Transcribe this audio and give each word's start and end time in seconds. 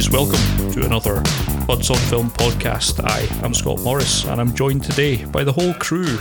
Apologies, 0.00 0.10
welcome 0.10 0.72
to 0.72 0.86
another 0.86 1.22
Buds 1.66 1.90
on 1.90 1.98
Film 1.98 2.30
podcast. 2.30 3.04
I 3.04 3.20
am 3.44 3.52
Scott 3.52 3.82
Morris 3.82 4.24
and 4.24 4.40
I'm 4.40 4.54
joined 4.54 4.82
today 4.82 5.26
by 5.26 5.44
the 5.44 5.52
whole 5.52 5.74
crew. 5.74 6.16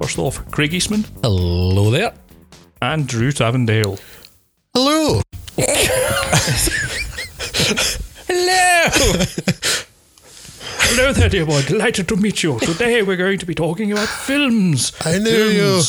First 0.00 0.18
off, 0.18 0.50
Craig 0.50 0.72
Eastman 0.72 1.04
Hello 1.22 1.90
there. 1.90 2.14
and 2.80 3.06
Drew 3.06 3.30
Tavendale. 3.30 4.00
Hello. 4.72 5.20
Hello. 8.28 9.24
Hello 10.78 11.12
there, 11.12 11.28
dear 11.28 11.44
boy. 11.44 11.60
Delighted 11.62 12.08
to 12.08 12.16
meet 12.16 12.42
you. 12.42 12.58
Today 12.60 13.02
we're 13.02 13.16
going 13.18 13.38
to 13.40 13.46
be 13.46 13.54
talking 13.54 13.92
about 13.92 14.08
films. 14.08 14.92
I 15.04 15.18
knew 15.18 15.30
you. 15.30 15.82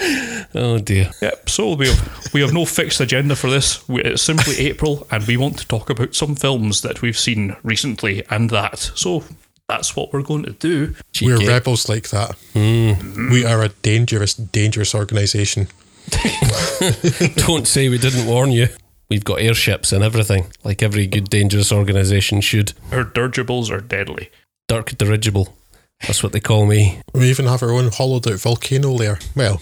Films. 0.00 0.46
oh 0.54 0.78
dear. 0.78 1.10
Yep. 1.22 1.48
So 1.50 1.74
we 1.74 1.88
have 1.88 2.28
we 2.32 2.40
have 2.40 2.52
no 2.52 2.64
fixed 2.64 3.00
agenda 3.00 3.36
for 3.36 3.50
this. 3.50 3.86
We- 3.88 4.02
It's 4.02 4.22
simply 4.22 4.58
April, 4.68 5.06
and 5.10 5.26
we 5.26 5.36
want 5.36 5.58
to 5.58 5.66
talk 5.68 5.90
about 5.90 6.14
some 6.14 6.34
films 6.34 6.80
that 6.82 7.02
we've 7.02 7.18
seen 7.18 7.56
recently, 7.62 8.24
and 8.30 8.50
that. 8.50 8.78
So 8.94 9.24
that's 9.68 9.94
what 9.94 10.12
we're 10.12 10.22
going 10.22 10.44
to 10.44 10.52
do. 10.52 10.94
We're 11.22 11.36
Cheeky. 11.38 11.48
rebels 11.48 11.88
like 11.88 12.08
that. 12.10 12.34
Hmm. 12.54 13.30
We 13.30 13.44
are 13.44 13.62
a 13.62 13.68
dangerous, 13.82 14.34
dangerous 14.34 14.94
organisation. 14.94 15.68
Don't 17.36 17.66
say 17.68 17.88
we 17.88 17.98
didn't 17.98 18.26
warn 18.26 18.50
you. 18.52 18.68
We've 19.08 19.24
got 19.24 19.40
airships 19.40 19.92
and 19.92 20.02
everything, 20.04 20.46
like 20.64 20.82
every 20.82 21.06
good 21.06 21.28
dangerous 21.30 21.72
organisation 21.72 22.40
should. 22.40 22.72
Our 22.92 23.04
dirigibles 23.04 23.70
are 23.70 23.80
deadly. 23.80 24.30
Dark 24.68 24.96
Dirigible. 24.96 25.54
That's 26.02 26.22
what 26.22 26.32
they 26.32 26.40
call 26.40 26.64
me. 26.66 27.00
We 27.12 27.28
even 27.28 27.46
have 27.46 27.62
our 27.62 27.72
own 27.72 27.90
hollowed 27.90 28.26
out 28.28 28.40
volcano 28.40 28.90
layer. 28.92 29.18
Well, 29.34 29.60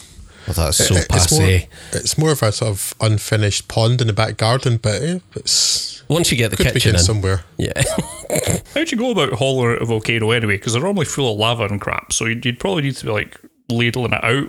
Well, 0.56 0.66
that's 0.66 0.78
so 0.78 0.94
it- 0.94 1.06
it's 1.10 1.30
more, 1.30 1.40
passe. 1.40 1.68
it's 1.92 2.18
more 2.18 2.30
of 2.32 2.42
a 2.42 2.52
sort 2.52 2.70
of 2.70 2.94
unfinished 3.00 3.68
pond 3.68 4.00
in 4.00 4.06
the 4.06 4.12
back 4.12 4.36
garden, 4.36 4.78
but 4.78 5.02
eh, 5.02 5.18
it's 5.36 6.02
Once 6.08 6.30
you 6.30 6.36
get 6.38 6.50
the 6.50 6.56
could 6.56 6.66
kitchen 6.66 6.92
begin 6.92 6.94
in, 6.96 7.00
somewhere. 7.04 7.44
yeah. 7.58 7.72
How'd 8.74 8.90
you 8.90 8.98
go 8.98 9.10
about 9.10 9.32
hollowing 9.34 9.76
out 9.76 9.82
a 9.82 9.84
volcano 9.84 10.30
anyway? 10.30 10.56
Because 10.56 10.72
they're 10.72 10.82
normally 10.82 11.04
full 11.06 11.32
of 11.32 11.38
lava 11.38 11.64
and 11.64 11.80
crap, 11.80 12.12
so 12.12 12.24
you'd, 12.26 12.44
you'd 12.46 12.58
probably 12.60 12.82
need 12.82 12.96
to 12.96 13.04
be 13.06 13.12
like 13.12 13.38
ladling 13.68 14.12
it 14.14 14.24
out. 14.24 14.48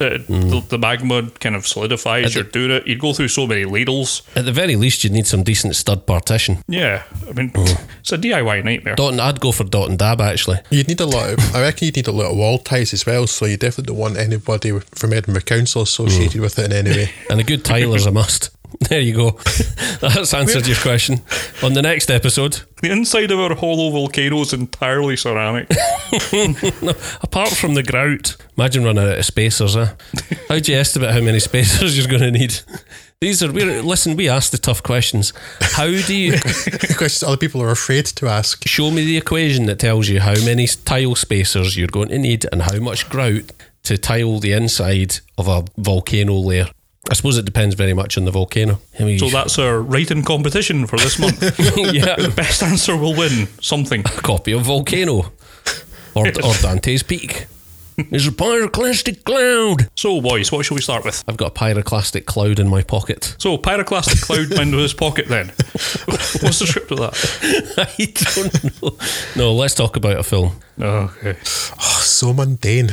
But 0.00 0.12
it, 0.12 0.20
it, 0.22 0.26
the, 0.28 0.64
the 0.70 0.78
magma 0.78 1.30
kind 1.40 1.54
of 1.54 1.66
solidifies. 1.68 2.34
You're 2.34 2.44
doing 2.44 2.70
it. 2.70 2.86
You'd 2.86 2.98
go 3.00 3.12
through 3.12 3.28
so 3.28 3.46
many 3.46 3.64
ladles. 3.66 4.22
At 4.34 4.46
the 4.46 4.52
very 4.52 4.74
least, 4.74 5.04
you'd 5.04 5.12
need 5.12 5.26
some 5.26 5.42
decent 5.42 5.76
stud 5.76 6.06
partition. 6.06 6.58
Yeah, 6.66 7.02
I 7.28 7.32
mean, 7.32 7.50
Mm. 7.50 7.80
it's 8.00 8.12
a 8.12 8.16
DIY 8.18 8.64
nightmare. 8.64 8.94
Dot 8.96 9.12
and 9.12 9.20
I'd 9.20 9.40
go 9.40 9.52
for 9.52 9.64
dot 9.64 9.88
and 9.90 9.98
dab 9.98 10.20
actually. 10.20 10.58
You'd 10.70 10.88
need 10.88 11.00
a 11.00 11.06
lot 11.06 11.30
of, 11.30 11.54
I 11.54 11.60
reckon 11.60 11.86
you'd 11.86 11.96
need 11.96 12.06
a 12.08 12.12
lot 12.12 12.30
of 12.30 12.36
wall 12.36 12.58
ties 12.58 12.94
as 12.94 13.04
well, 13.04 13.26
so 13.26 13.44
you 13.44 13.56
definitely 13.58 13.92
don't 13.92 14.00
want 14.00 14.16
anybody 14.16 14.70
from 14.94 15.12
Edinburgh 15.12 15.42
Council 15.42 15.82
associated 15.82 16.40
with 16.40 16.58
it 16.58 16.72
in 16.72 16.86
any 16.86 16.96
way. 16.96 17.10
And 17.28 17.38
a 17.40 17.44
good 17.44 17.64
tiler's 17.64 18.06
a 18.06 18.10
must. 18.10 18.50
There 18.88 19.00
you 19.00 19.14
go. 19.14 19.30
That's 20.00 20.34
answered 20.34 20.66
your 20.66 20.76
question. 20.76 21.20
On 21.62 21.74
the 21.74 21.82
next 21.82 22.10
episode, 22.10 22.62
The 22.82 22.90
inside 22.90 23.30
of 23.30 23.38
our 23.38 23.54
hollow 23.54 23.90
volcano 23.90 24.40
is 24.40 24.52
entirely 24.52 25.16
ceramic. 25.16 25.68
no, 26.82 26.92
apart 27.22 27.50
from 27.50 27.74
the 27.74 27.82
grout, 27.82 28.36
imagine 28.56 28.84
running 28.84 29.04
out 29.04 29.18
of 29.18 29.24
spacers, 29.24 29.74
huh? 29.74 29.94
How 30.48 30.58
do 30.58 30.72
you 30.72 30.78
estimate 30.78 31.10
how 31.10 31.20
many 31.20 31.38
spacers 31.40 31.96
you're 31.96 32.08
going 32.08 32.32
to 32.32 32.38
need? 32.38 32.60
These 33.20 33.42
are, 33.42 33.52
we're, 33.52 33.82
listen, 33.82 34.16
we 34.16 34.28
ask 34.30 34.50
the 34.50 34.58
tough 34.58 34.82
questions. 34.82 35.34
How 35.60 35.86
do 35.86 36.14
you 36.14 36.38
Questions 36.40 37.22
other 37.22 37.36
people 37.36 37.62
are 37.62 37.70
afraid 37.70 38.06
to 38.06 38.28
ask. 38.28 38.66
show 38.66 38.90
me 38.90 39.04
the 39.04 39.18
equation 39.18 39.66
that 39.66 39.78
tells 39.78 40.08
you 40.08 40.20
how 40.20 40.34
many 40.44 40.66
tile 40.66 41.14
spacers 41.14 41.76
you're 41.76 41.86
going 41.88 42.08
to 42.08 42.18
need 42.18 42.46
and 42.50 42.62
how 42.62 42.78
much 42.78 43.08
grout 43.10 43.52
to 43.82 43.98
tile 43.98 44.38
the 44.40 44.52
inside 44.52 45.18
of 45.36 45.48
a 45.48 45.64
volcano 45.76 46.34
layer? 46.34 46.68
I 47.08 47.14
suppose 47.14 47.38
it 47.38 47.44
depends 47.44 47.74
very 47.74 47.94
much 47.94 48.18
on 48.18 48.24
the 48.24 48.30
volcano. 48.30 48.78
I 48.98 49.04
mean, 49.04 49.18
So 49.18 49.28
that's 49.30 49.58
our 49.58 49.80
writing 49.80 50.22
competition 50.22 50.86
for 50.86 50.98
this 50.98 51.18
month. 51.18 51.40
yeah, 51.94 52.16
the 52.16 52.32
best 52.34 52.62
answer 52.62 52.96
will 52.96 53.16
win 53.16 53.48
something. 53.60 54.00
a 54.00 54.08
copy 54.20 54.52
of 54.52 54.62
Volcano 54.62 55.32
or, 56.14 56.26
or 56.28 56.54
Dante's 56.60 57.02
Peak. 57.02 57.46
Is 58.10 58.26
a 58.26 58.30
pyroclastic 58.30 59.24
cloud. 59.24 59.90
So, 59.94 60.22
boys, 60.22 60.50
what 60.50 60.64
shall 60.64 60.74
we 60.74 60.80
start 60.80 61.04
with? 61.04 61.22
I've 61.28 61.36
got 61.36 61.48
a 61.48 61.54
pyroclastic 61.60 62.24
cloud 62.24 62.58
in 62.58 62.66
my 62.66 62.82
pocket. 62.82 63.34
So, 63.38 63.58
pyroclastic 63.58 64.22
cloud 64.22 64.52
into 64.58 64.78
his 64.78 64.94
pocket 64.94 65.28
then. 65.28 65.48
What's 66.06 66.58
the 66.60 66.66
script 66.66 66.90
of 66.92 66.98
that? 66.98 67.74
I 67.76 68.06
don't 68.34 68.82
know. 68.82 68.96
No, 69.36 69.52
let's 69.52 69.74
talk 69.74 69.96
about 69.96 70.18
a 70.18 70.22
film. 70.22 70.52
Okay. 70.80 71.36
Oh, 71.42 72.00
so 72.02 72.32
mundane. 72.32 72.88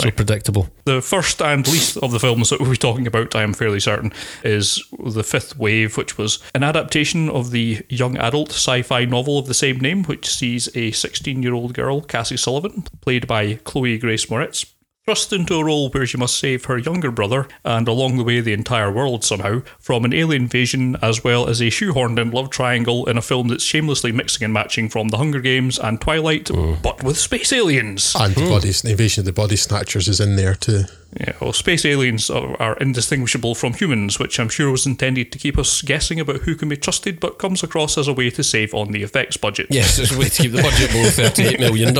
So 0.00 0.12
predictable. 0.12 0.68
The 0.84 1.02
first 1.02 1.42
and 1.42 1.66
least 1.66 1.96
of 1.96 2.12
the 2.12 2.20
films 2.20 2.50
that 2.50 2.60
we'll 2.60 2.70
be 2.70 2.76
talking 2.76 3.08
about, 3.08 3.34
I 3.34 3.42
am 3.42 3.52
fairly 3.52 3.80
certain, 3.80 4.12
is 4.44 4.80
The 5.04 5.24
Fifth 5.24 5.56
Wave, 5.58 5.96
which 5.96 6.16
was 6.16 6.38
an 6.54 6.62
adaptation 6.62 7.28
of 7.28 7.50
the 7.50 7.84
young 7.88 8.16
adult 8.16 8.50
sci 8.50 8.82
fi 8.82 9.06
novel 9.06 9.38
of 9.38 9.46
the 9.46 9.54
same 9.54 9.80
name, 9.80 10.04
which 10.04 10.28
sees 10.30 10.68
a 10.76 10.92
16 10.92 11.42
year 11.42 11.52
old 11.52 11.74
girl, 11.74 12.00
Cassie 12.00 12.36
Sullivan, 12.36 12.84
played 13.00 13.26
by 13.26 13.54
Chloe 13.64 13.98
Grace 13.98 14.26
Moretz. 14.26 14.72
Thrust 15.08 15.32
into 15.32 15.54
a 15.54 15.64
role 15.64 15.88
where 15.88 16.04
she 16.04 16.18
must 16.18 16.38
save 16.38 16.66
her 16.66 16.76
younger 16.76 17.10
brother 17.10 17.48
and 17.64 17.88
along 17.88 18.18
the 18.18 18.24
way 18.24 18.42
the 18.42 18.52
entire 18.52 18.92
world 18.92 19.24
somehow 19.24 19.62
from 19.78 20.04
an 20.04 20.12
alien 20.12 20.42
invasion 20.42 20.96
as 21.00 21.24
well 21.24 21.48
as 21.48 21.62
a 21.62 21.70
shoehorned 21.70 22.18
in 22.18 22.30
love 22.30 22.50
triangle 22.50 23.08
in 23.08 23.16
a 23.16 23.22
film 23.22 23.48
that's 23.48 23.64
shamelessly 23.64 24.12
mixing 24.12 24.44
and 24.44 24.52
matching 24.52 24.90
from 24.90 25.08
The 25.08 25.16
Hunger 25.16 25.40
Games 25.40 25.78
and 25.78 25.98
Twilight, 25.98 26.50
oh. 26.50 26.76
but 26.82 27.02
with 27.02 27.16
space 27.16 27.54
aliens. 27.54 28.14
And 28.20 28.34
the 28.34 28.42
hmm. 28.42 28.50
bodies, 28.50 28.82
the 28.82 28.90
invasion 28.90 29.22
of 29.22 29.24
the 29.24 29.32
body 29.32 29.56
snatchers 29.56 30.08
is 30.08 30.20
in 30.20 30.36
there 30.36 30.54
too. 30.54 30.84
Yeah, 31.18 31.32
well, 31.40 31.54
space 31.54 31.86
aliens 31.86 32.28
are, 32.28 32.54
are 32.60 32.76
indistinguishable 32.76 33.54
from 33.54 33.72
humans, 33.72 34.18
which 34.18 34.38
I'm 34.38 34.50
sure 34.50 34.70
was 34.70 34.86
intended 34.86 35.32
to 35.32 35.38
keep 35.38 35.56
us 35.56 35.80
guessing 35.80 36.20
about 36.20 36.42
who 36.42 36.54
can 36.54 36.68
be 36.68 36.76
trusted, 36.76 37.18
but 37.18 37.38
comes 37.38 37.62
across 37.62 37.96
as 37.96 38.08
a 38.08 38.12
way 38.12 38.28
to 38.30 38.44
save 38.44 38.74
on 38.74 38.92
the 38.92 39.02
effects 39.02 39.38
budget. 39.38 39.68
Yes, 39.70 39.98
it's 39.98 40.12
a 40.12 40.18
way 40.18 40.28
to 40.28 40.42
keep 40.42 40.52
the 40.52 40.60
budget 40.60 40.90
below 40.90 41.08
$38 41.08 41.60
million. 41.60 41.88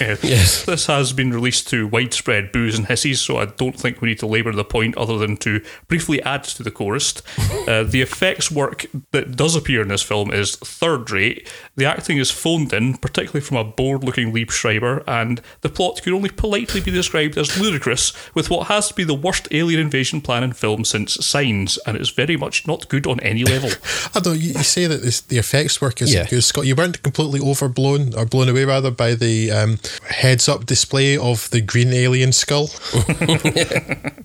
Yeah. 0.00 0.16
Yes. 0.22 0.64
This 0.64 0.86
has 0.86 1.12
been 1.12 1.32
released 1.32 1.68
to 1.70 1.86
widespread 1.86 2.25
boos 2.52 2.76
and 2.76 2.86
hisses, 2.86 3.20
so 3.20 3.38
I 3.38 3.46
don't 3.46 3.78
think 3.78 4.00
we 4.00 4.08
need 4.08 4.18
to 4.20 4.26
labour 4.26 4.52
the 4.52 4.64
point 4.64 4.96
other 4.96 5.18
than 5.18 5.36
to 5.38 5.60
briefly 5.88 6.22
add 6.22 6.44
to 6.44 6.62
the 6.62 6.70
chorus. 6.70 7.22
Uh, 7.66 7.82
the 7.82 8.00
effects 8.00 8.48
work 8.48 8.86
that 9.10 9.34
does 9.34 9.56
appear 9.56 9.82
in 9.82 9.88
this 9.88 10.02
film 10.02 10.32
is 10.32 10.54
third 10.54 11.10
rate. 11.10 11.50
The 11.74 11.84
acting 11.84 12.16
is 12.18 12.30
phoned 12.30 12.72
in, 12.72 12.96
particularly 12.96 13.40
from 13.40 13.56
a 13.56 13.64
bored 13.64 14.04
looking 14.04 14.32
Liev 14.32 14.52
Schreiber, 14.52 15.02
and 15.08 15.40
the 15.62 15.68
plot 15.68 16.00
could 16.00 16.12
only 16.12 16.30
politely 16.30 16.80
be 16.80 16.92
described 16.92 17.36
as 17.36 17.58
ludicrous, 17.60 18.12
with 18.36 18.48
what 18.50 18.68
has 18.68 18.86
to 18.86 18.94
be 18.94 19.02
the 19.02 19.14
worst 19.14 19.48
alien 19.50 19.80
invasion 19.80 20.20
plan 20.20 20.44
in 20.44 20.52
film 20.52 20.84
since 20.84 21.14
Signs, 21.26 21.76
and 21.86 21.96
it's 21.96 22.10
very 22.10 22.36
much 22.36 22.68
not 22.68 22.88
good 22.88 23.04
on 23.08 23.18
any 23.18 23.42
level. 23.42 23.70
I 24.14 24.20
don't. 24.20 24.38
You, 24.38 24.52
you 24.52 24.62
say 24.62 24.86
that 24.86 25.02
this, 25.02 25.20
the 25.22 25.38
effects 25.38 25.80
work 25.80 26.00
isn't 26.02 26.16
Yeah. 26.16 26.28
good, 26.28 26.44
Scott. 26.44 26.66
You 26.66 26.76
weren't 26.76 27.02
completely 27.02 27.40
overblown 27.40 28.14
or 28.14 28.26
blown 28.26 28.48
away 28.48 28.64
rather 28.64 28.92
by 28.92 29.14
the 29.16 29.50
um, 29.50 29.78
heads-up 30.08 30.66
display 30.66 31.16
of 31.18 31.50
the 31.50 31.60
green 31.60 31.92
alien 31.92 32.15
skull. 32.32 32.64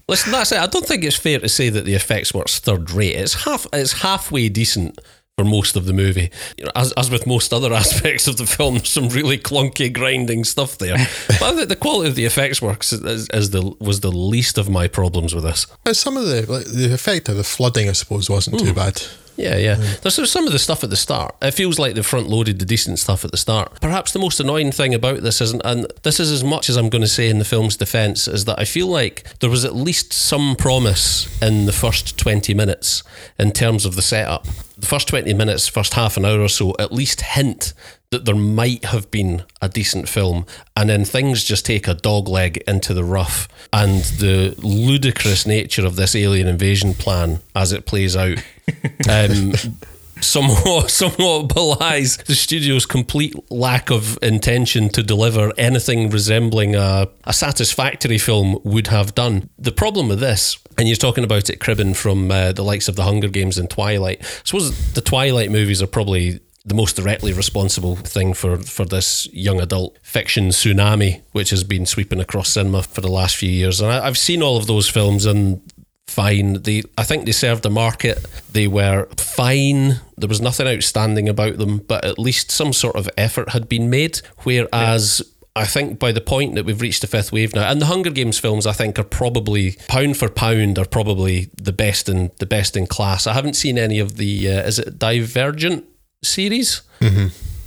Listen, 0.08 0.32
that's 0.32 0.52
it. 0.52 0.60
I 0.60 0.68
don't 0.68 0.86
think 0.86 1.04
it's 1.04 1.16
fair 1.16 1.40
to 1.40 1.50
say 1.50 1.70
that 1.70 1.86
the 1.86 1.94
effects 1.94 2.34
work's 2.34 2.60
third 2.60 2.92
rate. 2.92 3.16
It's 3.16 3.46
half. 3.46 3.66
It's 3.74 4.02
halfway 4.02 4.50
decent 4.50 5.00
for 5.38 5.46
most 5.46 5.76
of 5.76 5.86
the 5.86 5.94
movie. 5.94 6.30
You 6.58 6.66
know, 6.66 6.72
as, 6.76 6.92
as 6.94 7.10
with 7.10 7.26
most 7.26 7.54
other 7.54 7.74
aspects 7.84 8.28
of 8.28 8.38
the 8.38 8.46
film, 8.46 8.76
there's 8.76 8.90
some 8.90 9.10
really 9.10 9.38
clunky, 9.38 9.92
grinding 9.92 10.44
stuff 10.44 10.78
there. 10.78 10.98
but 11.40 11.70
the 11.70 11.76
quality 11.76 12.10
of 12.10 12.16
the 12.16 12.26
effects 12.26 12.62
works 12.62 12.94
is, 12.94 13.28
is 13.30 13.50
the 13.52 13.76
was 13.80 14.02
the 14.02 14.12
least 14.12 14.58
of 14.58 14.70
my 14.70 14.88
problems 14.88 15.34
with 15.34 15.44
this. 15.44 15.68
And 15.86 15.96
some 15.96 16.18
of 16.18 16.26
the 16.26 16.52
like, 16.52 16.66
the 16.66 16.94
effect 16.94 17.30
of 17.30 17.38
the 17.38 17.44
flooding, 17.44 17.90
I 17.90 17.94
suppose, 17.94 18.30
wasn't 18.30 18.60
too 18.60 18.68
hmm. 18.68 18.76
bad. 18.76 19.02
Yeah, 19.42 19.58
yeah. 19.58 19.76
Hmm. 19.76 20.02
There's, 20.02 20.16
there's 20.16 20.32
some 20.32 20.46
of 20.46 20.54
the 20.54 20.60
stuff 20.60 20.84
at 20.84 20.90
the 20.90 20.96
start. 20.96 21.36
It 21.42 21.52
feels 21.52 21.80
like 21.80 21.96
they've 21.96 22.06
front 22.06 22.30
loaded 22.30 22.60
the 22.60 22.66
decent 22.66 23.00
stuff 23.00 23.26
at 23.26 23.32
the 23.32 23.38
start. 23.38 23.80
Perhaps 23.82 24.12
the 24.12 24.20
most 24.20 24.40
annoying 24.40 24.72
thing 24.72 24.94
about 24.94 25.22
this 25.22 25.42
isn't, 25.42 25.62
and 25.66 25.88
this 26.04 26.20
is 26.20 26.32
as 26.32 26.44
much 26.44 26.70
as 26.70 26.78
I'm 26.78 26.90
going 26.90 27.02
to 27.02 27.08
say 27.08 27.30
in 27.30 27.40
the 27.40 27.46
film's 27.46 27.78
defense, 27.78 28.28
is 28.28 28.46
that 28.46 28.60
I 28.60 28.66
feel 28.66 28.88
like 28.88 29.40
there 29.40 29.50
was 29.50 29.66
at 29.66 29.76
least 29.76 30.14
some 30.14 30.56
promise 30.56 31.42
in 31.42 31.66
the 31.66 31.74
first 31.74 32.18
20 32.18 32.54
minutes 32.54 33.04
in 33.40 33.52
terms 33.52 33.86
of 33.86 33.96
the 33.96 34.02
setup. 34.02 34.46
The 34.78 34.88
first 34.88 35.08
20 35.08 35.34
minutes, 35.34 35.68
first 35.68 35.94
half 35.94 36.18
an 36.18 36.26
hour 36.26 36.40
or 36.40 36.50
so, 36.50 36.76
at 36.80 36.92
least 36.92 37.22
hint 37.22 37.74
that 38.12 38.26
there 38.26 38.36
might 38.36 38.86
have 38.86 39.10
been 39.10 39.44
a 39.62 39.70
decent 39.70 40.08
film, 40.10 40.46
and 40.76 40.90
then 40.90 41.06
things 41.06 41.46
just 41.46 41.66
take 41.66 41.88
a 41.88 41.94
dog 41.94 42.28
leg 42.28 42.58
into 42.68 42.94
the 42.94 43.06
rough, 43.06 43.48
and 43.72 44.02
the 44.20 44.54
ludicrous 44.60 45.46
nature 45.46 45.86
of 45.86 45.96
this 45.96 46.14
alien 46.14 46.48
invasion 46.48 46.94
plan 46.94 47.40
as 47.56 47.72
it 47.72 47.86
plays 47.86 48.18
out 48.18 48.38
um, 49.10 49.54
somewhat 50.20 50.92
somewhat 50.92 51.48
belies 51.48 52.18
the 52.26 52.36
studio's 52.36 52.86
complete 52.86 53.34
lack 53.50 53.90
of 53.90 54.20
intention 54.22 54.88
to 54.88 55.02
deliver 55.02 55.52
anything 55.58 56.10
resembling 56.10 56.76
a, 56.76 57.08
a 57.24 57.34
satisfactory 57.34 58.18
film 58.18 58.60
would 58.64 58.88
have 58.88 59.16
done. 59.16 59.50
The 59.58 59.72
problem 59.72 60.10
with 60.10 60.20
this, 60.20 60.58
and 60.78 60.88
you're 60.88 60.98
talking 60.98 61.24
about 61.24 61.50
it 61.50 61.62
cribbing 61.62 61.94
from 61.94 62.30
uh, 62.30 62.52
the 62.52 62.64
likes 62.64 62.90
of 62.90 62.98
the 62.98 63.04
Hunger 63.04 63.30
Games 63.30 63.58
and 63.58 63.70
Twilight. 63.70 64.20
I 64.22 64.42
suppose 64.44 64.94
the 64.94 65.02
Twilight 65.02 65.50
movies 65.50 65.82
are 65.82 65.88
probably 65.88 66.42
the 66.64 66.76
most 66.76 66.96
directly 66.96 67.34
responsible 67.34 67.96
thing 67.96 68.34
for, 68.34 68.58
for 68.58 68.86
this 68.86 69.28
young 69.34 69.60
adult 69.60 69.98
fiction 70.04 70.50
tsunami, 70.50 71.22
which 71.32 71.50
has 71.50 71.64
been 71.64 71.86
sweeping 71.86 72.20
across 72.20 72.50
cinema 72.50 72.84
for 72.84 73.02
the 73.02 73.12
last 73.12 73.36
few 73.36 73.50
years. 73.50 73.82
And 73.82 73.92
I, 73.92 74.06
I've 74.06 74.18
seen 74.18 74.44
all 74.44 74.58
of 74.58 74.68
those 74.68 74.88
films, 74.88 75.26
and 75.26 75.62
fine. 76.12 76.62
They, 76.62 76.84
I 76.98 77.04
think 77.04 77.26
they 77.26 77.32
served 77.32 77.64
the 77.64 77.70
market. 77.70 78.26
They 78.52 78.68
were 78.68 79.08
fine. 79.18 80.02
There 80.18 80.30
was 80.30 80.42
nothing 80.42 80.68
outstanding 80.68 81.28
about 81.28 81.58
them, 81.58 81.80
but 81.80 82.06
at 82.06 82.20
least 82.20 82.52
some 82.52 82.74
sort 82.74 82.96
of 82.96 83.10
effort 83.18 83.50
had 83.50 83.68
been 83.68 83.90
made. 83.90 84.22
Whereas. 84.40 85.22
I 85.54 85.66
think 85.66 86.00
by 86.00 86.14
the 86.14 86.22
point 86.22 86.56
that 86.56 86.64
we've 86.64 86.80
reached 86.80 87.02
the 87.02 87.08
fifth 87.08 87.34
wave 87.34 87.54
now, 87.54 87.70
and 87.70 87.82
the 87.82 87.88
Hunger 87.88 88.10
Games 88.10 88.40
films, 88.40 88.66
I 88.66 88.72
think 88.72 88.98
are 88.98 89.04
probably 89.04 89.76
pound 89.90 90.16
for 90.16 90.30
pound 90.30 90.80
are 90.80 90.86
probably 90.86 91.50
the 91.62 91.74
best 91.74 92.08
in 92.08 92.32
the 92.40 92.46
best 92.46 92.78
in 92.78 92.88
class. 92.88 93.28
I 93.28 93.34
haven't 93.34 93.58
seen 93.58 93.78
any 93.78 94.00
of 94.00 94.16
the 94.16 94.50
uh, 94.50 94.62
is 94.62 94.80
it 94.80 94.98
Divergent 94.98 95.84
series, 96.24 96.82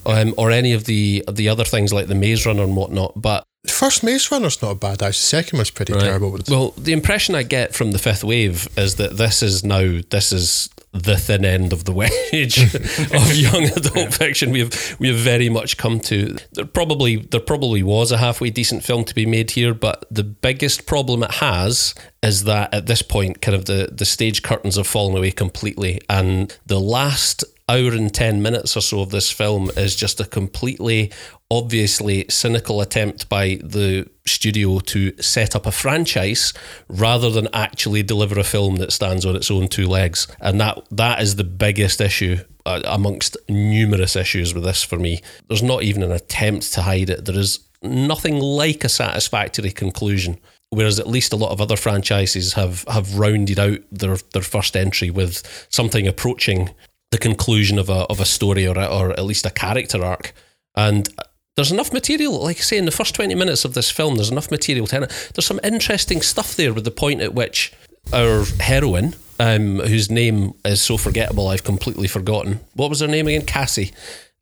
um, 0.06 0.34
or 0.36 0.50
any 0.50 0.72
of 0.72 0.84
the 0.84 1.24
of 1.26 1.36
the 1.36 1.48
other 1.48 1.64
things 1.64 1.92
like 1.92 2.06
the 2.06 2.14
Maze 2.14 2.46
Runner 2.46 2.62
and 2.62 2.76
whatnot. 2.76 3.12
But 3.20 3.44
The 3.64 3.72
first 3.72 4.02
Maze 4.04 4.30
Runner's 4.30 4.60
not 4.62 4.70
a 4.70 4.74
bad. 4.74 5.02
Actually, 5.02 5.08
the 5.08 5.12
second 5.14 5.56
one's 5.58 5.70
pretty 5.70 5.92
terrible. 5.94 6.38
Well, 6.48 6.70
the 6.76 6.92
impression 6.92 7.34
I 7.34 7.42
get 7.42 7.74
from 7.74 7.92
the 7.92 7.98
fifth 7.98 8.24
wave 8.24 8.68
is 8.76 8.96
that 8.96 9.16
this 9.16 9.42
is 9.42 9.64
now 9.64 10.00
this 10.10 10.32
is 10.32 10.68
the 10.92 11.16
thin 11.16 11.44
end 11.44 11.72
of 11.72 11.84
the 11.86 11.92
wedge 12.00 12.58
of 12.58 13.34
young 13.34 13.64
adult 13.64 14.14
fiction. 14.14 14.52
We 14.52 14.60
have 14.60 14.96
we 15.00 15.08
have 15.08 15.16
very 15.16 15.48
much 15.48 15.76
come 15.76 15.98
to. 16.00 16.36
There 16.52 16.64
probably 16.66 17.16
there 17.16 17.40
probably 17.40 17.82
was 17.82 18.12
a 18.12 18.18
halfway 18.18 18.50
decent 18.50 18.84
film 18.84 19.04
to 19.06 19.14
be 19.14 19.26
made 19.26 19.50
here, 19.52 19.74
but 19.74 20.04
the 20.10 20.22
biggest 20.22 20.86
problem 20.86 21.24
it 21.24 21.32
has 21.32 21.94
is 22.22 22.44
that 22.44 22.72
at 22.72 22.86
this 22.86 23.02
point, 23.02 23.40
kind 23.42 23.56
of 23.56 23.64
the 23.64 23.88
the 23.90 24.04
stage 24.04 24.42
curtains 24.42 24.76
have 24.76 24.86
fallen 24.86 25.16
away 25.16 25.32
completely, 25.32 26.00
and 26.08 26.56
the 26.66 26.78
last 26.78 27.42
hour 27.68 27.92
and 27.92 28.12
10 28.12 28.42
minutes 28.42 28.76
or 28.76 28.80
so 28.80 29.00
of 29.00 29.10
this 29.10 29.30
film 29.30 29.70
is 29.76 29.96
just 29.96 30.20
a 30.20 30.24
completely 30.24 31.10
obviously 31.50 32.26
cynical 32.28 32.80
attempt 32.80 33.28
by 33.28 33.58
the 33.62 34.08
studio 34.26 34.80
to 34.80 35.16
set 35.22 35.56
up 35.56 35.64
a 35.64 35.72
franchise 35.72 36.52
rather 36.88 37.30
than 37.30 37.48
actually 37.54 38.02
deliver 38.02 38.38
a 38.38 38.44
film 38.44 38.76
that 38.76 38.92
stands 38.92 39.24
on 39.24 39.34
its 39.34 39.50
own 39.50 39.68
two 39.68 39.86
legs. 39.86 40.26
And 40.40 40.60
that 40.60 40.82
that 40.90 41.22
is 41.22 41.36
the 41.36 41.44
biggest 41.44 42.00
issue 42.00 42.38
uh, 42.66 42.82
amongst 42.84 43.36
numerous 43.48 44.14
issues 44.16 44.52
with 44.52 44.64
this 44.64 44.82
for 44.82 44.98
me. 44.98 45.22
There's 45.48 45.62
not 45.62 45.82
even 45.84 46.02
an 46.02 46.12
attempt 46.12 46.72
to 46.74 46.82
hide 46.82 47.08
it. 47.08 47.24
There 47.24 47.38
is 47.38 47.60
nothing 47.82 48.38
like 48.40 48.84
a 48.84 48.88
satisfactory 48.88 49.70
conclusion 49.70 50.38
whereas 50.70 50.98
at 50.98 51.06
least 51.06 51.32
a 51.32 51.36
lot 51.36 51.52
of 51.52 51.60
other 51.60 51.76
franchises 51.76 52.54
have 52.54 52.84
have 52.88 53.18
rounded 53.18 53.58
out 53.58 53.78
their 53.92 54.16
their 54.32 54.42
first 54.42 54.76
entry 54.76 55.10
with 55.10 55.66
something 55.70 56.06
approaching 56.06 56.74
the 57.14 57.18
conclusion 57.18 57.78
of 57.78 57.88
a 57.88 58.00
of 58.10 58.18
a 58.18 58.24
story 58.24 58.66
or 58.66 58.76
a, 58.76 58.86
or 58.86 59.10
at 59.12 59.24
least 59.24 59.46
a 59.46 59.50
character 59.50 60.04
arc. 60.04 60.34
And 60.74 61.08
there's 61.54 61.70
enough 61.70 61.92
material 61.92 62.42
like 62.42 62.56
I 62.56 62.60
say 62.60 62.76
in 62.76 62.86
the 62.86 62.90
first 62.90 63.14
20 63.14 63.36
minutes 63.36 63.64
of 63.64 63.74
this 63.74 63.88
film 63.88 64.16
there's 64.16 64.32
enough 64.32 64.50
material 64.50 64.88
to 64.88 65.08
there's 65.32 65.46
some 65.46 65.60
interesting 65.62 66.22
stuff 66.22 66.56
there 66.56 66.74
with 66.74 66.84
the 66.84 66.90
point 66.90 67.20
at 67.20 67.32
which 67.32 67.72
our 68.12 68.44
heroine 68.58 69.14
um, 69.38 69.78
whose 69.78 70.10
name 70.10 70.54
is 70.64 70.82
so 70.82 70.96
forgettable 70.96 71.46
I've 71.46 71.62
completely 71.62 72.08
forgotten. 72.08 72.58
What 72.74 72.90
was 72.90 72.98
her 72.98 73.06
name 73.06 73.28
again? 73.28 73.46
Cassie. 73.46 73.92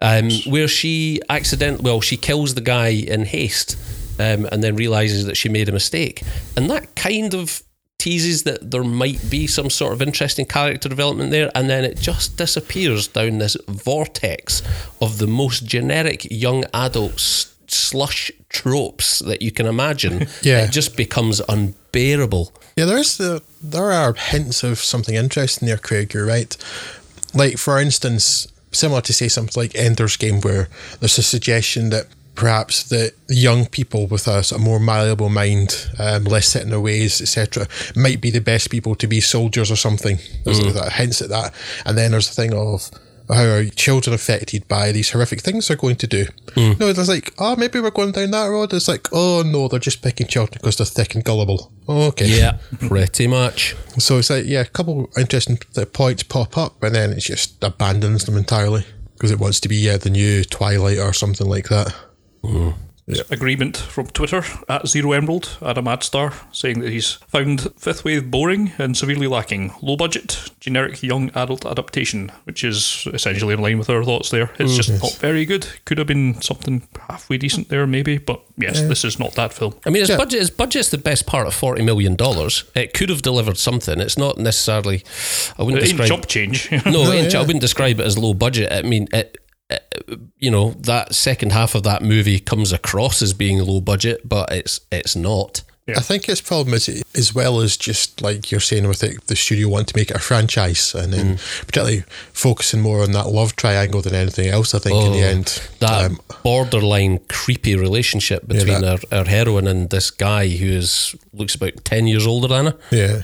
Um, 0.00 0.30
where 0.46 0.66
she 0.66 1.20
accidentally, 1.28 1.84
well 1.84 2.00
she 2.00 2.16
kills 2.16 2.54
the 2.54 2.62
guy 2.62 2.88
in 2.88 3.26
haste 3.26 3.76
um, 4.18 4.48
and 4.50 4.64
then 4.64 4.76
realizes 4.76 5.26
that 5.26 5.36
she 5.36 5.50
made 5.50 5.68
a 5.68 5.72
mistake. 5.72 6.22
And 6.56 6.70
that 6.70 6.94
kind 6.96 7.34
of 7.34 7.62
teases 8.02 8.42
that 8.42 8.70
there 8.70 8.84
might 8.84 9.20
be 9.30 9.46
some 9.46 9.70
sort 9.70 9.92
of 9.92 10.02
interesting 10.02 10.46
character 10.46 10.88
development 10.88 11.30
there, 11.30 11.50
and 11.54 11.68
then 11.70 11.84
it 11.84 11.96
just 12.00 12.36
disappears 12.36 13.08
down 13.08 13.38
this 13.38 13.56
vortex 13.68 14.62
of 15.00 15.18
the 15.18 15.26
most 15.26 15.64
generic 15.66 16.26
young 16.30 16.64
adult 16.74 17.14
s- 17.14 17.54
slush 17.68 18.30
tropes 18.48 19.20
that 19.20 19.40
you 19.42 19.50
can 19.52 19.66
imagine. 19.66 20.26
Yeah. 20.42 20.64
It 20.64 20.72
just 20.72 20.96
becomes 20.96 21.40
unbearable. 21.48 22.52
Yeah, 22.76 22.86
there 22.86 22.98
is 23.00 23.16
the 23.16 23.42
there 23.62 23.92
are 23.92 24.14
hints 24.14 24.64
of 24.64 24.78
something 24.78 25.14
interesting 25.14 25.68
there, 25.68 25.78
Craig. 25.78 26.12
You're 26.14 26.26
right. 26.26 26.56
Like 27.34 27.58
for 27.58 27.78
instance, 27.78 28.48
similar 28.72 29.00
to 29.02 29.12
say 29.12 29.28
something 29.28 29.62
like 29.62 29.74
Ender's 29.78 30.16
Game, 30.16 30.40
where 30.40 30.68
there's 31.00 31.18
a 31.18 31.22
suggestion 31.22 31.90
that 31.90 32.06
perhaps 32.34 32.84
that 32.84 33.12
young 33.28 33.66
people 33.66 34.06
with 34.06 34.26
a, 34.26 34.42
sort 34.42 34.60
of 34.60 34.64
more 34.64 34.80
malleable 34.80 35.28
mind, 35.28 35.90
um, 35.98 36.24
less 36.24 36.48
set 36.48 36.62
in 36.62 36.70
their 36.70 36.80
ways, 36.80 37.20
etc., 37.20 37.66
might 37.94 38.20
be 38.20 38.30
the 38.30 38.40
best 38.40 38.70
people 38.70 38.94
to 38.96 39.06
be 39.06 39.20
soldiers 39.20 39.70
or 39.70 39.76
something. 39.76 40.18
There's 40.44 40.60
that 40.74 40.92
hints 40.92 41.20
at 41.22 41.28
that, 41.28 41.54
and 41.84 41.96
then 41.96 42.12
there's 42.12 42.28
the 42.28 42.34
thing 42.34 42.54
of 42.54 42.90
how 43.28 43.44
are 43.44 43.64
children 43.64 44.14
affected 44.14 44.66
by 44.68 44.92
these 44.92 45.10
horrific 45.10 45.40
things 45.40 45.68
they're 45.68 45.76
going 45.76 45.96
to 45.96 46.06
do. 46.06 46.26
No, 46.78 46.88
it's 46.88 47.08
like, 47.08 47.32
oh, 47.38 47.56
maybe 47.56 47.80
we're 47.80 47.90
going 47.90 48.12
down 48.12 48.30
that 48.32 48.46
road. 48.46 48.72
It's 48.72 48.88
like, 48.88 49.08
oh 49.12 49.42
no, 49.44 49.68
they're 49.68 49.78
just 49.78 50.02
picking 50.02 50.26
children 50.26 50.58
because 50.60 50.76
they're 50.76 50.86
thick 50.86 51.14
and 51.14 51.24
gullible. 51.24 51.72
Okay. 51.88 52.26
Yeah, 52.26 52.58
pretty 52.88 53.26
much. 53.26 53.76
So 53.98 54.18
it's 54.18 54.30
like, 54.30 54.44
yeah, 54.46 54.60
a 54.60 54.66
couple 54.66 55.10
interesting 55.16 55.58
points 55.92 56.22
pop 56.22 56.56
up, 56.58 56.82
and 56.82 56.94
then 56.94 57.10
it 57.10 57.20
just 57.20 57.62
abandons 57.62 58.24
them 58.24 58.36
entirely 58.36 58.84
because 59.14 59.30
it 59.30 59.38
wants 59.38 59.60
to 59.60 59.68
be 59.68 59.76
yeah 59.76 59.96
the 59.96 60.10
new 60.10 60.44
Twilight 60.44 60.98
or 60.98 61.12
something 61.12 61.46
like 61.46 61.68
that. 61.68 61.94
Agreement 63.30 63.76
from 63.76 64.06
Twitter 64.06 64.44
at 64.68 64.86
Zero 64.86 65.12
Emerald, 65.12 65.58
Adam 65.60 65.86
Adstar, 65.86 66.32
saying 66.54 66.80
that 66.80 66.90
he's 66.90 67.14
found 67.14 67.68
Fifth 67.76 68.04
Wave 68.04 68.30
boring 68.30 68.72
and 68.78 68.96
severely 68.96 69.26
lacking. 69.26 69.72
Low 69.82 69.96
budget, 69.96 70.50
generic 70.60 71.02
young 71.02 71.30
adult 71.34 71.66
adaptation, 71.66 72.30
which 72.44 72.62
is 72.62 73.06
essentially 73.12 73.54
in 73.54 73.60
line 73.60 73.78
with 73.78 73.90
our 73.90 74.04
thoughts 74.04 74.30
there. 74.30 74.50
It's 74.58 74.72
mm. 74.72 74.76
just 74.76 75.02
not 75.02 75.14
very 75.14 75.44
good. 75.44 75.66
Could 75.84 75.98
have 75.98 76.06
been 76.06 76.40
something 76.40 76.86
halfway 77.08 77.38
decent 77.38 77.68
there, 77.70 77.86
maybe, 77.88 78.18
but 78.18 78.40
yes, 78.56 78.80
this 78.82 79.04
is 79.04 79.18
not 79.18 79.34
that 79.34 79.52
film. 79.52 79.74
I 79.84 79.90
mean, 79.90 80.02
its 80.02 80.10
Yeah. 80.10 80.16
budget, 80.16 80.40
its 80.40 80.50
budget's 80.50 80.90
the 80.90 80.98
best 80.98 81.26
part 81.26 81.48
of 81.48 81.54
forty 81.54 81.82
million 81.82 82.14
dollars. 82.14 82.64
It 82.76 82.94
could 82.94 83.08
have 83.08 83.20
delivered 83.22 83.58
something. 83.58 84.00
It's 84.00 84.16
not 84.16 84.38
necessarily. 84.38 85.02
I 85.58 85.64
wouldn't 85.64 85.82
It 85.82 85.88
ain't 85.88 85.98
describe. 85.98 86.20
chop 86.20 86.28
change. 86.28 86.70
No, 86.86 87.10
it 87.10 87.16
ain't- 87.16 87.32
yeah. 87.34 87.40
I 87.40 87.42
wouldn't 87.42 87.60
describe 87.60 87.98
it 87.98 88.06
as 88.06 88.16
low 88.16 88.32
budget. 88.32 88.72
I 88.72 88.82
mean, 88.82 89.08
it, 89.12 89.16
it, 89.34 89.41
you 90.38 90.50
know, 90.50 90.70
that 90.80 91.14
second 91.14 91.52
half 91.52 91.74
of 91.74 91.82
that 91.84 92.02
movie 92.02 92.38
comes 92.40 92.72
across 92.72 93.22
as 93.22 93.32
being 93.32 93.58
low 93.58 93.80
budget, 93.80 94.28
but 94.28 94.52
it's 94.52 94.80
it's 94.90 95.16
not. 95.16 95.62
Yeah. 95.86 95.98
I 95.98 96.00
think 96.00 96.28
its 96.28 96.40
problem 96.40 96.74
is 96.74 96.88
as 97.16 97.34
well 97.34 97.60
as 97.60 97.76
just 97.76 98.22
like 98.22 98.52
you're 98.52 98.60
saying 98.60 98.86
with 98.86 99.02
it, 99.02 99.26
the 99.26 99.34
studio 99.34 99.68
want 99.68 99.88
to 99.88 99.96
make 99.96 100.10
it 100.10 100.16
a 100.16 100.20
franchise, 100.20 100.94
and 100.94 101.12
then 101.12 101.38
particularly 101.66 102.04
focusing 102.32 102.80
more 102.80 103.02
on 103.02 103.10
that 103.12 103.26
love 103.30 103.56
triangle 103.56 104.00
than 104.00 104.14
anything 104.14 104.46
else. 104.48 104.74
I 104.76 104.78
think 104.78 104.94
in 105.04 105.12
the 105.12 105.18
Oh, 105.24 105.28
end, 105.28 105.60
That 105.80 106.04
Um, 106.04 106.20
borderline 106.44 107.18
creepy 107.28 107.74
relationship 107.74 108.46
between 108.46 108.82
that- 108.82 109.04
our, 109.10 109.18
our 109.18 109.24
heroine 109.24 109.66
and 109.66 109.90
this 109.90 110.12
guy 110.12 110.46
who 110.48 110.66
is 110.70 111.16
looks 111.34 111.56
about 111.56 111.84
ten 111.84 112.06
years 112.06 112.28
older 112.28 112.46
than 112.46 112.66
her. 112.66 112.76
Yeah, 112.92 113.22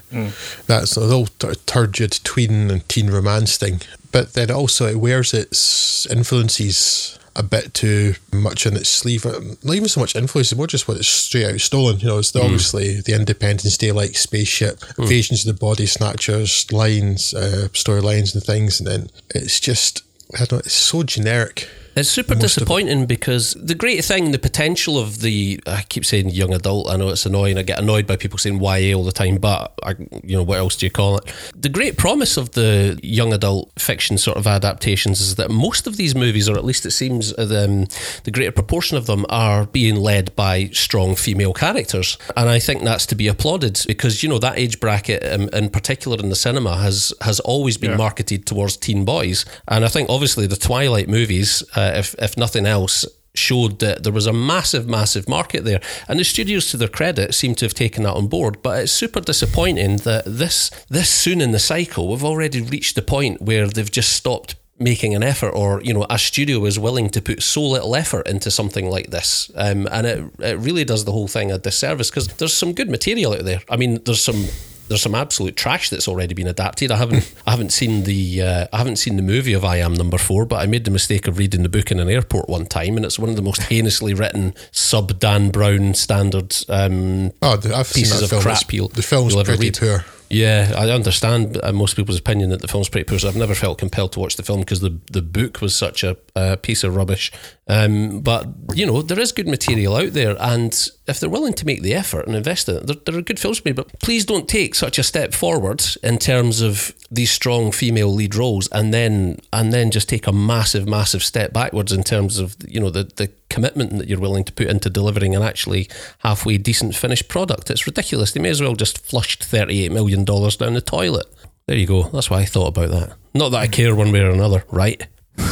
that's 0.67 0.97
a 0.97 1.01
little 1.01 1.29
tur- 1.39 1.55
turgid 1.67 2.19
tween 2.25 2.73
and 2.73 2.89
teen 2.89 3.09
romance 3.09 3.57
thing. 3.57 3.83
But 4.11 4.33
then 4.33 4.51
also 4.51 4.87
it 4.89 4.97
wears 4.97 5.33
its 5.33 6.07
influences 6.07 7.18
a 7.37 7.43
bit 7.43 7.75
too 7.75 8.15
much 8.33 8.67
in 8.67 8.77
its 8.77 8.89
sleeve. 8.89 9.25
Not 9.25 9.75
even 9.75 9.89
so 9.89 10.01
much 10.01 10.17
influence, 10.17 10.55
more 10.55 10.67
just 10.67 10.89
what 10.89 10.97
it's 10.97 11.09
straight 11.09 11.47
out 11.47 11.61
stolen. 11.61 11.99
You 12.01 12.09
know, 12.09 12.19
it's 12.19 12.33
the, 12.33 12.41
obviously 12.43 13.01
the 13.01 13.15
Independence 13.15 13.77
Day 13.77 13.93
like 13.93 14.17
spaceship, 14.17 14.83
invasions 14.99 15.47
of 15.47 15.55
the 15.55 15.61
body 15.61 15.87
snatchers, 15.87 16.71
lines, 16.73 17.35
uh, 17.35 17.69
storylines 17.73 18.35
and 18.35 18.43
things, 18.43 18.81
and 18.81 18.87
then 18.87 19.11
it's 19.31 19.61
just 19.61 20.03
I 20.35 20.39
don't 20.39 20.53
know, 20.53 20.59
it's 20.59 20.75
so 20.75 21.03
generic. 21.03 21.69
It's 21.99 22.09
super 22.09 22.35
disappointing 22.35 23.07
because 23.07 23.55
the 23.55 23.75
great 23.75 24.05
thing, 24.05 24.31
the 24.31 24.39
potential 24.39 24.99
of 24.99 25.21
the 25.21 25.61
I 25.67 25.83
keep 25.89 26.05
saying 26.05 26.31
young 26.31 26.55
adult. 26.55 26.89
I 26.89 26.97
know 26.97 27.09
it's 27.09 27.27
annoying. 27.27 27.59
I 27.59 27.63
get 27.63 27.79
annoyed 27.81 28.07
by 28.07 28.17
people 28.17 28.39
saying 28.39 28.61
YA 28.63 28.97
all 28.97 29.05
the 29.05 29.13
time, 29.13 29.37
but 29.39 29.73
I, 29.83 29.97
you 30.23 30.37
know 30.37 30.43
what 30.45 30.59
else 30.59 30.77
do 30.77 30.87
you 30.87 30.91
call 30.91 31.19
it? 31.19 31.25
The 31.57 31.69
great 31.69 31.97
promise 31.97 32.37
of 32.37 32.53
the 32.53 32.99
young 33.03 33.33
adult 33.33 33.73
fiction 33.79 34.17
sort 34.17 34.37
of 34.37 34.47
adaptations 34.47 35.21
is 35.21 35.35
that 35.37 35.51
most 35.51 35.87
of 35.89 35.97
these 35.97 36.15
movies, 36.15 36.49
or 36.49 36.57
at 36.57 36.65
least 36.65 36.87
it 36.87 36.93
seems 36.93 37.33
the, 37.33 37.89
the 38.25 38.31
greater 38.31 38.53
proportion 38.53 38.97
of 38.97 39.07
them, 39.07 39.27
are 39.29 39.67
being 39.67 39.97
led 39.97 40.35
by 40.37 40.67
strong 40.73 41.17
female 41.17 41.53
characters, 41.53 42.17
and 42.37 42.49
I 42.49 42.61
think 42.61 42.85
that's 42.85 43.07
to 43.07 43.15
be 43.17 43.27
applauded 43.29 43.83
because 43.87 44.23
you 44.23 44.29
know 44.29 44.39
that 44.39 44.57
age 44.57 44.79
bracket, 44.79 45.25
um, 45.33 45.49
in 45.53 45.71
particular 45.71 46.17
in 46.19 46.29
the 46.29 46.37
cinema, 46.37 46.77
has 46.77 47.13
has 47.23 47.41
always 47.41 47.77
been 47.77 47.91
Yeah. 47.91 47.97
marketed 47.97 48.47
towards 48.47 48.77
teen 48.77 49.05
boys, 49.05 49.45
and 49.67 49.85
I 49.85 49.89
think 49.89 50.09
obviously 50.09 50.47
the 50.47 50.57
Twilight 50.57 51.09
movies, 51.09 51.63
uh, 51.75 51.88
if 51.97 52.15
if 52.19 52.37
nothing 52.37 52.67
else, 52.67 53.07
showed 53.35 53.79
that 53.79 54.03
there 54.03 54.13
was 54.13 54.27
a 54.27 54.33
massive, 54.33 54.89
massive 54.89 55.29
market 55.29 55.65
there, 55.65 55.81
and 56.09 56.19
the 56.19 56.25
studios, 56.25 56.71
to 56.71 56.77
their 56.77 56.89
credit, 56.89 57.35
seem 57.35 57.55
to 57.57 57.65
have 57.65 57.75
taken 57.75 58.03
that 58.03 58.15
on 58.15 58.27
board. 58.27 58.63
But 58.63 58.83
it's 58.83 58.93
super 58.93 59.21
disappointing 59.21 59.99
that 59.99 60.25
this 60.27 60.71
this 60.89 61.09
soon 61.09 61.41
in 61.41 61.53
the 61.53 61.59
cycle, 61.59 62.09
we've 62.09 62.25
already 62.25 62.61
reached 62.61 62.95
the 62.95 63.03
point 63.03 63.41
where 63.43 63.67
they've 63.67 63.91
just 63.91 64.13
stopped 64.13 64.57
making 64.81 65.15
an 65.15 65.23
effort 65.23 65.51
or 65.51 65.81
you 65.83 65.93
know 65.93 66.07
a 66.09 66.19
studio 66.19 66.65
is 66.65 66.79
willing 66.79 67.11
to 67.11 67.21
put 67.21 67.43
so 67.43 67.63
little 67.63 67.97
effort 67.97 68.27
into 68.29 68.51
something 68.51 68.89
like 68.89 69.11
this. 69.11 69.51
Um, 69.55 69.89
and 69.91 70.07
it, 70.07 70.25
it 70.39 70.59
really 70.59 70.85
does 70.85 71.05
the 71.05 71.13
whole 71.13 71.29
thing 71.29 71.51
a 71.51 71.59
disservice 71.59 72.11
because 72.11 72.29
there's 72.29 72.57
some 72.57 72.73
good 72.73 72.89
material 72.89 73.35
out 73.35 73.45
there. 73.45 73.61
I 73.69 73.77
mean 73.77 74.03
there's 74.05 74.23
some 74.23 74.47
there's 74.89 75.03
some 75.03 75.15
absolute 75.15 75.57
trash 75.57 75.91
that's 75.91 76.09
already 76.09 76.35
been 76.35 76.47
adapted. 76.47 76.91
I 76.91 76.97
haven't 76.97 77.35
I 77.47 77.51
haven't 77.53 77.71
seen 77.73 78.05
the 78.05 78.43
uh, 78.43 78.67
I 78.73 78.79
haven't 78.79 78.97
seen 78.97 79.17
the 79.17 79.23
movie 79.23 79.53
of 79.53 79.65
I 79.65 79.77
Am 79.77 79.93
Number 79.95 80.19
Four, 80.19 80.47
but 80.47 80.57
I 80.57 80.67
made 80.67 80.85
the 80.85 80.91
mistake 80.91 81.27
of 81.29 81.39
reading 81.39 81.63
the 81.63 81.69
book 81.69 81.91
in 81.91 82.01
an 82.01 82.09
airport 82.09 82.49
one 82.49 82.67
time, 82.67 82.97
and 82.97 83.05
it's 83.05 83.19
one 83.19 83.31
of 83.31 83.37
the 83.37 83.43
most 83.43 83.63
heinously 83.65 84.15
written 84.15 84.55
sub 84.73 85.19
Dan 85.21 85.51
Brown 85.51 85.95
standard 85.95 86.55
um, 86.69 87.33
Oh, 87.43 87.53
I've 87.75 87.93
pieces 87.93 88.23
of 88.23 88.31
film. 88.31 88.43
crap 88.43 88.57
It's- 88.63 88.73
you'll, 88.75 88.89
the 88.89 89.03
film's 89.03 89.33
you'll 89.33 89.41
ever 89.41 89.53
pretty 89.57 89.67
read. 89.69 89.79
poor. 89.79 90.05
Yeah, 90.31 90.75
I 90.77 90.91
understand 90.91 91.59
uh, 91.63 91.73
most 91.73 91.97
people's 91.97 92.19
opinion 92.19 92.51
that 92.51 92.61
the 92.61 92.69
film's 92.69 92.91
pretty 92.91 93.05
poor. 93.05 93.19
So 93.19 93.29
I've 93.29 93.37
never 93.37 93.55
felt 93.55 93.79
compelled 93.79 94.13
to 94.13 94.21
watch 94.21 94.37
the 94.37 94.43
film 94.43 94.61
because 94.61 94.81
the 94.81 94.99
the 95.11 95.23
book 95.23 95.63
was 95.63 95.75
such 95.75 96.05
a, 96.05 96.19
a 96.37 96.59
piece 96.59 96.85
of 96.85 96.95
rubbish. 96.95 97.33
Um, 97.67 98.21
but 98.21 98.47
you 98.75 98.85
know, 98.85 99.01
there 99.01 99.19
is 99.19 99.33
good 99.33 99.49
material 99.49 99.97
out 99.97 100.13
there, 100.13 100.37
and 100.39 100.89
if 101.09 101.19
they're 101.19 101.31
willing 101.31 101.55
to 101.55 101.67
make 101.67 101.83
the 101.83 101.95
effort 101.95 102.27
and 102.27 102.37
invest 102.37 102.69
in 102.69 102.77
it, 102.77 102.87
there, 102.87 102.97
there 103.07 103.19
are 103.19 103.23
good 103.23 103.41
films 103.41 103.65
made. 103.65 103.77
But 103.77 103.99
please 104.01 104.27
don't 104.27 104.49
take 104.49 104.75
such 104.75 104.99
a 104.99 105.03
step 105.03 105.33
forward 105.33 105.83
in 106.03 106.19
terms 106.19 106.61
of 106.61 106.95
these 107.11 107.31
strong 107.31 107.73
female 107.73 108.13
lead 108.13 108.35
roles, 108.35 108.69
and 108.69 108.93
then 108.93 109.39
and 109.53 109.73
then 109.73 109.91
just 109.91 110.09
take 110.09 110.27
a 110.27 110.33
massive, 110.33 110.87
massive 110.87 111.25
step 111.25 111.53
backwards 111.53 111.93
in 111.93 112.05
terms 112.05 112.39
of 112.39 112.57
you 112.69 112.79
know 112.79 112.91
the 112.91 113.05
the 113.17 113.31
commitment 113.49 113.97
that 113.99 114.09
you're 114.09 114.21
willing 114.21 114.45
to 114.45 114.53
put 114.53 114.67
into 114.67 114.91
delivering 114.91 115.35
an 115.35 115.43
actually 115.43 115.89
halfway 116.19 116.59
decent 116.59 116.95
finished 116.95 117.29
product. 117.29 117.71
It's 117.71 117.87
ridiculous. 117.87 118.33
They 118.33 118.41
may 118.41 118.51
as 118.51 118.61
well 118.61 118.75
just 118.75 118.99
flushed 119.05 119.43
thirty 119.45 119.85
eight 119.85 119.93
million 119.93 120.25
dollars 120.25 120.57
down 120.57 120.75
the 120.75 120.83
toilet. 120.83 121.27
There 121.67 121.77
you 121.77 121.87
go. 121.87 122.05
That's 122.05 122.31
why 122.31 122.41
I 122.41 122.45
thought 122.45 122.69
about 122.77 122.91
that. 122.91 123.17
Not 123.35 123.51
that 123.51 123.59
I 123.59 123.67
care 123.67 123.95
one 123.95 124.13
way 124.13 124.21
or 124.21 124.31
another, 124.31 124.65
right? 124.71 125.07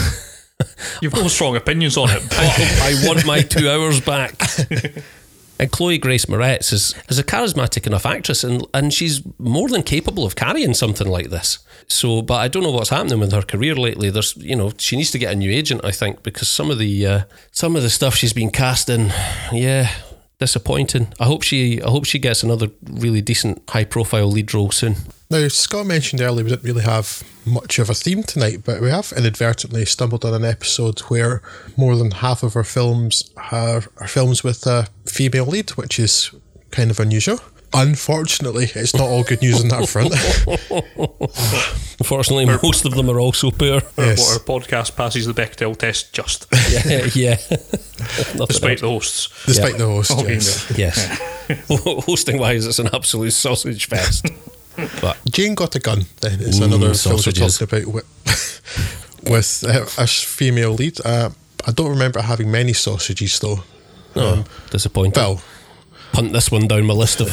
You've 1.02 1.12
got 1.12 1.30
strong 1.30 1.56
opinions 1.56 1.96
on 1.96 2.10
it. 2.10 2.22
But 2.28 2.38
I 2.38 2.94
want 3.06 3.26
my 3.26 3.42
two 3.42 3.68
hours 3.68 4.00
back. 4.00 4.40
And 5.58 5.70
Chloe 5.72 5.98
Grace 5.98 6.26
Moretz 6.26 6.72
is, 6.72 6.94
is 7.08 7.18
a 7.18 7.24
charismatic 7.24 7.86
enough 7.86 8.04
actress 8.04 8.44
and, 8.44 8.66
and 8.74 8.92
she's 8.92 9.22
more 9.38 9.68
than 9.68 9.82
capable 9.82 10.24
of 10.24 10.36
carrying 10.36 10.74
something 10.74 11.08
like 11.08 11.30
this. 11.30 11.58
So, 11.88 12.20
but 12.20 12.34
I 12.34 12.48
don't 12.48 12.62
know 12.62 12.70
what's 12.70 12.90
happening 12.90 13.20
with 13.20 13.32
her 13.32 13.42
career 13.42 13.74
lately. 13.74 14.10
There's, 14.10 14.36
you 14.36 14.56
know, 14.56 14.72
she 14.78 14.96
needs 14.96 15.10
to 15.12 15.18
get 15.18 15.32
a 15.32 15.36
new 15.36 15.50
agent, 15.50 15.84
I 15.84 15.92
think, 15.92 16.22
because 16.22 16.48
some 16.48 16.70
of 16.70 16.78
the 16.78 17.06
uh, 17.06 17.20
some 17.52 17.76
of 17.76 17.82
the 17.82 17.90
stuff 17.90 18.14
she's 18.14 18.32
been 18.32 18.50
cast 18.50 18.88
in, 18.88 19.12
yeah, 19.52 19.90
disappointing. 20.38 21.08
I 21.18 21.24
hope 21.24 21.42
she 21.42 21.80
I 21.82 21.90
hope 21.90 22.04
she 22.04 22.18
gets 22.18 22.42
another 22.42 22.68
really 22.82 23.20
decent 23.20 23.62
high 23.70 23.84
profile 23.84 24.28
lead 24.28 24.52
role 24.54 24.70
soon. 24.70 24.96
Now, 25.28 25.48
Scott 25.48 25.86
mentioned 25.86 26.22
earlier 26.22 26.44
we 26.44 26.50
didn't 26.50 26.64
really 26.64 26.84
have 26.84 27.24
much 27.44 27.80
of 27.80 27.90
a 27.90 27.94
theme 27.94 28.22
tonight, 28.22 28.62
but 28.64 28.80
we 28.80 28.90
have 28.90 29.12
inadvertently 29.16 29.84
stumbled 29.84 30.24
on 30.24 30.34
an 30.34 30.44
episode 30.44 31.00
where 31.00 31.42
more 31.76 31.96
than 31.96 32.12
half 32.12 32.44
of 32.44 32.54
our 32.54 32.62
films 32.62 33.28
are, 33.50 33.82
are 33.96 34.06
films 34.06 34.44
with 34.44 34.64
a 34.66 34.86
female 35.04 35.46
lead, 35.46 35.70
which 35.70 35.98
is 35.98 36.30
kind 36.70 36.92
of 36.92 37.00
unusual. 37.00 37.40
Unfortunately, 37.74 38.70
it's 38.74 38.94
not 38.94 39.08
all 39.08 39.22
good 39.24 39.42
news 39.42 39.60
on 39.62 39.68
that 39.68 39.88
front. 39.88 40.12
Unfortunately, 42.00 42.46
most 42.46 42.84
of 42.84 42.94
them 42.94 43.08
are 43.10 43.18
also 43.20 43.50
poor. 43.50 43.80
Yes. 43.98 44.32
our 44.32 44.38
podcast 44.38 44.96
passes 44.96 45.26
the 45.26 45.32
Bechdel 45.34 45.76
test 45.76 46.12
just, 46.12 46.46
Yeah, 46.70 47.06
yeah. 47.14 47.36
Despite 48.46 48.72
else. 48.72 48.80
the 48.82 48.88
hosts. 48.88 49.46
Despite 49.46 49.72
Yeah. 49.72 49.78
the 49.78 49.86
hosts. 49.86 50.12
Okay, 50.12 50.34
yes. 50.34 50.72
Yes. 50.76 51.20
Hosting 52.06 52.38
wise, 52.38 52.66
it's 52.66 52.78
an 52.78 52.88
absolute 52.92 53.32
sausage 53.32 53.86
fest. 53.86 54.26
But 55.00 55.16
Jane 55.30 55.54
Got 55.54 55.74
a 55.74 55.78
Gun, 55.78 56.04
then, 56.20 56.38
it's 56.40 56.58
Mm, 56.58 56.64
another 56.64 56.78
film 56.94 57.16
we're 57.16 57.22
sausages. 57.22 57.58
talking 57.58 57.78
about 57.88 57.94
with, 57.94 59.22
with 59.24 59.64
uh, 59.66 60.02
a 60.02 60.06
female 60.06 60.72
lead. 60.74 60.98
Uh, 61.04 61.30
I 61.66 61.72
don't 61.72 61.90
remember 61.90 62.20
having 62.22 62.50
many 62.50 62.72
sausages, 62.74 63.38
though. 63.40 63.64
no, 64.14 64.44
disappointing. 64.70 65.14
Well, 65.22 65.40
Punt 66.16 66.32
this 66.32 66.50
one 66.50 66.66
down 66.66 66.86
my 66.86 66.94
list 66.94 67.20
of. 67.20 67.28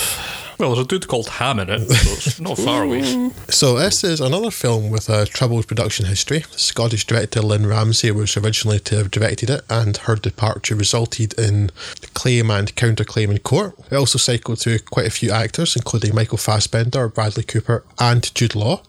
Well, 0.60 0.76
there's 0.76 0.86
a 0.86 0.90
dude 0.90 1.08
called 1.08 1.30
Ham 1.30 1.58
in 1.58 1.70
it, 1.70 1.88
so 1.90 2.12
it's 2.12 2.40
not 2.42 2.58
far 2.58 2.84
away. 2.84 3.30
So 3.48 3.80
this 3.80 4.04
is 4.04 4.20
another 4.20 4.52
film 4.52 4.90
with 4.90 5.08
a 5.08 5.26
troubled 5.26 5.70
production 5.70 6.06
history. 6.06 6.44
Scottish 6.52 7.06
director 7.06 7.42
Lynne 7.42 7.66
Ramsay 7.66 8.12
was 8.12 8.36
originally 8.36 8.80
to 8.80 8.98
have 8.98 9.10
directed 9.10 9.50
it, 9.50 9.62
and 9.70 9.96
her 9.96 10.18
departure 10.18 10.76
resulted 10.76 11.34
in 11.40 11.72
claim 12.14 12.52
and 12.52 12.76
counterclaim 12.76 13.32
in 13.32 13.38
court. 13.38 13.80
It 13.90 13.96
also 13.96 14.18
cycled 14.18 14.60
through 14.60 14.80
quite 14.80 15.08
a 15.08 15.12
few 15.12 15.32
actors, 15.32 15.78
including 15.78 16.14
Michael 16.14 16.38
Fassbender, 16.38 17.08
Bradley 17.08 17.44
Cooper, 17.44 17.86
and 18.00 18.36
Jude 18.36 18.54
Law, 18.54 18.84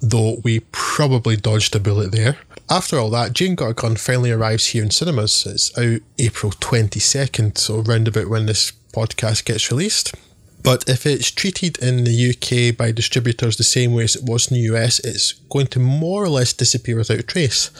though 0.00 0.40
we 0.42 0.60
probably 0.72 1.36
dodged 1.36 1.76
a 1.76 1.80
bullet 1.80 2.12
there. 2.12 2.38
After 2.70 2.98
all 2.98 3.10
that, 3.10 3.34
Jane 3.34 3.56
Got 3.56 3.68
a 3.68 3.74
Gun 3.74 3.96
finally 3.96 4.30
arrives 4.30 4.68
here 4.68 4.82
in 4.82 4.90
cinemas. 4.90 5.44
It's 5.44 5.76
out 5.76 6.00
April 6.18 6.50
22nd, 6.50 7.58
so 7.58 7.80
round 7.80 8.08
about 8.08 8.28
when 8.28 8.46
this 8.46 8.72
podcast 8.94 9.44
gets 9.44 9.70
released. 9.70 10.14
But 10.62 10.88
if 10.88 11.04
it's 11.04 11.30
treated 11.30 11.78
in 11.78 12.04
the 12.04 12.30
UK 12.30 12.76
by 12.76 12.90
distributors 12.90 13.56
the 13.56 13.64
same 13.64 13.92
way 13.92 14.04
as 14.04 14.16
it 14.16 14.24
was 14.24 14.50
in 14.50 14.56
the 14.56 14.74
US, 14.74 14.98
it's 15.00 15.32
going 15.50 15.66
to 15.68 15.78
more 15.78 16.24
or 16.24 16.30
less 16.30 16.54
disappear 16.54 16.96
without 16.96 17.18
a 17.18 17.22
trace. 17.22 17.70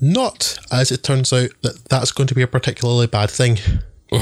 Not, 0.00 0.58
as 0.70 0.92
it 0.92 1.02
turns 1.02 1.32
out, 1.32 1.50
that 1.62 1.84
that's 1.88 2.12
going 2.12 2.28
to 2.28 2.34
be 2.34 2.42
a 2.42 2.46
particularly 2.46 3.08
bad 3.08 3.30
thing. 3.30 3.58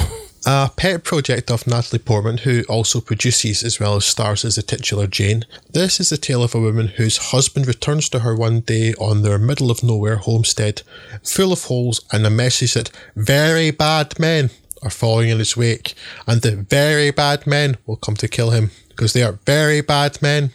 A 0.47 0.71
pet 0.75 1.03
project 1.05 1.51
of 1.51 1.67
Natalie 1.67 1.99
Portman, 1.99 2.39
who 2.39 2.63
also 2.69 3.01
produces 3.01 3.63
as 3.63 3.81
well 3.81 3.97
as 3.97 4.05
stars 4.05 4.45
as 4.45 4.55
the 4.55 4.63
titular 4.63 5.07
Jane. 5.07 5.45
This 5.71 6.01
is 6.01 6.09
the 6.09 6.17
tale 6.17 6.43
of 6.43 6.55
a 6.55 6.61
woman 6.61 6.89
whose 6.89 7.33
husband 7.33 7.67
returns 7.67 8.09
to 8.11 8.21
her 8.21 8.35
one 8.35 8.61
day 8.61 8.95
on 8.95 9.23
their 9.23 9.39
middle 9.39 9.71
of 9.71 9.83
nowhere 9.83 10.17
homestead, 10.17 10.83
full 11.23 11.53
of 11.53 11.65
holes 11.65 12.01
and 12.13 12.25
a 12.25 12.31
message 12.31 12.75
that 12.75 12.91
very 13.17 13.71
bad 13.73 14.19
men 14.19 14.51
are 14.83 14.91
following 14.91 15.29
in 15.31 15.39
his 15.39 15.57
wake, 15.57 15.95
and 16.27 16.43
the 16.43 16.57
very 16.57 17.11
bad 17.11 17.47
men 17.47 17.77
will 17.87 17.97
come 17.97 18.17
to 18.17 18.29
kill 18.29 18.51
him 18.51 18.71
because 18.89 19.13
they 19.13 19.23
are 19.23 19.39
very 19.47 19.81
bad 19.81 20.21
men. 20.21 20.51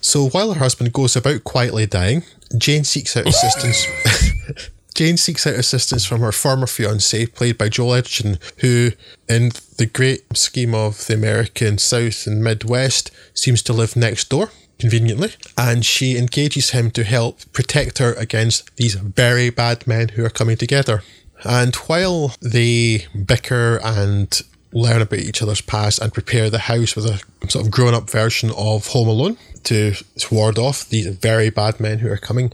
So 0.00 0.28
while 0.28 0.52
her 0.52 0.58
husband 0.58 0.92
goes 0.92 1.16
about 1.16 1.44
quietly 1.44 1.86
dying, 1.86 2.24
Jane 2.56 2.84
seeks 2.84 3.16
out 3.16 3.26
assistance. 3.26 3.86
Jane 4.94 5.16
seeks 5.16 5.46
out 5.46 5.54
assistance 5.54 6.04
from 6.04 6.20
her 6.20 6.32
former 6.32 6.66
fiance, 6.66 7.26
played 7.26 7.56
by 7.56 7.68
Joel 7.68 7.94
Edgerton, 7.94 8.38
who, 8.58 8.90
in 9.28 9.50
the 9.78 9.86
great 9.86 10.36
scheme 10.36 10.74
of 10.74 11.06
the 11.06 11.14
American 11.14 11.78
South 11.78 12.26
and 12.26 12.44
Midwest, 12.44 13.10
seems 13.32 13.62
to 13.62 13.72
live 13.72 13.96
next 13.96 14.28
door, 14.28 14.50
conveniently. 14.78 15.30
And 15.56 15.84
she 15.84 16.18
engages 16.18 16.70
him 16.70 16.90
to 16.90 17.04
help 17.04 17.40
protect 17.52 17.98
her 17.98 18.12
against 18.14 18.74
these 18.76 18.94
very 18.94 19.48
bad 19.48 19.86
men 19.86 20.10
who 20.10 20.24
are 20.26 20.30
coming 20.30 20.58
together. 20.58 21.02
And 21.44 21.74
while 21.74 22.34
they 22.40 23.06
bicker 23.26 23.80
and 23.82 24.40
learn 24.72 25.02
about 25.02 25.18
each 25.18 25.42
other's 25.42 25.60
past 25.60 26.00
and 26.00 26.12
prepare 26.12 26.48
the 26.50 26.60
house 26.60 26.96
with 26.96 27.06
a 27.06 27.20
sort 27.48 27.64
of 27.64 27.70
grown 27.70 27.94
up 27.94 28.08
version 28.08 28.50
of 28.56 28.88
Home 28.88 29.08
Alone 29.08 29.36
to 29.64 29.94
ward 30.30 30.58
off 30.58 30.88
these 30.88 31.06
very 31.06 31.50
bad 31.50 31.78
men 31.78 31.98
who 31.98 32.10
are 32.10 32.16
coming, 32.16 32.52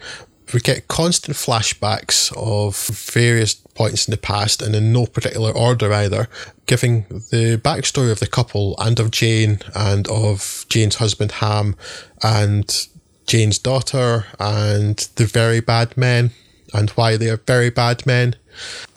we 0.52 0.60
get 0.60 0.88
constant 0.88 1.36
flashbacks 1.36 2.32
of 2.36 2.76
various 3.12 3.54
points 3.54 4.08
in 4.08 4.12
the 4.12 4.16
past 4.16 4.62
and 4.62 4.74
in 4.74 4.92
no 4.92 5.06
particular 5.06 5.52
order 5.52 5.92
either, 5.92 6.28
giving 6.66 7.02
the 7.30 7.60
backstory 7.62 8.10
of 8.10 8.20
the 8.20 8.26
couple 8.26 8.74
and 8.78 8.98
of 8.98 9.10
Jane 9.10 9.60
and 9.74 10.08
of 10.08 10.64
Jane's 10.68 10.96
husband 10.96 11.32
Ham 11.32 11.76
and 12.22 12.88
Jane's 13.26 13.58
daughter 13.58 14.26
and 14.40 14.96
the 15.16 15.26
very 15.26 15.60
bad 15.60 15.96
men 15.96 16.30
and 16.72 16.90
why 16.90 17.16
they 17.16 17.30
are 17.30 17.38
very 17.38 17.70
bad 17.70 18.06
men. 18.06 18.34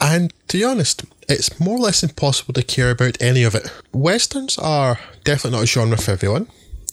And 0.00 0.32
to 0.48 0.58
be 0.58 0.64
honest, 0.64 1.04
it's 1.28 1.58
more 1.60 1.76
or 1.76 1.80
less 1.80 2.02
impossible 2.02 2.54
to 2.54 2.62
care 2.62 2.90
about 2.90 3.20
any 3.20 3.44
of 3.44 3.54
it. 3.54 3.72
Westerns 3.92 4.58
are 4.58 4.98
definitely 5.24 5.58
not 5.58 5.64
a 5.64 5.66
genre 5.66 5.96
for 5.96 6.10
everyone, 6.10 6.48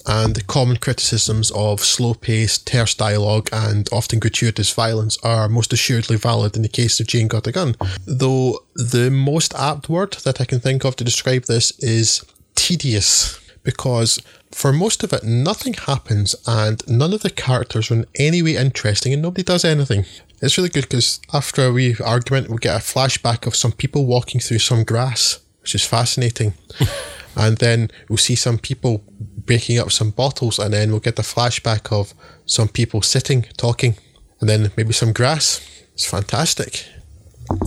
and 0.07 0.35
the 0.35 0.43
common 0.43 0.77
criticisms 0.77 1.51
of 1.51 1.81
slow 1.81 2.13
paced, 2.13 2.67
terse 2.67 2.93
dialogue, 2.93 3.49
and 3.51 3.89
often 3.91 4.19
gratuitous 4.19 4.71
violence 4.73 5.17
are 5.23 5.49
most 5.49 5.73
assuredly 5.73 6.17
valid 6.17 6.55
in 6.55 6.61
the 6.61 6.69
case 6.69 6.99
of 6.99 7.07
Jane 7.07 7.27
Got 7.27 7.47
a 7.47 7.51
Gun. 7.51 7.75
Though 8.05 8.59
the 8.75 9.09
most 9.11 9.53
apt 9.55 9.89
word 9.89 10.13
that 10.23 10.39
I 10.39 10.45
can 10.45 10.59
think 10.59 10.85
of 10.85 10.95
to 10.95 11.03
describe 11.03 11.45
this 11.45 11.71
is 11.79 12.23
tedious, 12.55 13.39
because 13.63 14.19
for 14.51 14.73
most 14.73 15.03
of 15.03 15.13
it, 15.13 15.23
nothing 15.23 15.73
happens 15.73 16.35
and 16.47 16.81
none 16.87 17.13
of 17.13 17.21
the 17.21 17.29
characters 17.29 17.91
are 17.91 17.95
in 17.95 18.05
any 18.15 18.41
way 18.41 18.55
interesting 18.55 19.13
and 19.13 19.21
nobody 19.21 19.43
does 19.43 19.63
anything. 19.63 20.05
It's 20.41 20.57
really 20.57 20.69
good 20.69 20.83
because 20.83 21.19
after 21.33 21.65
a 21.65 21.71
wee 21.71 21.95
argument, 22.03 22.49
we 22.49 22.57
get 22.57 22.75
a 22.75 22.79
flashback 22.79 23.45
of 23.45 23.55
some 23.55 23.71
people 23.71 24.05
walking 24.05 24.41
through 24.41 24.59
some 24.59 24.83
grass, 24.83 25.39
which 25.61 25.75
is 25.75 25.85
fascinating. 25.85 26.53
and 27.35 27.57
then 27.57 27.91
we'll 28.07 28.17
see 28.17 28.35
some 28.35 28.57
people 28.57 29.03
breaking 29.19 29.79
up 29.79 29.91
some 29.91 30.11
bottles, 30.11 30.59
and 30.59 30.73
then 30.73 30.91
we'll 30.91 30.99
get 30.99 31.19
a 31.19 31.23
flashback 31.23 31.91
of 31.91 32.13
some 32.45 32.67
people 32.67 33.01
sitting, 33.01 33.43
talking, 33.57 33.95
and 34.39 34.49
then 34.49 34.71
maybe 34.77 34.93
some 34.93 35.13
grass. 35.13 35.65
It's 35.93 36.05
fantastic. 36.05 36.85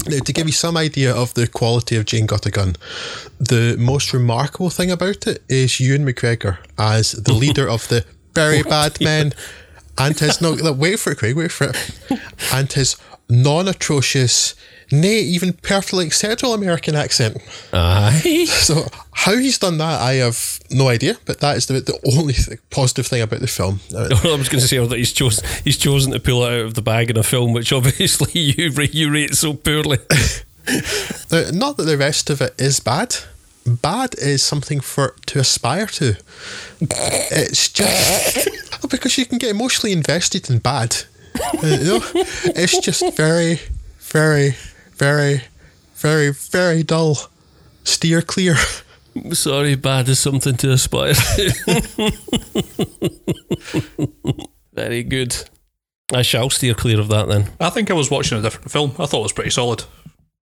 Now, 0.07 0.19
to 0.19 0.33
give 0.33 0.47
you 0.47 0.53
some 0.53 0.77
idea 0.77 1.15
of 1.15 1.35
the 1.35 1.47
quality 1.47 1.97
of 1.97 2.05
Jane 2.05 2.27
Got 2.27 2.47
a 2.47 2.51
Gun, 2.51 2.77
the 3.39 3.77
most 3.79 4.13
remarkable 4.13 4.71
thing 4.71 4.91
about 4.91 5.27
it 5.27 5.43
is 5.49 5.81
Ewan 5.81 6.05
McGregor 6.05 6.59
as 6.79 7.13
the 7.13 7.33
leader 7.33 7.69
of 7.69 7.89
the 7.89 8.05
very 8.35 8.63
bad 8.63 9.01
men 9.01 9.33
and 9.99 10.19
his 10.19 10.41
no 10.43 10.57
wait 10.73 10.99
for 10.99 11.13
it, 11.13 11.19
Craig, 11.19 11.37
wait 11.37 11.53
for 11.53 11.69
it. 11.69 12.21
And 12.53 12.73
his 12.73 12.97
non 13.29 13.69
atrocious, 13.69 14.55
nay, 14.93 15.21
even 15.21 15.55
perfectly 15.55 16.07
acceptable 16.07 16.55
American 16.55 16.95
accent. 16.95 17.39
Aye. 17.73 18.47
So 18.63 18.87
how 19.13 19.37
he's 19.37 19.59
done 19.59 19.79
that, 19.79 20.01
I 20.01 20.15
have 20.15 20.61
no 20.71 20.89
idea. 20.89 21.17
But 21.25 21.41
that 21.41 21.57
is 21.57 21.67
the, 21.67 21.81
the 21.81 21.99
only 22.17 22.35
th- 22.35 22.59
positive 22.71 23.07
thing 23.07 23.23
about 23.23 23.41
the 23.41 23.47
film. 23.47 23.81
Uh, 23.95 24.09
I 24.25 24.37
was 24.37 24.49
going 24.49 24.61
to 24.61 24.69
say 24.69 24.79
that 24.79 24.97
he's 24.97 25.13
chosen 25.13 25.45
he's 25.65 25.77
chosen 25.79 26.13
to 26.13 26.21
pull 26.21 26.45
it 26.45 26.53
out 26.53 26.67
of 26.67 26.75
the 26.75 26.83
bag 26.83 27.11
in 27.11 27.17
a 27.17 27.23
film, 27.23 27.53
which 27.53 27.73
obviously 27.73 28.41
you 28.41 28.71
you 28.93 29.11
rate 29.13 29.35
so 29.35 29.55
poorly. 29.55 29.99
Not 31.31 31.77
that 31.77 31.85
the 31.87 31.97
rest 31.99 32.31
of 32.31 32.41
it 32.41 32.55
is 32.61 32.79
bad. 32.81 33.17
bad 33.67 34.15
is 34.19 34.43
something 34.43 34.81
for 34.81 35.15
to 35.27 35.39
aspire 35.41 35.87
to. 35.87 36.17
it's 36.81 37.69
just 37.69 38.49
because 38.89 39.19
you 39.19 39.27
can 39.27 39.39
get 39.39 39.51
emotionally 39.51 39.93
invested 39.93 40.49
in 40.51 40.59
bad. 40.59 40.97
Uh, 41.35 41.67
you 41.67 41.85
know, 41.85 42.01
it's 42.55 42.79
just 42.81 43.03
very, 43.17 43.61
very, 43.99 44.55
very, 45.03 45.43
very, 45.95 46.33
very 46.33 46.85
dull. 46.85 47.17
Steer 47.83 48.23
clear. 48.23 48.55
Sorry, 49.33 49.75
bad 49.75 50.09
is 50.09 50.21
something 50.21 50.57
to 50.59 50.71
aspire 50.71 51.15
to. 51.15 52.13
Very 54.73 55.03
good. 55.03 55.35
I 56.15 56.23
shall 56.23 56.51
steer 56.51 56.75
clear 56.75 57.01
of 57.01 57.09
that 57.09 57.27
then. 57.27 57.51
I 57.59 57.71
think 57.71 57.91
I 57.91 57.95
was 57.95 58.13
watching 58.13 58.39
a 58.39 58.43
different 58.43 58.71
film. 58.71 58.93
I 58.93 59.07
thought 59.07 59.19
it 59.19 59.25
was 59.25 59.33
pretty 59.33 59.51
solid. 59.51 59.83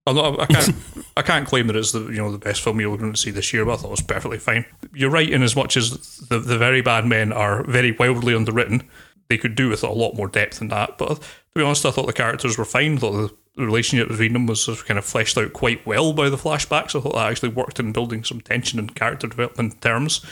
I'm 0.07 0.17
not, 0.17 0.39
I 0.41 0.47
can't. 0.47 0.75
I 1.17 1.23
can't 1.23 1.49
claim 1.49 1.67
that 1.69 1.77
it's 1.77 1.93
the 1.93 2.01
you 2.09 2.19
know 2.19 2.31
the 2.31 2.37
best 2.39 2.61
film 2.61 2.81
you're 2.81 2.99
going 2.99 3.15
to 3.15 3.19
see 3.19 3.31
this 3.31 3.55
year, 3.55 3.65
but 3.65 3.73
I 3.73 3.77
thought 3.77 3.89
it 3.89 3.93
was 3.93 4.03
perfectly 4.03 4.39
fine. 4.39 4.67
You're 4.93 5.11
right 5.11 5.29
in 5.29 5.43
as 5.43 5.57
much 5.57 5.79
as 5.79 6.19
the 6.29 6.39
the 6.39 6.59
very 6.59 6.83
bad 6.83 7.07
men 7.07 7.33
are 7.33 7.65
very 7.65 7.93
wildly 7.93 8.35
underwritten. 8.35 8.83
They 9.31 9.39
could 9.39 9.55
do 9.55 9.71
with 9.71 9.83
a 9.83 9.91
lot 9.91 10.17
more 10.17 10.29
depth 10.29 10.59
than 10.59 10.69
that. 10.69 10.99
But 10.99 11.21
to 11.21 11.25
be 11.55 11.63
honest, 11.63 11.87
I 11.87 11.93
thought 11.93 12.07
the 12.07 12.13
characters 12.13 12.59
were 12.59 12.65
fine. 12.67 12.97
I 12.97 12.99
thought 12.99 13.40
the 13.57 13.65
relationship 13.65 14.09
between 14.09 14.33
them 14.33 14.47
was 14.47 14.67
kind 14.85 14.99
of 14.99 15.05
fleshed 15.05 15.37
out 15.37 15.53
quite 15.53 15.85
well 15.87 16.13
by 16.13 16.29
the 16.29 16.37
flashbacks. 16.37 16.95
I 16.95 17.01
thought 17.01 17.15
that 17.15 17.31
actually 17.31 17.51
worked 17.51 17.81
in 17.81 17.93
building 17.93 18.25
some 18.25 18.41
tension 18.41 18.79
and 18.79 18.95
character 18.95 19.27
development 19.27 19.81
terms. 19.81 20.25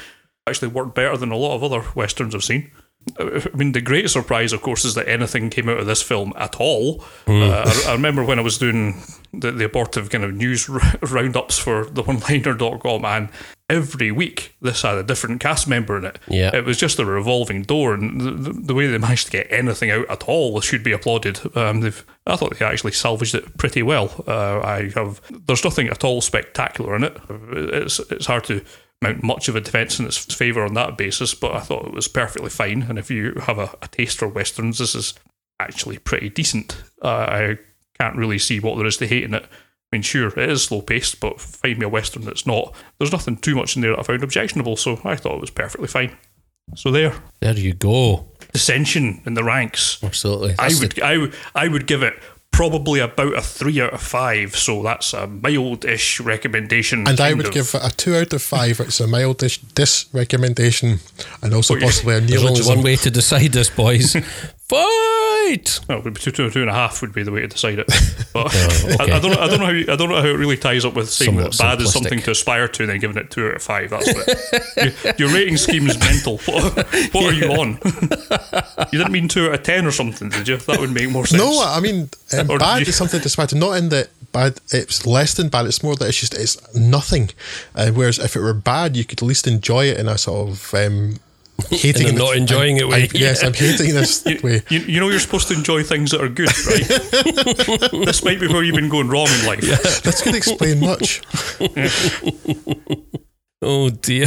Actually 0.46 0.68
worked 0.68 0.94
better 0.94 1.16
than 1.16 1.30
a 1.30 1.36
lot 1.36 1.54
of 1.54 1.64
other 1.64 1.84
westerns 1.94 2.34
I've 2.34 2.44
seen. 2.44 2.70
I 3.18 3.48
mean, 3.54 3.72
the 3.72 3.80
great 3.80 4.10
surprise, 4.10 4.52
of 4.52 4.60
course, 4.62 4.84
is 4.84 4.94
that 4.94 5.08
anything 5.08 5.50
came 5.50 5.68
out 5.68 5.78
of 5.78 5.86
this 5.86 6.02
film 6.02 6.32
at 6.36 6.56
all. 6.56 7.04
Uh, 7.26 7.64
I, 7.66 7.84
I 7.88 7.92
remember 7.92 8.24
when 8.24 8.38
I 8.38 8.42
was 8.42 8.58
doing 8.58 9.00
the, 9.32 9.50
the 9.52 9.64
abortive 9.64 10.10
kind 10.10 10.24
of 10.24 10.34
news 10.34 10.68
r- 10.68 10.80
roundups 11.02 11.58
for 11.58 11.86
the 11.86 12.02
oneliner.com, 12.02 13.04
and 13.04 13.28
every 13.70 14.10
week 14.10 14.56
this 14.60 14.82
had 14.82 14.96
a 14.96 15.02
different 15.02 15.40
cast 15.40 15.68
member 15.68 15.96
in 15.96 16.04
it. 16.04 16.18
Yeah. 16.28 16.54
It 16.54 16.64
was 16.64 16.78
just 16.78 16.98
a 16.98 17.04
revolving 17.04 17.62
door, 17.62 17.94
and 17.94 18.20
the, 18.20 18.52
the, 18.52 18.74
way 18.74 18.86
they 18.86 18.98
managed 18.98 19.26
to 19.26 19.32
get 19.32 19.46
anything 19.50 19.90
out 19.90 20.08
at 20.08 20.24
all 20.24 20.60
should 20.60 20.82
be 20.82 20.92
applauded. 20.92 21.40
Um, 21.56 21.80
they've, 21.80 22.04
I 22.26 22.36
thought 22.36 22.58
they 22.58 22.64
actually 22.64 22.92
salvaged 22.92 23.34
it 23.34 23.56
pretty 23.58 23.82
well. 23.82 24.24
Uh, 24.26 24.60
I 24.60 24.90
have. 24.94 25.20
There's 25.46 25.64
nothing 25.64 25.88
at 25.88 26.04
all 26.04 26.20
spectacular 26.20 26.96
in 26.96 27.04
it. 27.04 27.16
It's 27.30 27.98
it's 28.10 28.26
hard 28.26 28.44
to 28.44 28.64
mount 29.00 29.22
much 29.22 29.48
of 29.48 29.56
a 29.56 29.60
defence 29.60 30.00
in 30.00 30.06
its 30.06 30.16
favour 30.34 30.64
on 30.64 30.74
that 30.74 30.96
basis, 30.96 31.34
but 31.34 31.54
I 31.54 31.60
thought 31.60 31.86
it 31.86 31.94
was 31.94 32.08
perfectly 32.08 32.50
fine. 32.50 32.82
And 32.82 32.98
if 32.98 33.10
you 33.10 33.34
have 33.42 33.58
a, 33.58 33.76
a 33.80 33.88
taste 33.88 34.18
for 34.18 34.28
westerns, 34.28 34.78
this 34.78 34.94
is 34.94 35.14
actually 35.60 35.98
pretty 35.98 36.28
decent. 36.30 36.82
Uh, 37.02 37.08
I 37.08 37.58
can't 37.98 38.16
really 38.16 38.38
see 38.38 38.60
what 38.60 38.76
there 38.76 38.86
is 38.86 38.96
to 38.98 39.06
hate 39.06 39.24
in 39.24 39.34
it. 39.34 39.46
I 39.90 39.96
mean, 39.96 40.02
sure, 40.02 40.28
it 40.28 40.50
is 40.50 40.64
slow 40.64 40.82
paced, 40.82 41.18
but 41.18 41.40
find 41.40 41.78
me 41.78 41.86
a 41.86 41.88
western 41.88 42.22
that's 42.24 42.46
not. 42.46 42.74
There's 42.98 43.12
nothing 43.12 43.36
too 43.38 43.54
much 43.54 43.74
in 43.74 43.80
there 43.82 43.92
that 43.92 44.00
I 44.00 44.02
found 44.02 44.22
objectionable, 44.22 44.76
so 44.76 45.00
I 45.04 45.16
thought 45.16 45.36
it 45.36 45.40
was 45.40 45.50
perfectly 45.50 45.88
fine. 45.88 46.16
So 46.76 46.90
there, 46.90 47.14
There 47.40 47.54
you 47.56 47.72
go. 47.72 48.26
dissension 48.52 49.22
in 49.24 49.32
the 49.32 49.42
ranks. 49.44 49.98
Absolutely. 50.02 50.54
I 50.58 50.68
would, 50.78 50.92
the- 50.92 51.02
I 51.02 51.16
would, 51.16 51.34
I 51.54 51.68
would 51.68 51.86
give 51.86 52.02
it 52.02 52.14
probably 52.50 53.00
about 53.00 53.34
a 53.38 53.40
three 53.40 53.80
out 53.80 53.94
of 53.94 54.02
five. 54.02 54.54
So 54.56 54.82
that's 54.82 55.14
a 55.14 55.26
mild-ish 55.26 56.20
recommendation. 56.20 57.08
And 57.08 57.18
I 57.20 57.32
would 57.32 57.46
of- 57.46 57.52
give 57.54 57.74
it 57.74 57.80
a 57.82 57.90
two 57.96 58.14
out 58.14 58.34
of 58.34 58.42
five. 58.42 58.80
It's 58.80 59.00
a 59.00 59.06
mild 59.06 59.38
dis, 59.38 60.06
recommendation, 60.12 60.98
and 61.42 61.54
also 61.54 61.78
possibly 61.80 62.16
a 62.16 62.20
There's 62.22 62.44
only 62.44 62.62
one 62.62 62.82
way 62.82 62.96
to 62.96 63.10
decide 63.10 63.52
this, 63.52 63.70
boys. 63.70 64.14
Fight! 64.68 65.80
Well, 65.88 65.98
it 65.98 66.04
would 66.04 66.14
be 66.14 66.20
two, 66.20 66.30
two, 66.30 66.50
two 66.50 66.60
and 66.60 66.68
a 66.68 66.74
half 66.74 67.00
would 67.00 67.14
be 67.14 67.22
the 67.22 67.32
way 67.32 67.40
to 67.40 67.48
decide 67.48 67.78
it. 67.78 67.86
But 68.34 68.54
Oh, 68.54 68.90
okay. 69.00 69.12
I, 69.12 69.16
I 69.16 69.20
don't, 69.20 69.30
know, 69.32 69.40
I 69.40 69.48
don't 69.48 69.58
know 69.58 69.64
how, 69.66 69.72
you, 69.72 69.86
I 69.90 69.96
don't 69.96 70.10
know 70.10 70.20
how 70.20 70.26
it 70.28 70.34
really 70.36 70.58
ties 70.58 70.84
up 70.84 70.92
with 70.94 71.08
saying 71.08 71.30
Somewhat 71.30 71.52
that 71.52 71.58
bad 71.58 71.80
is 71.80 71.92
something 71.94 72.20
to 72.20 72.32
aspire 72.32 72.68
to, 72.68 72.82
and 72.82 72.90
then 72.92 72.98
giving 73.00 73.16
it 73.16 73.30
two 73.30 73.46
out 73.48 73.54
of 73.56 73.62
five. 73.62 73.88
That's 73.88 74.12
what 74.12 74.76
your, 74.76 75.14
your 75.16 75.34
rating 75.34 75.56
scheme 75.56 75.86
is 75.88 75.98
mental. 75.98 76.38
What, 76.46 77.14
what 77.14 77.24
are 77.24 77.32
you 77.32 77.46
on? 77.52 77.78
you 78.92 78.98
didn't 78.98 79.12
mean 79.12 79.28
two 79.28 79.46
out 79.48 79.54
of 79.54 79.62
ten 79.62 79.86
or 79.86 79.90
something, 79.90 80.28
did 80.28 80.46
you? 80.46 80.58
That 80.58 80.78
would 80.78 80.92
make 80.92 81.10
more 81.10 81.24
sense. 81.26 81.42
No, 81.42 81.62
I 81.64 81.80
mean 81.80 82.10
um, 82.36 82.46
bad 82.58 82.80
you- 82.80 82.86
is 82.86 82.96
something 82.96 83.18
to 83.20 83.26
aspire 83.26 83.46
to. 83.48 83.56
Not 83.56 83.78
in 83.78 83.88
that 83.88 84.10
bad. 84.32 84.60
It's 84.70 85.06
less 85.06 85.32
than 85.34 85.48
bad. 85.48 85.64
It's 85.66 85.82
more 85.82 85.96
that 85.96 86.06
it's 86.08 86.20
just 86.20 86.34
it's 86.34 86.74
nothing. 86.74 87.30
Uh, 87.74 87.90
whereas 87.92 88.18
if 88.18 88.36
it 88.36 88.40
were 88.40 88.52
bad, 88.54 88.94
you 88.96 89.04
could 89.06 89.22
at 89.22 89.26
least 89.26 89.46
enjoy 89.46 89.86
it 89.86 89.98
in 89.98 90.06
a 90.06 90.18
sort 90.18 90.50
of 90.50 90.74
um, 90.74 91.18
hating. 91.70 92.08
In 92.08 92.14
a 92.14 92.16
it- 92.16 92.18
not 92.18 92.36
enjoying 92.36 92.76
it 92.78 92.88
way. 92.88 93.04
I- 93.04 93.08
yes, 93.14 93.42
I'm 93.42 93.52
hating 93.54 93.94
this 93.94 94.24
way. 94.42 94.62
You, 94.70 94.78
you 94.80 95.00
know 95.00 95.08
you're 95.10 95.18
supposed 95.20 95.48
to 95.48 95.54
enjoy 95.54 95.82
things 95.82 96.10
that 96.12 96.20
are 96.20 96.28
good, 96.28 96.48
right? 96.66 98.04
this 98.06 98.24
might 98.24 98.40
be 98.40 98.46
where 98.48 98.62
you've 98.62 98.76
been 98.76 98.88
going 98.88 99.08
wrong 99.08 99.28
in 99.40 99.46
life. 99.46 99.60
This 100.02 100.22
could 100.22 100.34
explain 100.34 100.80
much. 100.80 101.20
Oh 103.60 103.90
dear. 103.90 104.26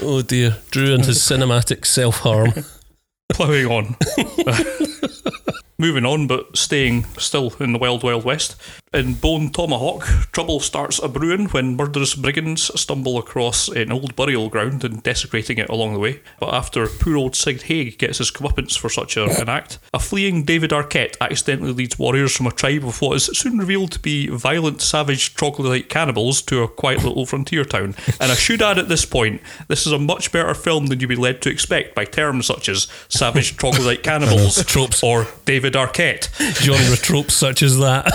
oh 0.00 0.22
dear. 0.22 0.56
Drew 0.70 0.94
and 0.94 1.04
his 1.04 1.18
cinematic 1.18 1.84
self 1.84 2.20
harm. 2.20 2.52
Ploughing 3.30 3.66
on. 3.66 3.96
Moving 5.80 6.04
on, 6.04 6.26
but 6.26 6.56
staying 6.56 7.04
still 7.18 7.54
in 7.60 7.72
the 7.72 7.78
wild, 7.78 8.02
wild 8.02 8.24
west. 8.24 8.56
In 8.92 9.14
Bone 9.14 9.50
Tomahawk, 9.50 10.02
trouble 10.32 10.58
starts 10.58 10.98
a 10.98 11.08
brewing 11.08 11.46
when 11.50 11.76
murderous 11.76 12.16
brigands 12.16 12.72
stumble 12.80 13.16
across 13.16 13.68
an 13.68 13.92
old 13.92 14.16
burial 14.16 14.48
ground 14.48 14.82
and 14.82 15.02
desecrating 15.02 15.58
it 15.58 15.68
along 15.68 15.92
the 15.92 16.00
way. 16.00 16.20
But 16.40 16.52
after 16.52 16.88
poor 16.88 17.16
old 17.16 17.36
Sid 17.36 17.62
Haig 17.62 17.96
gets 17.98 18.18
his 18.18 18.32
comeuppance 18.32 18.76
for 18.76 18.88
such 18.88 19.16
a, 19.16 19.26
an 19.40 19.48
act, 19.48 19.78
a 19.94 20.00
fleeing 20.00 20.42
David 20.42 20.70
Arquette 20.70 21.14
accidentally 21.20 21.72
leads 21.72 21.98
warriors 21.98 22.34
from 22.34 22.46
a 22.48 22.50
tribe 22.50 22.84
of 22.84 23.00
what 23.00 23.14
is 23.14 23.26
soon 23.26 23.58
revealed 23.58 23.92
to 23.92 24.00
be 24.00 24.26
violent, 24.26 24.80
savage, 24.80 25.34
troglodyte 25.34 25.90
cannibals 25.90 26.42
to 26.42 26.62
a 26.62 26.68
quiet 26.68 27.04
little 27.04 27.26
frontier 27.26 27.64
town. 27.64 27.94
And 28.20 28.32
I 28.32 28.36
should 28.36 28.62
add 28.62 28.78
at 28.78 28.88
this 28.88 29.04
point, 29.04 29.42
this 29.68 29.86
is 29.86 29.92
a 29.92 29.98
much 29.98 30.32
better 30.32 30.54
film 30.54 30.86
than 30.86 30.98
you'd 30.98 31.08
be 31.08 31.14
led 31.14 31.40
to 31.42 31.50
expect 31.50 31.94
by 31.94 32.04
terms 32.04 32.46
such 32.46 32.68
as 32.68 32.88
savage 33.08 33.56
troglodyte 33.56 34.02
cannibals 34.02 34.64
or 35.04 35.28
David 35.44 35.67
Arquette. 35.74 36.28
Genre 36.60 36.96
tropes 36.96 37.34
such 37.34 37.62
as 37.62 37.78
that. 37.78 38.06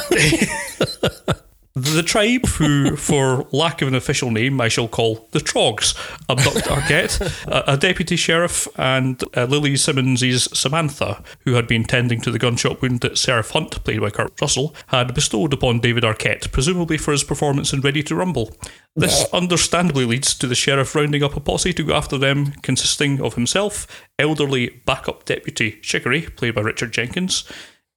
The 1.76 2.04
tribe, 2.04 2.46
who, 2.46 2.96
for 2.98 3.48
lack 3.52 3.82
of 3.82 3.88
an 3.88 3.96
official 3.96 4.30
name, 4.30 4.62
I 4.62 4.68
shall 4.68 4.88
call 4.88 5.28
the 5.32 5.40
Trogs, 5.40 5.96
abduct 6.30 6.68
Arquette, 6.68 7.20
a, 7.48 7.74
a 7.74 7.78
deputy 7.78 8.16
sheriff, 8.16 8.68
and 8.78 9.24
uh, 9.36 9.46
Lili 9.46 9.76
Simmons' 9.76 10.58
Samantha, 10.58 11.24
who 11.46 11.54
had 11.54 11.68
been 11.68 11.84
tending 11.84 12.22
to 12.22 12.32
the 12.32 12.38
gunshot 12.38 12.80
wound 12.82 13.02
that 13.02 13.18
Sheriff 13.18 13.50
Hunt, 13.52 13.84
played 13.84 14.02
by 14.02 14.12
Kurt 14.12 14.40
Russell, 14.40 14.76
had 14.88 15.16
bestowed 15.16 15.52
upon 15.52 15.80
David 15.80 16.04
Arquette, 16.04 16.52
presumably 16.52 16.98
for 16.98 17.12
his 17.12 17.24
performance 17.24 17.74
in 17.74 17.82
Ready 17.82 18.04
to 18.04 18.16
Rumble. 18.16 18.56
This 18.96 19.26
understandably 19.34 20.06
leads 20.06 20.36
to 20.36 20.46
the 20.46 20.54
sheriff 20.54 20.94
rounding 20.94 21.24
up 21.24 21.36
a 21.36 21.40
posse 21.40 21.74
to 21.74 21.84
go 21.84 21.96
after 21.96 22.20
them, 22.20 22.52
consisting 22.62 23.20
of 23.20 23.34
himself, 23.34 23.88
elderly 24.20 24.82
backup 24.86 25.26
deputy 25.26 25.80
Chicory, 25.82 26.22
played 26.22 26.54
by 26.54 26.62
Richard 26.62 26.94
Jenkins, 26.94 27.44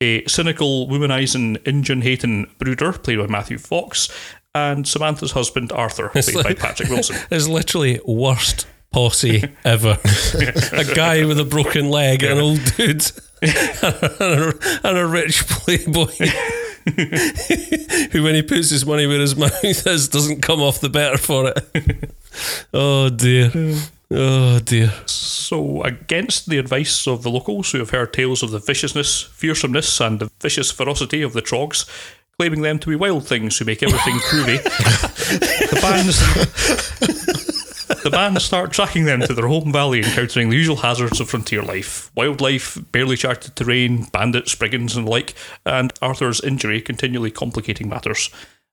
a 0.01 0.25
cynical, 0.27 0.87
womanising, 0.89 1.67
Injun 1.67 2.03
hating 2.03 2.51
brooder, 2.59 2.93
played 2.93 3.19
by 3.19 3.27
Matthew 3.27 3.59
Fox, 3.59 4.09
and 4.55 4.87
Samantha's 4.87 5.33
husband, 5.33 5.73
Arthur, 5.73 6.09
played 6.11 6.43
by 6.45 6.55
Patrick 6.55 6.89
Wilson. 6.89 7.17
It's 7.31 7.49
literally 7.49 8.01
worst 8.07 8.67
posse 8.93 9.45
ever. 9.65 9.99
a 10.73 10.85
guy 10.95 11.25
with 11.25 11.39
a 11.41 11.45
broken 11.45 11.91
leg, 11.91 12.23
an 12.23 12.39
old 12.39 12.61
dude, 12.77 13.11
and, 13.43 13.53
a, 14.23 14.53
and 14.85 14.99
a 14.99 15.07
rich 15.07 15.47
playboy. 15.47 16.13
Who, 18.13 18.23
when 18.23 18.35
he 18.37 18.43
puts 18.43 18.71
his 18.71 18.87
money 18.87 19.07
where 19.07 19.19
his 19.19 19.35
mouth 19.37 19.65
is, 19.65 20.09
doesn't 20.09 20.41
come 20.41 20.61
off 20.63 20.81
the 20.81 20.89
better 20.89 21.19
for 21.19 21.53
it. 21.55 22.15
Oh 22.73 23.09
dear. 23.09 23.51
Oh 24.11 24.61
dear. 24.61 24.93
So, 25.07 25.83
against 25.83 26.49
the 26.49 26.59
advice 26.59 27.07
of 27.09 27.23
the 27.23 27.31
locals 27.31 27.73
who 27.73 27.79
have 27.79 27.91
heard 27.91 28.13
tales 28.13 28.43
of 28.43 28.51
the 28.51 28.61
viciousness, 28.61 29.25
fearsomeness, 29.25 30.01
and 30.01 30.21
the 30.21 30.31
vicious 30.41 30.71
ferocity 30.71 31.23
of 31.23 31.33
the 31.33 31.43
Trogs, 31.43 31.87
claiming 32.39 32.63
them 32.63 32.79
to 32.79 32.91
be 32.91 32.97
wild 32.97 33.27
things 33.27 33.59
who 33.59 33.65
make 33.65 33.83
everything 33.83 34.15
groovy, 34.15 34.63
the 35.71 35.81
bands. 35.81 36.77
The 38.07 38.11
band 38.11 38.41
start 38.41 38.73
tracking 38.73 39.05
them 39.05 39.21
to 39.23 39.35
their 39.35 39.49
home 39.49 39.73
valley, 39.73 39.99
encountering 39.99 40.51
the 40.51 40.57
usual 40.57 40.77
hazards 40.77 41.19
of 41.19 41.29
frontier 41.29 41.63
life 41.63 42.13
wildlife, 42.15 42.79
barely 42.93 43.17
charted 43.17 43.57
terrain, 43.57 44.05
bandits, 44.13 44.55
brigands, 44.55 44.97
and 44.97 45.09
the 45.09 45.11
like, 45.11 45.35
and 45.65 45.93
Arthur's 46.01 46.41
injury 46.41 46.81
continually 46.81 47.33
complicating 47.33 47.89
matters. 47.89 48.31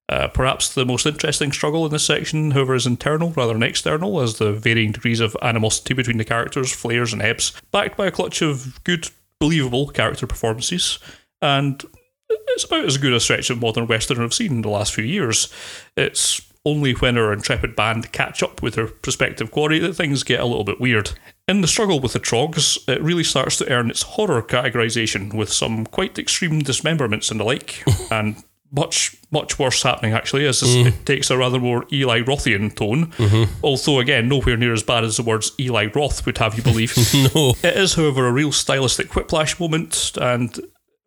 Uh, 0.09 0.27
perhaps 0.27 0.73
the 0.73 0.85
most 0.85 1.05
interesting 1.05 1.51
struggle 1.51 1.85
in 1.85 1.91
this 1.91 2.05
section, 2.05 2.51
however, 2.51 2.75
is 2.75 2.85
internal 2.85 3.31
rather 3.31 3.53
than 3.53 3.63
external, 3.63 4.19
as 4.19 4.37
the 4.37 4.51
varying 4.51 4.91
degrees 4.91 5.19
of 5.19 5.37
animosity 5.41 5.93
between 5.93 6.17
the 6.17 6.25
characters 6.25 6.71
flares 6.71 7.13
and 7.13 7.21
ebbs, 7.21 7.53
backed 7.71 7.95
by 7.95 8.07
a 8.07 8.11
clutch 8.11 8.41
of 8.41 8.83
good, 8.83 9.09
believable 9.39 9.87
character 9.87 10.27
performances. 10.27 10.99
And 11.41 11.83
it's 12.29 12.65
about 12.65 12.85
as 12.85 12.97
good 12.97 13.13
a 13.13 13.19
stretch 13.19 13.49
of 13.49 13.61
modern 13.61 13.87
western 13.87 14.21
I've 14.21 14.33
seen 14.33 14.51
in 14.51 14.61
the 14.61 14.69
last 14.69 14.93
few 14.93 15.05
years. 15.05 15.51
It's 15.95 16.41
only 16.65 16.93
when 16.93 17.17
our 17.17 17.33
intrepid 17.33 17.75
band 17.75 18.11
catch 18.11 18.41
up 18.41 18.61
with 18.61 18.75
their 18.75 18.87
prospective 18.87 19.51
quarry 19.51 19.79
that 19.79 19.95
things 19.95 20.23
get 20.23 20.39
a 20.39 20.45
little 20.45 20.63
bit 20.63 20.79
weird. 20.79 21.11
In 21.47 21.61
the 21.61 21.67
struggle 21.67 21.99
with 21.99 22.13
the 22.13 22.19
Trogs, 22.19 22.77
it 22.87 23.01
really 23.01 23.23
starts 23.23 23.57
to 23.57 23.69
earn 23.69 23.89
its 23.89 24.03
horror 24.03 24.41
categorisation 24.41 25.33
with 25.33 25.51
some 25.51 25.85
quite 25.85 26.17
extreme 26.17 26.61
dismemberments 26.61 27.31
and 27.31 27.39
the 27.39 27.43
like, 27.43 27.83
and 28.11 28.41
much 28.73 29.15
much 29.29 29.59
worse 29.59 29.83
happening 29.83 30.13
actually 30.13 30.47
as 30.47 30.61
mm-hmm. 30.61 30.87
it 30.87 31.05
takes 31.05 31.29
a 31.29 31.37
rather 31.37 31.59
more 31.59 31.85
Eli 31.91 32.21
Rothian 32.21 32.75
tone. 32.75 33.07
Mm-hmm. 33.11 33.53
Although 33.63 33.99
again 33.99 34.27
nowhere 34.27 34.57
near 34.57 34.73
as 34.73 34.83
bad 34.83 35.03
as 35.03 35.17
the 35.17 35.23
words 35.23 35.51
Eli 35.59 35.87
Roth 35.93 36.25
would 36.25 36.39
have 36.39 36.57
you 36.57 36.63
believe. 36.63 36.97
No. 37.13 37.53
it 37.63 37.77
is 37.77 37.93
however 37.93 38.27
a 38.27 38.31
real 38.31 38.51
stylistic 38.51 39.15
whiplash 39.15 39.59
moment 39.59 40.13
and 40.19 40.59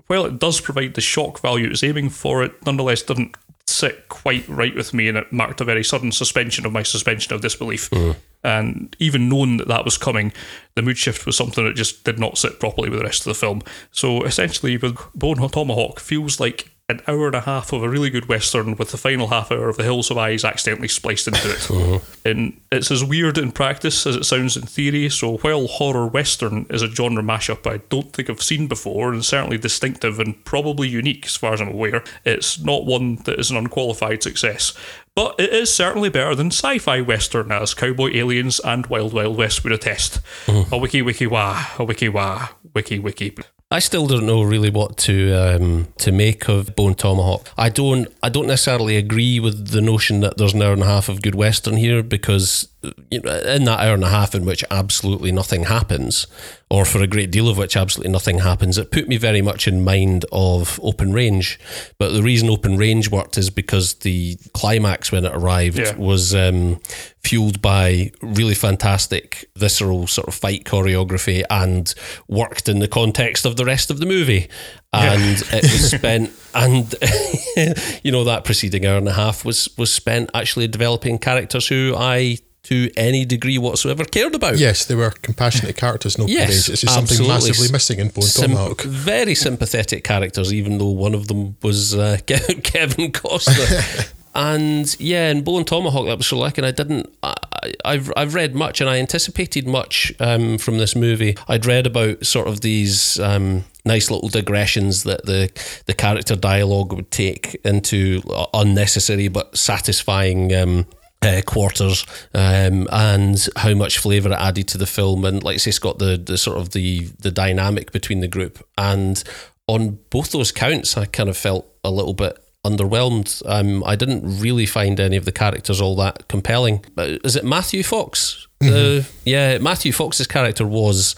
while 0.07 0.25
it 0.25 0.39
does 0.39 0.61
provide 0.61 0.95
the 0.95 1.01
shock 1.01 1.41
value 1.41 1.69
it's 1.69 1.83
aiming 1.83 2.11
for 2.11 2.45
it 2.45 2.65
nonetheless 2.65 3.03
doesn't 3.03 3.37
sit 3.67 4.09
quite 4.09 4.49
right 4.49 4.75
with 4.75 4.95
me 4.95 5.09
and 5.09 5.19
it 5.19 5.33
marked 5.33 5.61
a 5.61 5.65
very 5.65 5.83
sudden 5.83 6.13
suspension 6.13 6.65
of 6.65 6.73
my 6.73 6.85
suspension 6.85 7.33
of 7.33 7.41
disbelief. 7.41 7.91
Mm-hmm. 7.91 8.19
And 8.45 8.97
even 9.01 9.29
knowing 9.29 9.57
that 9.57 9.67
that 9.67 9.85
was 9.85 9.99
coming 9.99 10.33
the 10.77 10.83
mood 10.83 10.99
shift 10.99 11.27
was 11.27 11.37
something 11.37 11.65
that 11.65 11.75
just 11.75 12.05
did 12.05 12.19
not 12.21 12.39
sit 12.39 12.61
properly 12.61 12.89
with 12.89 13.01
the 13.01 13.05
rest 13.05 13.23
of 13.23 13.31
the 13.31 13.35
film. 13.35 13.63
So 13.91 14.23
essentially 14.23 14.77
with 14.77 14.97
Bone 15.15 15.49
Tomahawk 15.49 15.99
feels 15.99 16.39
like 16.39 16.76
an 16.89 17.01
hour 17.09 17.27
and 17.27 17.35
a 17.35 17.41
half 17.41 17.73
of 17.73 17.83
a 17.83 17.89
really 17.89 18.11
good 18.11 18.29
western 18.29 18.77
with 18.77 18.93
the 18.93 18.97
final 18.97 19.27
half 19.27 19.51
hour 19.51 19.69
of 19.69 19.77
The 19.77 19.83
Hills 19.83 20.09
Have 20.09 20.19
Eyes 20.19 20.45
accidentally 20.45 20.89
spliced 20.89 21.27
into 21.27 21.51
it. 21.51 21.57
Uh-huh. 21.77 21.99
And 22.25 22.59
it's 22.71 22.91
as 22.91 23.05
weird 23.05 23.39
in 23.39 23.51
practice 23.51 24.07
as 24.07 24.17
it 24.17 24.25
sounds 24.25 24.57
in 24.57 24.63
theory. 24.63 25.09
So 25.11 25.39
while 25.39 25.67
horror 25.67 26.07
western 26.07 26.65
is 26.71 26.81
a 26.81 26.91
genre 26.91 27.23
mashup 27.23 27.71
I 27.71 27.79
don't 27.89 28.13
think 28.13 28.31
I've 28.31 28.43
seen 28.43 28.67
before 28.67 29.13
and 29.13 29.25
certainly 29.25 29.59
distinctive 29.59 30.21
and 30.21 30.43
probably 30.45 30.89
unique 30.89 31.27
as 31.27 31.37
far 31.37 31.55
as 31.55 31.61
I'm 31.61 31.69
aware, 31.69 32.05
it's 32.25 32.61
not 32.61 32.87
one 32.87 33.17
that 33.25 33.39
is 33.39 33.51
an 33.51 33.57
unqualified 33.57 34.23
success. 34.23 34.73
But 35.15 35.35
it 35.39 35.53
is 35.53 35.75
certainly 35.75 36.09
better 36.09 36.35
than 36.35 36.49
sci-fi 36.49 37.01
western 37.01 37.51
as 37.51 37.75
Cowboy 37.75 38.15
Aliens 38.15 38.61
and 38.61 38.87
Wild 38.87 39.13
Wild 39.13 39.37
West 39.37 39.65
would 39.65 39.73
attest. 39.73 40.21
Uh-huh. 40.47 40.77
A 40.77 40.79
wiki 40.79 41.03
wiki 41.03 41.27
wah, 41.27 41.67
a 41.79 41.85
wiki 41.85 42.09
wah, 42.09 42.49
wiki 42.75 42.99
wiki. 42.99 43.35
I 43.69 43.81
still 43.81 44.07
don't 44.07 44.27
know 44.27 44.43
really 44.43 44.71
what 44.71 44.97
to 44.99 45.33
um, 45.33 45.89
to 45.99 46.13
make 46.13 46.49
of 46.49 46.77
Bone 46.77 46.95
Tomahawk. 46.95 47.49
I 47.59 47.69
don't 47.69 48.07
I 48.23 48.29
don't 48.29 48.47
necessarily 48.47 48.97
agree 48.97 49.41
with 49.41 49.71
the 49.71 49.81
notion 49.81 50.21
that 50.21 50.37
there's 50.37 50.55
an 50.55 50.63
hour 50.63 50.73
and 50.73 50.83
a 50.83 50.87
half 50.87 51.09
of 51.09 51.21
good 51.21 51.35
western 51.35 51.77
here 51.77 52.05
because 52.05 52.69
you 53.11 53.21
know 53.21 53.39
in 53.41 53.65
that 53.65 53.81
hour 53.81 53.95
and 53.95 54.05
a 54.05 54.09
half 54.09 54.35
in 54.35 54.45
which 54.45 54.65
absolutely 54.71 55.33
nothing 55.33 55.65
happens, 55.65 56.27
or 56.71 56.85
for 56.85 57.01
a 57.03 57.07
great 57.07 57.31
deal 57.31 57.49
of 57.49 57.57
which 57.59 57.77
absolutely 57.77 58.13
nothing 58.13 58.41
happens, 58.41 58.77
it 58.79 58.91
put 58.91 59.09
me 59.09 59.17
very 59.17 59.43
much 59.43 59.69
in 59.69 59.85
mind 59.85 60.25
of 60.33 60.81
Open 60.83 61.13
Range. 61.13 61.59
But 61.99 62.11
the 62.13 62.23
reason 62.23 62.51
Open 62.51 62.77
Range 62.77 63.09
worked 63.11 63.39
is 63.39 63.51
because 63.51 63.95
the 63.95 64.37
climax 64.55 65.13
when 65.13 65.25
it 65.25 65.33
arrived 65.35 65.79
Yeah. 65.79 65.97
was 65.97 66.35
um, 66.35 66.81
fueled 67.23 67.63
by 67.63 68.11
really 68.23 68.55
fantastic 68.55 69.49
visceral 69.57 70.07
sort 70.07 70.27
of 70.29 70.35
fight 70.35 70.65
choreography 70.65 71.43
and 71.51 71.95
worked 72.29 72.69
in 72.69 72.79
the 72.81 72.89
context 72.89 73.45
of 73.47 73.57
the 73.57 73.65
rest 73.65 73.91
of 73.91 73.99
the 74.01 74.07
movie. 74.07 74.49
And 74.93 75.43
it 75.53 75.63
was 75.63 75.91
spent, 75.97 76.31
and 76.55 76.95
you 78.03 78.11
know 78.13 78.25
that 78.25 78.43
preceding 78.45 78.87
hour 78.87 78.97
and 78.99 79.09
a 79.09 79.13
half 79.13 79.45
was 79.45 79.69
was 79.77 79.93
spent 79.93 80.31
actually 80.35 80.69
developing 80.69 81.19
characters 81.19 81.69
who 81.69 81.95
I, 81.97 82.39
to 82.69 82.91
any 82.97 83.25
degree 83.25 83.59
whatsoever, 83.59 84.05
cared 84.05 84.35
about. 84.35 84.59
Yes, 84.59 84.85
they 84.85 84.95
were 84.95 85.11
compassionate 85.11 85.77
characters, 85.77 86.19
no 86.19 86.27
Yes. 86.27 86.69
It's 86.69 86.81
just 86.83 86.95
something 86.95 87.27
massively 87.27 87.71
missing 87.71 87.99
in 87.99 88.09
Bone 88.09 88.23
Sym- 88.25 88.51
Tomahawk. 88.51 88.83
very 88.83 89.35
sympathetic 89.35 90.05
characters, 90.05 90.53
even 90.53 90.79
though 90.79 90.91
one 90.91 91.15
of 91.15 91.29
them 91.29 91.57
was 91.63 91.95
uh, 91.95 92.19
Kevin 92.27 93.13
Costner. 93.13 94.13
and 94.35 94.97
yeah, 95.01 95.31
in 95.31 95.43
Bone 95.43 95.65
Tomahawk, 95.65 96.07
that 96.07 96.19
was 96.19 96.27
so 96.27 96.39
like, 96.39 96.59
and 96.59 96.67
I 96.67 96.71
didn't. 96.73 97.09
I, 97.23 97.29
I- 97.31 97.73
I've 97.85 98.13
I've 98.17 98.35
read 98.35 98.55
much, 98.55 98.81
and 98.81 98.89
I 98.89 98.99
anticipated 98.99 99.67
much 99.67 100.13
um, 100.21 100.57
from 100.57 100.79
this 100.79 100.95
movie. 100.95 101.37
I'd 101.49 101.67
read 101.67 101.87
about 101.87 102.25
sort 102.25 102.47
of 102.49 102.61
these. 102.61 103.19
Um, 103.21 103.65
Nice 103.85 104.11
little 104.11 104.29
digressions 104.29 105.05
that 105.05 105.27
the 105.27 105.49
the 105.87 105.95
character 105.95 106.35
dialogue 106.35 106.93
would 106.93 107.09
take 107.13 107.55
into 107.65 108.21
unnecessary 108.53 109.29
but 109.29 109.57
satisfying 109.57 110.53
um, 110.57 110.87
uh, 111.27 111.43
quarters 111.43 112.07
um, 112.35 112.87
and 112.91 113.49
how 113.57 113.75
much 113.75 113.99
flavour 113.99 114.31
it 114.31 114.39
added 114.39 114.69
to 114.69 114.79
the 114.79 114.87
film. 114.87 115.25
And 115.25 115.43
like 115.43 115.55
I 115.55 115.59
say 115.59 115.71
Scott 115.73 115.99
the, 115.99 116.17
the 116.17 116.39
sort 116.39 116.59
of 116.59 116.71
the 116.71 117.01
the 117.19 117.31
dynamic 117.31 117.93
between 117.93 118.21
the 118.21 118.29
group. 118.29 118.65
And 118.79 119.23
on 119.67 119.99
both 120.11 120.31
those 120.31 120.53
counts 120.53 120.97
I 120.97 121.07
kind 121.07 121.29
of 121.29 121.37
felt 121.37 121.67
a 121.83 121.91
little 121.91 122.15
bit 122.15 122.39
underwhelmed. 122.65 123.43
Um, 123.47 123.85
I 123.85 123.97
didn't 123.97 124.41
really 124.41 124.67
find 124.67 124.99
any 124.99 125.17
of 125.17 125.25
the 125.25 125.33
characters 125.33 125.81
all 125.81 125.97
that 125.97 126.29
compelling. 126.29 126.85
But 126.95 127.21
is 127.25 127.37
it 127.37 127.45
Matthew 127.45 127.83
Fox? 127.83 128.47
Uh, 128.65 129.03
yeah 129.25 129.59
Matthew 129.59 129.93
Fox's 129.93 130.27
character 130.27 130.67
was 130.67 131.15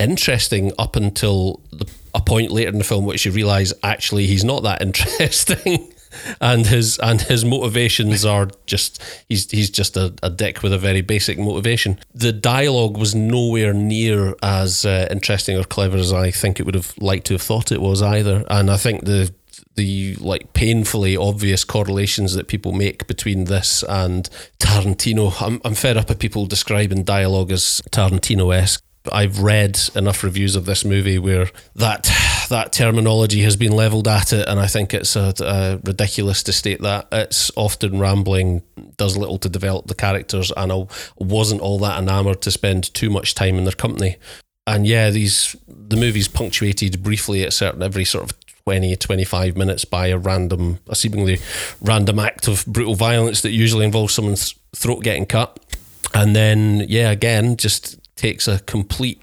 interesting 0.00 0.72
up 0.76 0.96
until 0.96 1.62
the, 1.70 1.88
a 2.14 2.20
point 2.20 2.50
later 2.50 2.70
in 2.70 2.78
the 2.78 2.84
film 2.84 3.06
which 3.06 3.24
you 3.24 3.30
realise 3.30 3.72
actually 3.84 4.26
he's 4.26 4.42
not 4.42 4.64
that 4.64 4.82
interesting 4.82 5.92
and 6.40 6.66
his 6.66 6.98
and 6.98 7.20
his 7.22 7.44
motivations 7.44 8.24
are 8.24 8.48
just 8.66 9.02
he's 9.28 9.50
he's 9.50 9.70
just 9.70 9.96
a, 9.96 10.14
a 10.22 10.30
dick 10.30 10.62
with 10.62 10.72
a 10.72 10.78
very 10.78 11.00
basic 11.00 11.38
motivation. 11.38 11.98
The 12.14 12.32
dialogue 12.32 12.96
was 12.96 13.14
nowhere 13.14 13.72
near 13.72 14.34
as 14.42 14.84
uh, 14.84 15.08
interesting 15.10 15.58
or 15.58 15.64
clever 15.64 15.96
as 15.96 16.12
I 16.12 16.30
think 16.30 16.60
it 16.60 16.64
would 16.64 16.74
have 16.74 16.94
liked 16.98 17.26
to 17.26 17.34
have 17.34 17.42
thought 17.42 17.72
it 17.72 17.80
was 17.80 18.02
either, 18.02 18.44
and 18.48 18.70
I 18.70 18.76
think 18.76 19.04
the 19.04 19.32
the 19.76 20.14
like 20.16 20.52
painfully 20.52 21.16
obvious 21.16 21.64
correlations 21.64 22.34
that 22.34 22.48
people 22.48 22.72
make 22.72 23.06
between 23.06 23.44
this 23.44 23.82
and 23.88 24.28
Tarantino. 24.58 25.40
I'm 25.40 25.60
I'm 25.64 25.74
fed 25.74 25.96
up 25.96 26.10
of 26.10 26.18
people 26.18 26.46
describing 26.46 27.04
dialogue 27.04 27.50
as 27.50 27.80
Tarantino 27.90 28.54
esque. 28.54 28.84
I've 29.10 29.40
read 29.40 29.78
enough 29.94 30.22
reviews 30.22 30.56
of 30.56 30.66
this 30.66 30.84
movie 30.84 31.18
where 31.18 31.48
that 31.74 32.10
that 32.50 32.72
terminology 32.72 33.42
has 33.42 33.56
been 33.56 33.72
leveled 33.72 34.06
at 34.06 34.32
it, 34.32 34.46
and 34.46 34.60
I 34.60 34.66
think 34.66 34.94
it's 34.94 35.16
uh 35.16 35.32
uh 35.40 35.78
ridiculous 35.84 36.42
to 36.44 36.52
state 36.52 36.82
that 36.82 37.08
it's 37.10 37.50
often 37.56 37.98
rambling, 37.98 38.62
does 38.96 39.16
little 39.16 39.38
to 39.38 39.48
develop 39.48 39.86
the 39.86 39.94
characters, 39.94 40.52
and 40.56 40.70
I 40.70 40.86
wasn't 41.16 41.62
all 41.62 41.78
that 41.80 41.98
enamored 41.98 42.42
to 42.42 42.50
spend 42.50 42.92
too 42.94 43.10
much 43.10 43.34
time 43.34 43.56
in 43.56 43.64
their 43.64 43.72
company. 43.72 44.16
And 44.66 44.86
yeah, 44.86 45.10
these 45.10 45.56
the 45.66 45.96
movie's 45.96 46.28
punctuated 46.28 47.02
briefly 47.02 47.42
at 47.42 47.52
certain 47.52 47.82
every 47.82 48.04
sort 48.04 48.24
of 48.24 48.38
20, 48.64 48.94
25 48.94 49.56
minutes 49.56 49.84
by 49.84 50.08
a 50.08 50.18
random, 50.18 50.78
a 50.88 50.94
seemingly 50.94 51.38
random 51.80 52.18
act 52.20 52.46
of 52.46 52.64
brutal 52.66 52.94
violence 52.94 53.40
that 53.42 53.50
usually 53.50 53.84
involves 53.84 54.14
someone's 54.14 54.54
throat 54.76 55.02
getting 55.02 55.26
cut. 55.26 55.58
And 56.14 56.36
then, 56.36 56.84
yeah, 56.88 57.10
again, 57.10 57.56
just 57.56 57.98
takes 58.16 58.46
a 58.46 58.60
complete 58.60 59.20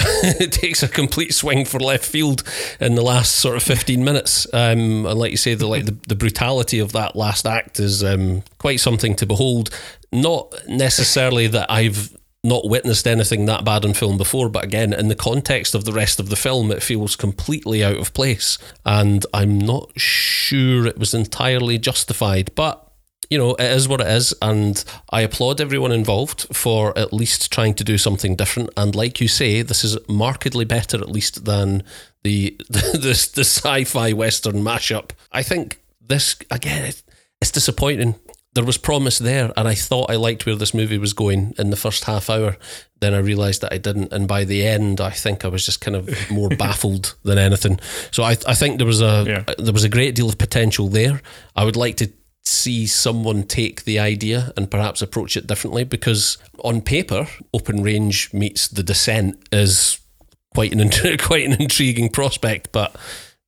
it 0.40 0.52
takes 0.52 0.82
a 0.82 0.88
complete 0.88 1.34
swing 1.34 1.64
for 1.64 1.80
left 1.80 2.04
field 2.04 2.42
in 2.80 2.94
the 2.94 3.02
last 3.02 3.36
sort 3.36 3.56
of 3.56 3.62
15 3.62 4.02
minutes. 4.02 4.46
Um, 4.52 5.06
and 5.06 5.18
like 5.18 5.30
you 5.30 5.36
say, 5.36 5.54
the 5.54 5.66
like 5.66 5.84
the, 5.86 5.96
the 6.08 6.14
brutality 6.14 6.78
of 6.78 6.92
that 6.92 7.16
last 7.16 7.46
act 7.46 7.80
is 7.80 8.02
um, 8.02 8.42
quite 8.58 8.80
something 8.80 9.14
to 9.16 9.26
behold. 9.26 9.70
Not 10.12 10.54
necessarily 10.66 11.46
that 11.48 11.70
I've 11.70 12.16
not 12.42 12.68
witnessed 12.68 13.06
anything 13.06 13.46
that 13.46 13.64
bad 13.64 13.84
in 13.84 13.94
film 13.94 14.16
before, 14.16 14.48
but 14.48 14.64
again, 14.64 14.92
in 14.92 15.08
the 15.08 15.14
context 15.14 15.74
of 15.74 15.84
the 15.84 15.92
rest 15.92 16.18
of 16.18 16.30
the 16.30 16.36
film, 16.36 16.70
it 16.70 16.82
feels 16.82 17.14
completely 17.16 17.84
out 17.84 17.98
of 17.98 18.14
place. 18.14 18.56
And 18.86 19.26
I'm 19.34 19.58
not 19.58 19.90
sure 19.98 20.86
it 20.86 20.98
was 20.98 21.12
entirely 21.12 21.78
justified, 21.78 22.50
but 22.54 22.89
you 23.30 23.38
know, 23.38 23.54
it 23.54 23.70
is 23.70 23.86
what 23.88 24.00
it 24.00 24.08
is, 24.08 24.34
and 24.42 24.84
I 25.10 25.20
applaud 25.22 25.60
everyone 25.60 25.92
involved 25.92 26.46
for 26.54 26.96
at 26.98 27.12
least 27.12 27.52
trying 27.52 27.74
to 27.74 27.84
do 27.84 27.96
something 27.96 28.34
different. 28.36 28.70
And 28.76 28.94
like 28.96 29.20
you 29.20 29.28
say, 29.28 29.62
this 29.62 29.84
is 29.84 29.96
markedly 30.08 30.64
better, 30.64 30.98
at 30.98 31.08
least, 31.08 31.44
than 31.44 31.82
the 32.24 32.56
the, 32.68 33.30
the 33.34 33.44
sci-fi 33.44 34.12
western 34.12 34.56
mashup. 34.64 35.12
I 35.32 35.42
think 35.42 35.80
this 36.00 36.36
again, 36.50 36.84
it, 36.86 37.02
it's 37.40 37.52
disappointing. 37.52 38.16
There 38.52 38.64
was 38.64 38.78
promise 38.78 39.18
there, 39.18 39.52
and 39.56 39.68
I 39.68 39.74
thought 39.76 40.10
I 40.10 40.16
liked 40.16 40.44
where 40.44 40.56
this 40.56 40.74
movie 40.74 40.98
was 40.98 41.12
going 41.12 41.54
in 41.56 41.70
the 41.70 41.76
first 41.76 42.04
half 42.04 42.28
hour. 42.28 42.56
Then 43.00 43.14
I 43.14 43.18
realised 43.18 43.60
that 43.62 43.72
I 43.72 43.78
didn't, 43.78 44.12
and 44.12 44.26
by 44.26 44.44
the 44.44 44.66
end, 44.66 45.00
I 45.00 45.10
think 45.10 45.44
I 45.44 45.48
was 45.48 45.64
just 45.64 45.80
kind 45.80 45.96
of 45.96 46.10
more 46.32 46.48
baffled 46.48 47.14
than 47.22 47.38
anything. 47.38 47.78
So 48.10 48.24
I, 48.24 48.32
I 48.48 48.54
think 48.54 48.78
there 48.78 48.88
was 48.88 49.00
a 49.00 49.24
Yeah. 49.24 49.54
there 49.56 49.72
was 49.72 49.84
a 49.84 49.88
great 49.88 50.16
deal 50.16 50.28
of 50.28 50.36
potential 50.36 50.88
there. 50.88 51.22
I 51.54 51.64
would 51.64 51.76
like 51.76 51.96
to 51.98 52.10
see 52.50 52.86
someone 52.86 53.42
take 53.44 53.84
the 53.84 53.98
idea 53.98 54.52
and 54.56 54.70
perhaps 54.70 55.02
approach 55.02 55.36
it 55.36 55.46
differently 55.46 55.84
because 55.84 56.38
on 56.64 56.80
paper 56.80 57.26
open 57.54 57.82
range 57.82 58.32
meets 58.32 58.68
the 58.68 58.82
descent 58.82 59.36
is 59.52 60.00
quite 60.54 60.72
an 60.72 60.90
quite 61.18 61.46
an 61.46 61.60
intriguing 61.60 62.08
prospect 62.08 62.72
but 62.72 62.94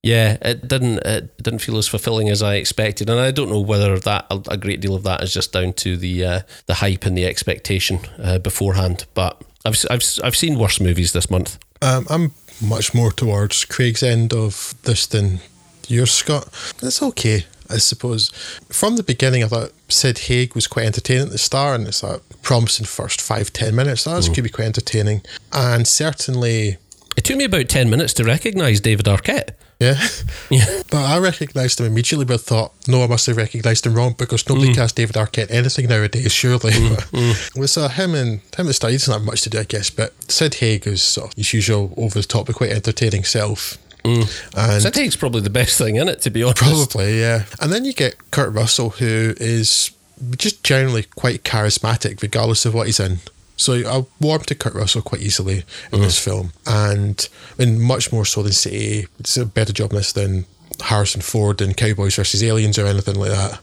yeah 0.03 0.37
it 0.43 0.69
didn't 0.69 0.99
it 0.99 1.43
didn't 1.43 1.61
feel 1.61 1.79
as 1.79 1.88
fulfilling 1.88 2.29
as 2.29 2.43
I 2.43 2.55
expected 2.55 3.11
and 3.11 3.21
I 3.21 3.31
don't 3.31 3.51
know 3.51 3.61
whether 3.61 3.99
that 3.99 4.27
a 4.49 4.57
great 4.57 4.81
deal 4.81 4.95
of 4.95 5.03
that 5.05 5.23
is 5.23 5.33
just 5.33 5.53
down 5.53 5.73
to 5.75 5.97
the 5.97 6.25
uh, 6.25 6.41
the 6.67 6.75
hype 6.75 7.05
and 7.05 7.17
the 7.17 7.27
expectation 7.27 8.01
uh, 8.23 8.38
beforehand 8.38 9.07
but 9.15 9.43
I've, 9.65 9.77
I've 9.91 10.03
I've 10.25 10.37
seen 10.37 10.59
worse 10.59 10.81
movies 10.81 11.12
this 11.12 11.31
month 11.31 11.59
Um, 11.83 12.07
I'm 12.09 12.33
much 12.61 12.95
more 12.95 13.11
towards 13.11 13.65
Craig's 13.65 14.05
end 14.05 14.33
of 14.33 14.75
this 14.85 15.07
than 15.07 15.41
yours, 15.88 16.12
Scott. 16.12 16.47
It's 16.81 17.03
okay, 17.03 17.45
I 17.73 17.79
suppose. 17.79 18.31
From 18.71 18.97
the 18.97 19.03
beginning, 19.03 19.43
I 19.45 19.49
thought 19.49 19.73
Sid 19.89 20.19
Haig 20.19 20.55
was 20.55 20.67
quite 20.67 20.87
entertaining 20.87 21.25
at 21.27 21.31
the 21.33 21.39
start, 21.39 21.79
and 21.81 21.89
it's 21.89 22.03
like 22.03 22.21
promising 22.43 22.87
first 22.87 23.21
five, 23.21 23.53
ten 23.53 23.75
minutes. 23.75 24.05
That 24.05 24.17
was 24.17 24.29
could 24.29 24.45
be 24.45 24.51
quite 24.51 24.67
entertaining. 24.67 25.23
And 25.53 25.87
certainly, 25.87 26.77
it 27.17 27.25
took 27.25 27.37
me 27.37 27.45
about 27.45 27.69
10 27.69 27.91
minutes 27.91 28.15
to 28.15 28.25
recognise 28.25 28.81
David 28.81 29.05
Arquette 29.07 29.51
Yeah. 29.79 30.01
Yeah. 30.51 30.83
But 30.91 31.03
I 31.05 31.19
recognised 31.19 31.79
him 31.81 31.87
immediately, 31.87 32.25
but 32.25 32.41
thought, 32.41 32.73
no, 32.89 33.03
I 33.05 33.07
must 33.07 33.27
have 33.27 33.37
recognised 33.37 33.87
him 33.87 33.95
wrong 33.95 34.15
because 34.17 34.49
nobody 34.49 34.71
Mm. 34.73 34.75
casts 34.77 34.95
David 34.95 35.17
Arquette 35.17 35.51
anything 35.51 35.89
nowadays, 35.89 36.33
surely. 36.33 36.73
It 36.75 37.57
was 37.57 37.77
uh, 37.77 37.89
him 37.89 38.15
and 38.15 38.41
him 38.57 38.67
and 38.67 38.75
Study 38.75 38.95
doesn't 38.95 39.13
have 39.13 39.23
much 39.25 39.43
to 39.43 39.51
do, 39.51 39.59
I 39.59 39.65
guess, 39.65 39.91
but 39.91 40.13
Sid 40.31 40.55
Haig 40.55 40.87
is 40.87 41.03
sort 41.03 41.29
of 41.33 41.37
his 41.37 41.53
usual 41.53 41.93
over 41.97 42.19
the 42.21 42.27
top 42.27 42.47
but 42.47 42.57
quite 42.57 42.71
entertaining 42.71 43.25
self. 43.25 43.77
Mm. 44.05 44.49
And 44.57 44.83
Sid 44.83 44.95
Haig's 44.95 45.17
probably 45.17 45.41
the 45.41 45.51
best 45.51 45.79
thing 45.79 45.97
in 45.97 46.09
it, 46.09 46.21
to 46.23 46.31
be 46.31 46.43
honest. 46.43 46.62
Probably, 46.62 47.21
yeah. 47.21 47.45
And 47.61 47.73
then 47.73 47.85
you 47.85 47.93
get 47.93 48.17
Kurt 48.31 48.53
Russell, 48.53 48.91
who 48.91 49.35
is 49.38 49.93
just 50.37 50.62
generally 50.65 51.05
quite 51.17 51.45
charismatic, 51.45 52.23
regardless 52.23 52.65
of 52.67 52.75
what 52.75 52.87
he's 52.87 53.01
in. 53.01 53.19
So 53.57 53.75
I 53.75 54.05
warmed 54.21 54.47
to 54.49 54.55
Kurt 54.55 54.75
Russell 54.75 55.03
quite 55.03 55.21
easily 55.21 55.65
in 55.93 56.01
mm. 56.01 56.03
this 56.03 56.19
film, 56.19 56.53
and 56.67 57.29
I 57.59 57.65
mean, 57.65 57.81
much 57.81 58.12
more 58.12 58.25
so 58.25 58.43
than 58.43 58.53
say 58.53 59.07
it's 59.21 59.37
a 59.37 59.47
better 59.47 59.73
job 59.73 59.91
in 59.93 59.99
this 59.99 60.12
than 60.12 60.47
Harrison 60.81 61.21
Ford 61.21 61.61
in 61.61 61.75
Cowboys 61.75 62.17
versus 62.17 62.43
Aliens 62.43 62.79
or 62.79 62.87
anything 62.87 63.15
like 63.15 63.31
that. 63.31 63.61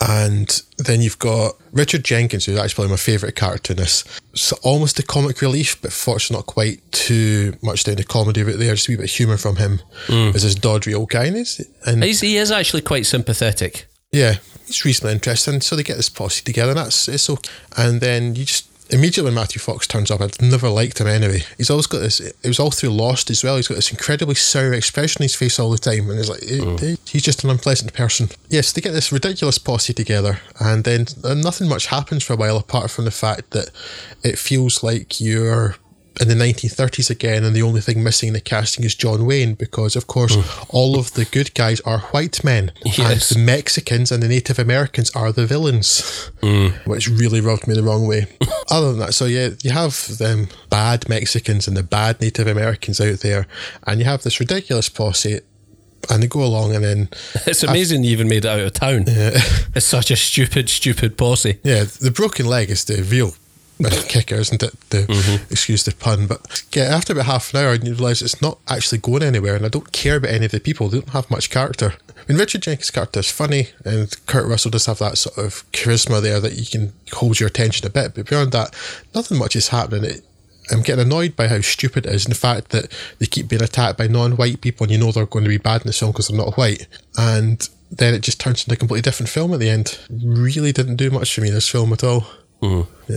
And 0.00 0.62
then 0.78 1.00
you've 1.00 1.18
got 1.18 1.56
Richard 1.72 2.04
Jenkins, 2.04 2.44
who's 2.44 2.58
actually 2.58 2.74
probably 2.74 2.90
my 2.90 2.96
favourite 2.96 3.36
character 3.36 3.72
in 3.72 3.78
this. 3.78 4.04
So 4.34 4.56
almost 4.62 4.98
a 4.98 5.02
comic 5.02 5.40
relief, 5.40 5.80
but 5.80 5.92
fortunately 5.92 6.38
not 6.38 6.46
quite 6.46 6.80
too 6.92 7.56
much 7.62 7.84
down 7.84 7.96
to 7.96 8.04
comedy 8.04 8.42
right 8.42 8.58
there. 8.58 8.74
Just 8.74 8.88
a 8.88 8.92
wee 8.92 8.96
bit 8.96 9.04
of 9.04 9.10
humour 9.10 9.36
from 9.36 9.56
him 9.56 9.80
mm. 10.06 10.34
as 10.34 10.42
this 10.42 10.54
dodgy 10.54 10.94
old 10.94 11.10
guy. 11.10 11.26
And, 11.26 11.36
he's, 11.36 11.60
and 11.86 12.02
He's, 12.04 12.20
he 12.20 12.36
is 12.36 12.50
actually 12.50 12.82
quite 12.82 13.06
sympathetic. 13.06 13.86
yeah, 14.12 14.34
it's 14.66 14.84
reasonably 14.84 15.14
interesting. 15.14 15.60
So 15.60 15.76
they 15.76 15.82
get 15.82 15.96
this 15.96 16.08
posse 16.08 16.42
together, 16.42 16.70
and 16.70 16.78
that's 16.78 17.08
it's 17.08 17.28
okay. 17.28 17.50
And 17.76 18.00
then 18.00 18.34
you 18.34 18.44
just 18.44 18.66
immediately 18.90 19.32
Matthew 19.32 19.60
Fox 19.60 19.86
turns 19.86 20.10
up, 20.10 20.20
I'd 20.20 20.40
never 20.40 20.68
liked 20.68 21.00
him 21.00 21.06
anyway. 21.06 21.42
He's 21.56 21.70
always 21.70 21.86
got 21.86 21.98
this. 22.00 22.20
It 22.20 22.36
was 22.44 22.60
all 22.60 22.70
through 22.70 22.90
Lost 22.90 23.30
as 23.30 23.42
well. 23.42 23.56
He's 23.56 23.68
got 23.68 23.74
this 23.76 23.90
incredibly 23.90 24.34
sour 24.34 24.72
expression 24.72 25.22
on 25.22 25.24
his 25.24 25.34
face 25.34 25.58
all 25.58 25.70
the 25.70 25.78
time, 25.78 26.10
and 26.10 26.18
it's 26.18 26.28
like 26.28 26.42
eh, 26.42 26.96
he's 27.06 27.22
just 27.22 27.44
an 27.44 27.50
unpleasant 27.50 27.92
person. 27.92 28.28
Yes, 28.48 28.72
they 28.72 28.80
get 28.80 28.92
this 28.92 29.12
ridiculous 29.12 29.58
posse 29.58 29.92
together, 29.94 30.40
and 30.60 30.84
then 30.84 31.06
nothing 31.22 31.68
much 31.68 31.86
happens 31.86 32.22
for 32.22 32.34
a 32.34 32.36
while 32.36 32.56
apart 32.56 32.90
from 32.90 33.04
the 33.04 33.10
fact 33.10 33.50
that 33.50 33.70
it 34.22 34.38
feels 34.38 34.82
like 34.82 35.20
you're. 35.20 35.76
In 36.20 36.28
the 36.28 36.34
1930s 36.34 37.10
again, 37.10 37.42
and 37.42 37.56
the 37.56 37.62
only 37.62 37.80
thing 37.80 38.02
missing 38.02 38.28
in 38.28 38.34
the 38.34 38.40
casting 38.40 38.84
is 38.84 38.94
John 38.94 39.26
Wayne 39.26 39.54
because, 39.54 39.96
of 39.96 40.06
course, 40.06 40.36
all 40.68 40.96
of 40.96 41.12
the 41.14 41.24
good 41.24 41.52
guys 41.54 41.80
are 41.80 41.98
white 42.12 42.44
men, 42.44 42.70
Yes. 42.84 43.30
and 43.32 43.36
the 43.40 43.44
Mexicans 43.44 44.12
and 44.12 44.22
the 44.22 44.28
Native 44.28 44.60
Americans 44.60 45.10
are 45.10 45.32
the 45.32 45.44
villains, 45.44 46.30
mm. 46.40 46.72
which 46.86 47.08
really 47.08 47.40
rubbed 47.40 47.66
me 47.66 47.74
the 47.74 47.82
wrong 47.82 48.06
way. 48.06 48.26
Other 48.70 48.90
than 48.90 49.00
that, 49.00 49.14
so 49.14 49.24
yeah, 49.24 49.50
you 49.62 49.72
have 49.72 50.18
them 50.18 50.48
bad 50.70 51.08
Mexicans 51.08 51.66
and 51.66 51.76
the 51.76 51.82
bad 51.82 52.20
Native 52.20 52.46
Americans 52.46 53.00
out 53.00 53.18
there, 53.20 53.46
and 53.84 53.98
you 53.98 54.04
have 54.06 54.22
this 54.22 54.38
ridiculous 54.38 54.88
posse, 54.88 55.40
and 56.10 56.22
they 56.22 56.28
go 56.28 56.44
along, 56.44 56.76
and 56.76 56.84
then 56.84 57.08
It's 57.46 57.64
amazing 57.64 58.04
you 58.04 58.10
even 58.12 58.28
made 58.28 58.44
it 58.44 58.48
out 58.48 58.60
of 58.60 58.72
town. 58.74 59.04
It's 59.08 59.86
such 59.86 60.10
a 60.12 60.16
stupid, 60.16 60.68
stupid 60.68 61.16
posse. 61.16 61.58
yeah, 61.64 61.84
the 61.84 62.12
broken 62.12 62.46
leg 62.46 62.70
is 62.70 62.84
the 62.84 63.02
real. 63.02 63.34
Kicker, 64.08 64.36
isn't 64.36 64.62
it? 64.62 64.78
The 64.90 64.98
mm-hmm. 64.98 65.52
excuse 65.52 65.84
the 65.84 65.94
pun, 65.94 66.26
but 66.26 66.64
yeah, 66.72 66.84
after 66.84 67.12
about 67.12 67.26
half 67.26 67.52
an 67.52 67.60
hour, 67.60 67.74
you 67.74 67.94
realise 67.94 68.22
it's 68.22 68.40
not 68.40 68.58
actually 68.68 68.98
going 68.98 69.22
anywhere, 69.22 69.56
and 69.56 69.66
I 69.66 69.68
don't 69.68 69.92
care 69.92 70.16
about 70.16 70.30
any 70.30 70.46
of 70.46 70.52
the 70.52 70.60
people. 70.60 70.88
They 70.88 71.00
don't 71.00 71.10
have 71.10 71.30
much 71.30 71.50
character. 71.50 71.94
I 72.08 72.32
mean, 72.32 72.38
Richard 72.38 72.62
Jenkins' 72.62 72.90
character 72.90 73.20
is 73.20 73.30
funny, 73.30 73.68
and 73.84 74.14
Kurt 74.26 74.48
Russell 74.48 74.70
does 74.70 74.86
have 74.86 74.98
that 74.98 75.18
sort 75.18 75.38
of 75.38 75.70
charisma 75.72 76.22
there 76.22 76.40
that 76.40 76.54
you 76.54 76.66
can 76.66 76.92
hold 77.12 77.40
your 77.40 77.48
attention 77.48 77.86
a 77.86 77.90
bit. 77.90 78.14
But 78.14 78.28
beyond 78.28 78.52
that, 78.52 78.74
nothing 79.14 79.38
much 79.38 79.56
is 79.56 79.68
happening. 79.68 80.04
It, 80.04 80.24
I'm 80.70 80.82
getting 80.82 81.04
annoyed 81.04 81.36
by 81.36 81.48
how 81.48 81.60
stupid 81.60 82.06
it 82.06 82.14
is, 82.14 82.24
and 82.24 82.34
the 82.34 82.38
fact 82.38 82.70
that 82.70 82.90
they 83.18 83.26
keep 83.26 83.48
being 83.48 83.62
attacked 83.62 83.98
by 83.98 84.06
non-white 84.06 84.60
people, 84.60 84.84
and 84.84 84.92
you 84.92 84.98
know 84.98 85.12
they're 85.12 85.26
going 85.26 85.44
to 85.44 85.50
be 85.50 85.58
bad 85.58 85.82
in 85.82 85.88
this 85.88 85.98
film 85.98 86.12
because 86.12 86.28
they're 86.28 86.38
not 86.38 86.56
white, 86.56 86.86
and 87.18 87.68
then 87.90 88.14
it 88.14 88.22
just 88.22 88.40
turns 88.40 88.64
into 88.64 88.74
a 88.74 88.78
completely 88.78 89.02
different 89.02 89.28
film 89.28 89.52
at 89.52 89.60
the 89.60 89.68
end. 89.68 89.98
Really 90.10 90.72
didn't 90.72 90.96
do 90.96 91.10
much 91.10 91.34
for 91.34 91.42
me 91.42 91.50
this 91.50 91.68
film 91.68 91.92
at 91.92 92.02
all. 92.02 92.26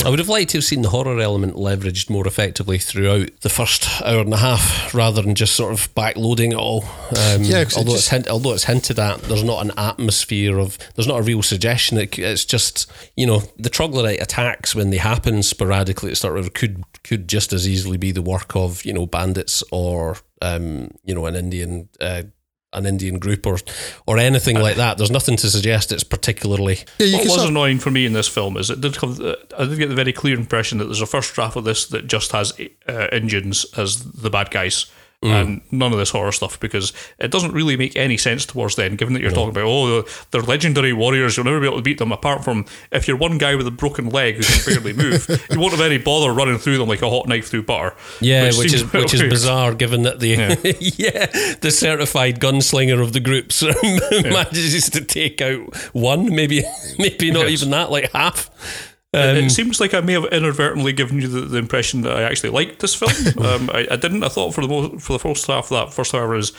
I 0.06 0.10
would 0.10 0.20
have 0.20 0.28
liked 0.28 0.50
to 0.52 0.58
have 0.58 0.66
seen 0.66 0.82
the 0.82 0.90
horror 0.90 1.20
element 1.20 1.56
leveraged 1.56 2.10
more 2.10 2.28
effectively 2.28 2.78
throughout 2.78 3.30
the 3.42 3.50
first 3.50 3.88
hour 4.02 4.20
and 4.20 4.34
a 4.34 4.38
half, 4.38 4.94
rather 4.94 5.22
than 5.22 5.34
just 5.36 5.56
sort 5.56 5.72
of 5.72 5.94
backloading 5.96 6.52
it 6.52 6.58
all. 6.58 6.84
Um, 7.16 7.44
Yeah, 7.44 7.64
'cause 7.64 7.74
it 7.74 7.78
although 7.78 7.92
just- 7.94 8.04
it's 8.04 8.08
hint, 8.10 8.28
although 8.28 8.54
it's 8.54 8.66
hinted 8.66 9.00
at, 9.00 9.22
there's 9.24 9.44
not 9.46 9.64
an 9.66 9.72
atmosphere 9.78 10.60
of 10.60 10.78
there's 10.96 11.08
not 11.08 11.20
a 11.20 11.24
real 11.24 11.42
suggestion. 11.42 11.98
It, 11.98 12.20
it's 12.20 12.44
just 12.46 12.86
you 13.16 13.26
know 13.26 13.44
the 13.58 13.70
troglodyte 13.70 14.22
attacks 14.22 14.76
when 14.76 14.90
they 14.90 14.98
happen 14.98 15.42
sporadically. 15.42 16.12
It 16.12 16.18
sort 16.18 16.38
of 16.38 16.54
could 16.54 16.84
could 17.04 17.30
just 17.30 17.54
as 17.54 17.66
easily 17.68 17.96
be 17.98 18.12
the 18.12 18.22
work 18.22 18.56
of 18.56 18.84
you 18.84 18.92
know 18.92 19.06
bandits 19.06 19.64
or 19.72 20.18
um, 20.42 20.92
you 21.06 21.16
know 21.16 21.26
an 21.28 21.36
Indian. 21.36 21.88
Uh, 22.02 22.24
an 22.74 22.86
Indian 22.86 23.18
group 23.18 23.46
or 23.46 23.58
or 24.06 24.18
anything 24.18 24.60
like 24.60 24.76
that. 24.76 24.98
There's 24.98 25.12
nothing 25.12 25.38
to 25.38 25.50
suggest 25.50 25.92
it's 25.92 26.04
particularly 26.04 26.80
Yeah, 27.00 27.18
what 27.18 27.24
was 27.26 27.34
sort 27.34 27.44
of- 27.44 27.50
annoying 27.50 27.80
for 27.80 27.92
me 27.92 28.06
in 28.06 28.14
this 28.14 28.28
film 28.28 28.58
is 28.58 28.70
it 28.70 28.82
did 28.82 28.98
come. 28.98 29.18
uh, 29.24 29.36
I 29.58 29.66
did 29.66 29.80
get 29.80 29.90
the 29.90 29.96
very 29.96 30.14
clear 30.14 30.36
impression 30.38 30.78
that 30.80 30.86
there's 30.86 31.02
a 31.02 31.06
first 31.06 31.34
draft 31.34 31.56
of 31.56 31.64
this 31.64 31.86
that 31.88 32.08
just 32.08 32.32
has 32.34 32.54
uh, 32.90 33.08
Indians 33.12 33.66
as 33.78 34.04
the 34.04 34.30
bad 34.30 34.52
guys. 34.52 34.86
Mm. 35.24 35.42
And 35.42 35.62
none 35.72 35.92
of 35.94 35.98
this 35.98 36.12
horror 36.12 36.32
stuff 36.32 36.60
because 36.60 36.94
it 37.18 37.32
doesn't 37.32 37.52
really 37.52 37.76
make 37.76 37.96
any 37.96 38.18
sense 38.18 38.46
towards 38.46 38.76
then, 38.76 38.96
given 38.96 39.16
that 39.16 39.22
you're 39.22 39.32
talking 39.32 39.50
about, 39.50 39.64
oh, 39.66 40.04
they're 40.30 40.44
legendary 40.44 40.94
warriors, 40.94 41.36
you'll 41.36 41.44
never 41.46 41.60
be 41.60 41.66
able 41.66 41.78
to 41.78 41.82
beat 41.82 41.98
them, 41.98 42.12
apart 42.12 42.44
from 42.44 42.66
if 42.92 43.08
you're 43.08 43.18
one 43.18 43.40
guy 43.40 43.56
with 43.56 43.66
a 43.66 43.72
broken 43.72 44.10
leg 44.10 44.36
who 44.36 44.44
can 44.44 44.76
barely 44.76 44.94
move, 45.04 45.28
you 45.50 45.60
won't 45.60 45.72
have 45.72 45.82
any 45.82 45.98
bother 45.98 46.32
running 46.32 46.60
through 46.60 46.78
them 46.78 46.88
like 46.88 47.02
a 47.02 47.10
hot 47.10 47.28
knife 47.28 47.48
through 47.48 47.64
butter. 47.64 47.96
Yeah, 48.22 48.46
which, 48.46 48.58
seems 48.58 48.74
is 48.76 48.94
which 48.94 49.14
is 49.16 49.24
bizarre, 49.24 49.74
given 49.74 50.04
that 50.04 50.20
the 50.20 50.30
yeah. 50.98 51.26
the 51.62 51.72
certified 51.72 52.40
gunslinger 52.40 53.02
of 53.02 53.14
the 53.14 53.20
group 53.20 53.52
sort 53.52 53.76
of 53.76 53.84
manages 54.24 54.88
to 54.92 55.02
take 55.04 55.42
out 55.42 55.76
one, 55.94 56.36
maybe 56.36 56.62
maybe 57.00 57.32
not 57.32 57.50
Yes. 57.50 57.62
even 57.64 57.72
that, 57.72 57.90
like 57.90 58.12
half. 58.12 58.87
It- 59.14 59.38
it 59.38 59.44
um, 59.44 59.50
seems 59.50 59.80
like 59.80 59.94
I 59.94 60.02
may 60.02 60.14
have 60.14 60.26
inadvertently 60.26 60.94
given 60.94 61.22
you 61.22 61.28
the, 61.28 61.42
the 61.42 61.58
impression 61.58 62.02
that 62.02 62.16
I 62.16 62.24
actually 62.24 62.50
liked 62.50 62.80
this 62.80 62.94
film. 62.94 63.12
um, 63.46 63.70
I, 63.74 63.88
I 63.92 63.96
didn't. 63.96 64.24
I 64.24 64.30
thought 64.30 64.54
for 64.54 64.62
the 64.62 64.68
most, 64.68 65.02
for 65.02 65.14
the 65.14 65.20
first 65.20 65.48
half, 65.48 65.70
that 65.70 65.94
first 65.94 66.14
hour 66.14 66.28
was 66.28 66.52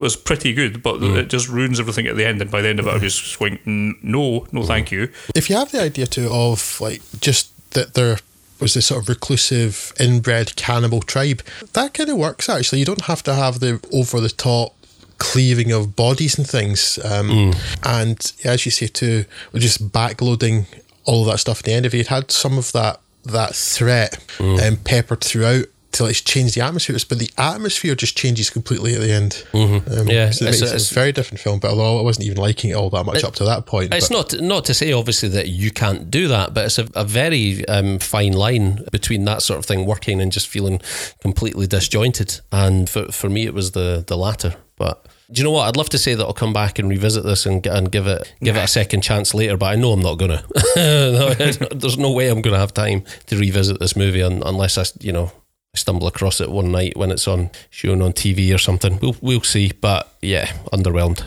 was 0.00 0.16
pretty 0.16 0.52
good, 0.52 0.82
but 0.82 0.96
mm. 0.96 1.16
it 1.16 1.28
just 1.28 1.48
ruins 1.48 1.78
everything 1.78 2.08
at 2.08 2.16
the 2.16 2.26
end. 2.26 2.42
And 2.42 2.50
by 2.50 2.60
the 2.60 2.68
end 2.68 2.80
of 2.80 2.88
it, 2.88 2.90
I 2.90 2.94
was 2.94 3.16
just 3.16 3.36
mm. 3.36 3.38
going, 3.38 3.58
"N- 3.64 3.98
no, 4.02 4.48
no, 4.50 4.62
mm. 4.62 4.66
thank 4.66 4.90
you. 4.90 5.10
if 5.36 5.48
you 5.48 5.56
have 5.56 5.70
the 5.70 5.80
idea 5.80 6.06
too 6.06 6.28
of 6.30 6.80
like 6.80 7.00
just 7.20 7.52
that 7.70 7.94
there 7.94 8.18
was 8.62 8.74
this 8.74 8.86
sort 8.86 9.02
of 9.02 9.08
reclusive 9.08 9.92
inbred 9.98 10.54
cannibal 10.56 11.00
tribe 11.00 11.42
that 11.72 11.92
kind 11.94 12.08
of 12.08 12.16
works 12.16 12.48
actually 12.48 12.78
you 12.78 12.84
don't 12.84 13.06
have 13.06 13.22
to 13.22 13.34
have 13.34 13.58
the 13.58 13.84
over 13.92 14.20
the 14.20 14.28
top 14.28 14.74
cleaving 15.18 15.72
of 15.72 15.96
bodies 15.96 16.38
and 16.38 16.48
things 16.48 16.98
um, 17.04 17.52
and 17.82 18.32
as 18.44 18.64
you 18.64 18.70
say 18.70 18.86
too 18.86 19.24
with 19.52 19.62
just 19.62 19.90
backloading 19.90 20.66
all 21.04 21.22
of 21.22 21.26
that 21.30 21.38
stuff 21.38 21.58
at 21.60 21.64
the 21.64 21.72
end 21.72 21.86
of 21.86 21.94
it 21.94 22.00
it 22.00 22.06
had 22.08 22.30
some 22.30 22.58
of 22.58 22.72
that 22.72 23.00
that 23.24 23.54
threat 23.54 24.18
um, 24.40 24.76
peppered 24.84 25.20
throughout 25.22 25.64
till 25.92 26.06
it's 26.06 26.22
changed 26.22 26.54
the 26.54 26.60
atmosphere 26.62 26.96
but 27.08 27.18
the 27.18 27.30
atmosphere 27.36 27.94
just 27.94 28.16
changes 28.16 28.48
completely 28.48 28.94
at 28.94 29.00
the 29.00 29.12
end 29.12 29.44
um, 29.52 30.08
Yeah, 30.08 30.30
so 30.30 30.46
it 30.46 30.48
it's 30.48 30.62
a- 30.62 30.64
it's- 30.64 30.90
a 30.90 30.94
very 30.94 31.12
different 31.12 31.38
film 31.38 31.58
but 31.60 31.70
although 31.70 31.98
I 31.98 32.02
wasn't 32.02 32.24
even 32.26 32.38
liking 32.38 32.70
it 32.70 32.74
all 32.74 32.88
that 32.90 33.04
much 33.04 33.22
up 33.22 33.34
to 33.36 33.44
that 33.44 33.66
point 33.66 33.92
It's 33.92 34.08
but- 34.08 34.32
not 34.32 34.40
not 34.40 34.64
to 34.64 34.74
say 34.74 34.90
obviously 34.92 35.28
that 35.30 35.48
you 35.48 35.70
can't 35.70 36.10
do 36.10 36.28
that, 36.28 36.54
but 36.54 36.64
it's 36.64 36.78
a, 36.78 36.88
a 36.94 37.04
very 37.04 37.68
um, 37.68 37.98
fine 37.98 38.32
line 38.32 38.84
between 38.90 39.24
that 39.26 39.42
sort 39.42 39.58
of 39.58 39.66
thing 39.66 39.84
working 39.84 40.20
and 40.22 40.32
just 40.32 40.48
feeling 40.48 40.80
completely 41.20 41.66
disjointed. 41.66 42.40
And 42.50 42.88
for 42.88 43.12
for 43.12 43.28
me, 43.28 43.44
it 43.44 43.52
was 43.54 43.72
the 43.72 44.02
the 44.06 44.16
latter. 44.16 44.54
But 44.78 45.04
do 45.32 45.40
you 45.40 45.44
know 45.44 45.50
what? 45.50 45.66
I'd 45.66 45.76
love 45.76 45.88
to 45.90 45.98
say 45.98 46.14
that 46.14 46.24
I'll 46.24 46.34
come 46.34 46.52
back 46.52 46.78
and 46.78 46.90
revisit 46.90 47.24
this 47.24 47.46
and, 47.46 47.66
and 47.66 47.90
give 47.90 48.06
it 48.06 48.34
give 48.42 48.56
it 48.56 48.64
a 48.64 48.68
second 48.68 49.00
chance 49.00 49.32
later, 49.32 49.56
but 49.56 49.66
I 49.66 49.76
know 49.76 49.92
I'm 49.92 50.00
not 50.02 50.18
gonna. 50.18 50.44
There's 50.74 51.98
no 51.98 52.12
way 52.12 52.28
I'm 52.28 52.42
gonna 52.42 52.58
have 52.58 52.74
time 52.74 53.04
to 53.26 53.38
revisit 53.38 53.80
this 53.80 53.96
movie 53.96 54.22
un, 54.22 54.42
unless 54.44 54.76
I 54.76 54.84
you 55.00 55.12
know 55.12 55.32
I 55.74 55.78
stumble 55.78 56.06
across 56.06 56.40
it 56.40 56.50
one 56.50 56.70
night 56.70 56.96
when 56.96 57.10
it's 57.10 57.26
on 57.26 57.50
shown 57.70 58.02
on 58.02 58.12
TV 58.12 58.54
or 58.54 58.58
something. 58.58 58.98
We'll 59.00 59.16
we'll 59.22 59.42
see. 59.42 59.72
But 59.80 60.12
yeah, 60.20 60.46
underwhelmed. 60.72 61.24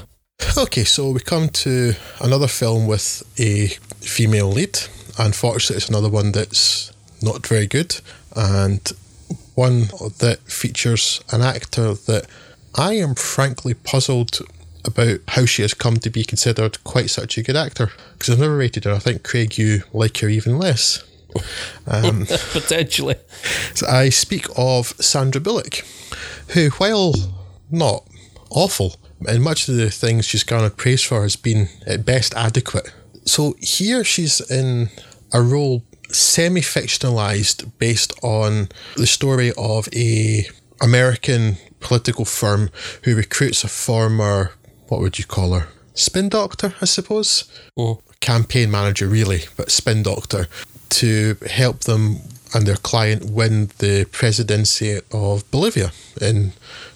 Okay, 0.58 0.84
so 0.84 1.10
we 1.12 1.22
come 1.22 1.50
to 1.50 1.94
another 2.22 2.48
film 2.48 2.88
with 2.88 3.24
a 3.40 3.68
female 4.02 4.50
lead. 4.50 4.78
Unfortunately, 5.18 5.78
it's 5.78 5.90
another 5.90 6.10
one 6.10 6.32
that's 6.32 6.92
not 7.22 7.48
very 7.48 7.66
good, 7.66 8.00
and 8.36 8.92
one 9.56 9.88
that 10.20 10.40
features 10.46 11.22
an 11.32 11.42
actor 11.42 11.94
that 11.94 12.28
I 12.76 12.94
am 12.94 13.16
frankly 13.16 13.74
puzzled 13.74 14.40
about 14.84 15.20
how 15.30 15.46
she 15.46 15.62
has 15.62 15.74
come 15.74 15.98
to 15.98 16.10
be 16.10 16.24
considered 16.24 16.84
quite 16.84 17.10
such 17.10 17.38
a 17.38 17.44
good 17.44 17.56
actor. 17.56 17.92
Because 18.14 18.34
I've 18.34 18.40
never 18.40 18.58
rated 18.58 18.84
her. 18.86 18.94
I 18.94 19.00
think 19.00 19.24
Craig, 19.24 19.58
you 19.58 19.84
like 19.94 20.18
her 20.20 20.30
even 20.30 20.60
less. 20.60 21.04
Um, 21.88 22.26
Potentially. 22.52 23.16
So 23.74 23.88
I 23.88 24.10
speak 24.10 24.46
of 24.58 24.88
Sandra 25.00 25.42
Bullock, 25.42 25.84
who, 26.50 26.70
while 26.72 27.14
not 27.72 28.06
awful, 28.50 28.96
and 29.28 29.44
much 29.44 29.68
of 29.68 29.76
the 29.76 29.90
things 29.90 30.26
she's 30.26 30.44
garnered 30.44 30.78
praise 30.78 31.02
for 31.02 31.24
has 31.24 31.36
been 31.36 31.70
at 31.88 32.06
best 32.06 32.34
adequate. 32.36 32.94
So 33.26 33.56
here 33.60 34.04
she's 34.04 34.40
in 34.52 34.90
a 35.34 35.42
role 35.42 35.84
semi-fictionalized 36.10 37.72
based 37.80 38.14
on 38.22 38.70
the 38.96 39.08
story 39.08 39.52
of 39.58 39.90
a 39.94 40.48
American 40.82 41.58
political 41.86 42.26
firm 42.26 42.70
who 43.04 43.16
recruits 43.16 43.64
a 43.64 43.68
former, 43.68 44.52
what 44.88 45.00
would 45.00 45.20
you 45.20 45.26
call 45.26 45.54
her? 45.54 45.68
Spin 45.94 46.30
doctor, 46.30 46.74
I 46.82 46.86
suppose. 46.86 47.46
Oh. 47.78 48.02
Campaign 48.20 48.72
manager, 48.72 49.08
really, 49.08 49.44
but 49.56 49.70
spin 49.70 50.02
doctor 50.02 50.48
to 50.90 51.38
help 51.48 51.82
them 51.82 52.22
and 52.56 52.66
their 52.66 52.76
client 52.78 53.30
win 53.30 53.70
the 53.78 54.06
presidency 54.12 55.00
of 55.12 55.50
Bolivia 55.52 55.92
in 56.20 56.54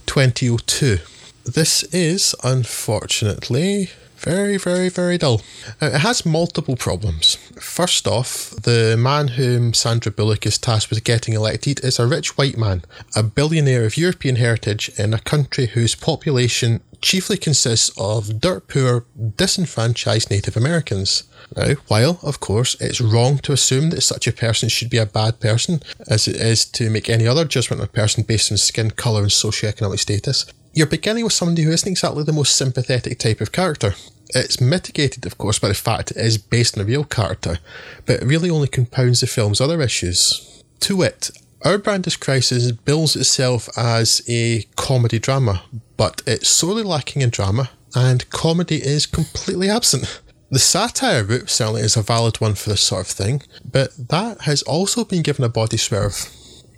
2002. 0.08 0.98
This 1.46 1.84
is, 1.94 2.34
unfortunately, 2.44 3.92
very, 4.20 4.58
very, 4.58 4.90
very 4.90 5.18
dull. 5.18 5.42
Uh, 5.82 5.88
It 5.88 6.02
has 6.02 6.26
multiple 6.26 6.76
problems. 6.76 7.38
First 7.60 8.08
off, 8.08 8.52
the 8.64 8.96
man 8.98 9.30
whom 9.30 9.74
Sandra 9.74 10.12
Bullock 10.12 10.46
is 10.46 10.58
tasked 10.58 10.90
with 10.90 11.04
getting 11.04 11.34
elected 11.34 11.84
is 11.84 12.00
a 12.00 12.08
rich 12.08 12.38
white 12.38 12.58
man, 12.58 12.84
a 13.16 13.24
billionaire 13.24 13.86
of 13.86 13.98
European 13.98 14.36
heritage 14.36 14.92
in 14.98 15.14
a 15.14 15.20
country 15.20 15.68
whose 15.68 15.96
population 15.96 16.82
chiefly 17.02 17.38
consists 17.38 17.92
of 17.98 18.42
dirt 18.42 18.68
poor, 18.68 19.06
disenfranchised 19.38 20.30
Native 20.30 20.58
Americans. 20.58 21.24
Now, 21.56 21.74
while, 21.88 22.20
of 22.22 22.40
course, 22.40 22.76
it's 22.80 23.02
wrong 23.02 23.38
to 23.40 23.54
assume 23.54 23.90
that 23.90 24.02
such 24.02 24.28
a 24.28 24.34
person 24.34 24.70
should 24.70 24.90
be 24.90 24.98
a 24.98 25.06
bad 25.06 25.40
person, 25.40 25.82
as 26.08 26.28
it 26.28 26.36
is 26.36 26.66
to 26.66 26.90
make 26.90 27.10
any 27.10 27.26
other 27.26 27.46
judgment 27.46 27.82
on 27.82 27.86
a 27.86 28.02
person 28.02 28.24
based 28.24 28.52
on 28.52 28.58
skin 28.58 28.92
colour 28.92 29.22
and 29.22 29.32
socioeconomic 29.32 30.00
status, 30.00 30.46
you're 30.74 30.88
beginning 30.88 31.24
with 31.24 31.34
somebody 31.34 31.64
who 31.64 31.72
isn't 31.72 31.90
exactly 31.90 32.24
the 32.24 32.34
most 32.34 32.56
sympathetic 32.56 33.20
type 33.20 33.42
of 33.42 33.52
character. 33.52 33.96
It's 34.36 34.62
mitigated, 34.62 35.26
of 35.26 35.38
course, 35.38 35.58
by 35.58 35.70
the 35.70 35.74
fact 35.74 36.12
it 36.12 36.18
is 36.18 36.38
based 36.38 36.78
on 36.78 36.84
a 36.84 36.88
real 36.88 37.04
character, 37.04 37.58
but 38.06 38.22
it 38.22 38.26
really 38.26 38.50
only 38.50 38.68
compounds 38.68 39.22
the 39.22 39.28
film's 39.28 39.60
other 39.60 39.82
issues. 39.82 40.64
To 40.82 40.98
wit, 40.98 41.32
Our 41.66 41.78
Brand 41.80 42.06
Is 42.06 42.16
Crisis 42.16 42.72
bills 42.72 43.16
itself 43.16 43.70
as 43.76 44.22
a 44.30 44.64
comedy 44.76 45.18
drama, 45.18 45.64
but 45.98 46.22
it's 46.28 46.48
sorely 46.48 46.84
lacking 46.84 47.24
in 47.24 47.32
drama, 47.32 47.72
and 47.96 48.30
comedy 48.30 48.78
is 48.78 49.08
completely 49.08 49.70
absent. 49.70 50.22
The 50.52 50.60
satire 50.60 51.24
route 51.24 51.50
certainly 51.50 51.82
is 51.82 51.98
a 51.98 52.02
valid 52.02 52.40
one 52.40 52.56
for 52.56 52.70
this 52.70 52.82
sort 52.82 53.02
of 53.02 53.08
thing, 53.08 53.44
but 53.70 53.92
that 54.10 54.42
has 54.42 54.62
also 54.64 55.04
been 55.06 55.22
given 55.22 55.44
a 55.46 55.50
body 55.50 55.78
swerve. 55.78 56.32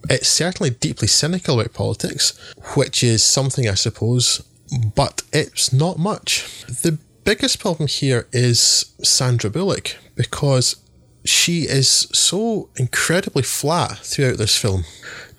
It's 0.10 0.28
certainly 0.28 0.72
deeply 0.72 1.08
cynical 1.08 1.60
about 1.60 1.74
politics, 1.74 2.38
which 2.76 3.04
is 3.04 3.24
something 3.24 3.68
I 3.68 3.76
suppose, 3.76 4.42
but 4.96 5.22
it's 5.32 5.72
not 5.72 6.00
much. 6.00 6.66
The 6.66 6.98
biggest 7.24 7.60
problem 7.60 7.88
here 7.88 8.28
is 8.32 8.94
Sandra 9.04 9.50
Bullock, 9.50 9.96
because 10.16 10.76
she 11.24 11.64
is 11.64 11.88
so 11.88 12.70
incredibly 12.78 13.44
flat 13.44 14.00
throughout 14.00 14.38
this 14.38 14.58
film. 14.58 14.86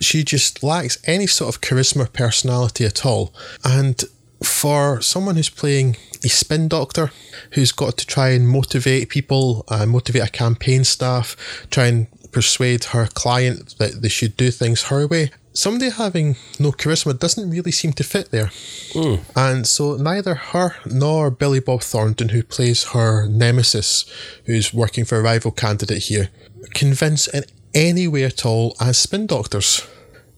She 0.01 0.23
just 0.23 0.63
lacks 0.63 0.99
any 1.05 1.27
sort 1.27 1.55
of 1.55 1.61
charisma 1.61 2.05
or 2.05 2.07
personality 2.07 2.85
at 2.85 3.05
all. 3.05 3.35
And 3.65 4.03
for 4.45 5.01
someone 5.01 5.37
who's 5.37 5.51
playing 5.51 5.97
a 6.25 6.29
spin 6.29 6.69
doctor 6.69 7.11
who's 7.53 7.73
got 7.73 7.97
to 7.99 8.07
try 8.07 8.31
and 8.31 8.49
motivate 8.49 9.09
people, 9.09 9.65
uh, 9.69 9.87
motivate 9.87 10.23
a 10.23 10.31
campaign 10.31 10.85
staff, 10.85 11.37
try 11.71 11.87
and 11.87 12.07
persuade 12.33 12.85
her 12.85 13.07
client 13.07 13.77
that 13.79 14.03
they 14.03 14.09
should 14.09 14.37
do 14.37 14.51
things 14.51 14.85
her 14.85 15.07
way, 15.07 15.31
somebody 15.53 15.91
having 15.91 16.37
no 16.59 16.73
charisma 16.73 17.19
doesn't 17.19 17.51
really 17.51 17.71
seem 17.71 17.93
to 17.93 18.05
fit 18.05 18.31
there. 18.31 18.51
Hmm. 18.93 19.17
And 19.37 19.67
so 19.67 19.97
neither 19.97 20.35
her 20.35 20.77
nor 20.87 21.31
Billy 21.31 21.61
Bob 21.61 21.83
Thornton, 21.83 22.31
who 22.31 22.43
plays 22.43 22.85
her 22.93 23.27
nemesis, 23.27 24.05
who's 24.47 24.75
working 24.75 25.05
for 25.05 25.19
a 25.19 25.23
rival 25.23 25.51
candidate 25.51 26.05
here, 26.05 26.31
convince 26.75 27.29
in 27.29 27.45
any 27.75 28.09
way 28.09 28.25
at 28.25 28.45
all 28.45 28.77
as 28.81 28.99
spin 28.99 29.27
doctors. 29.27 29.87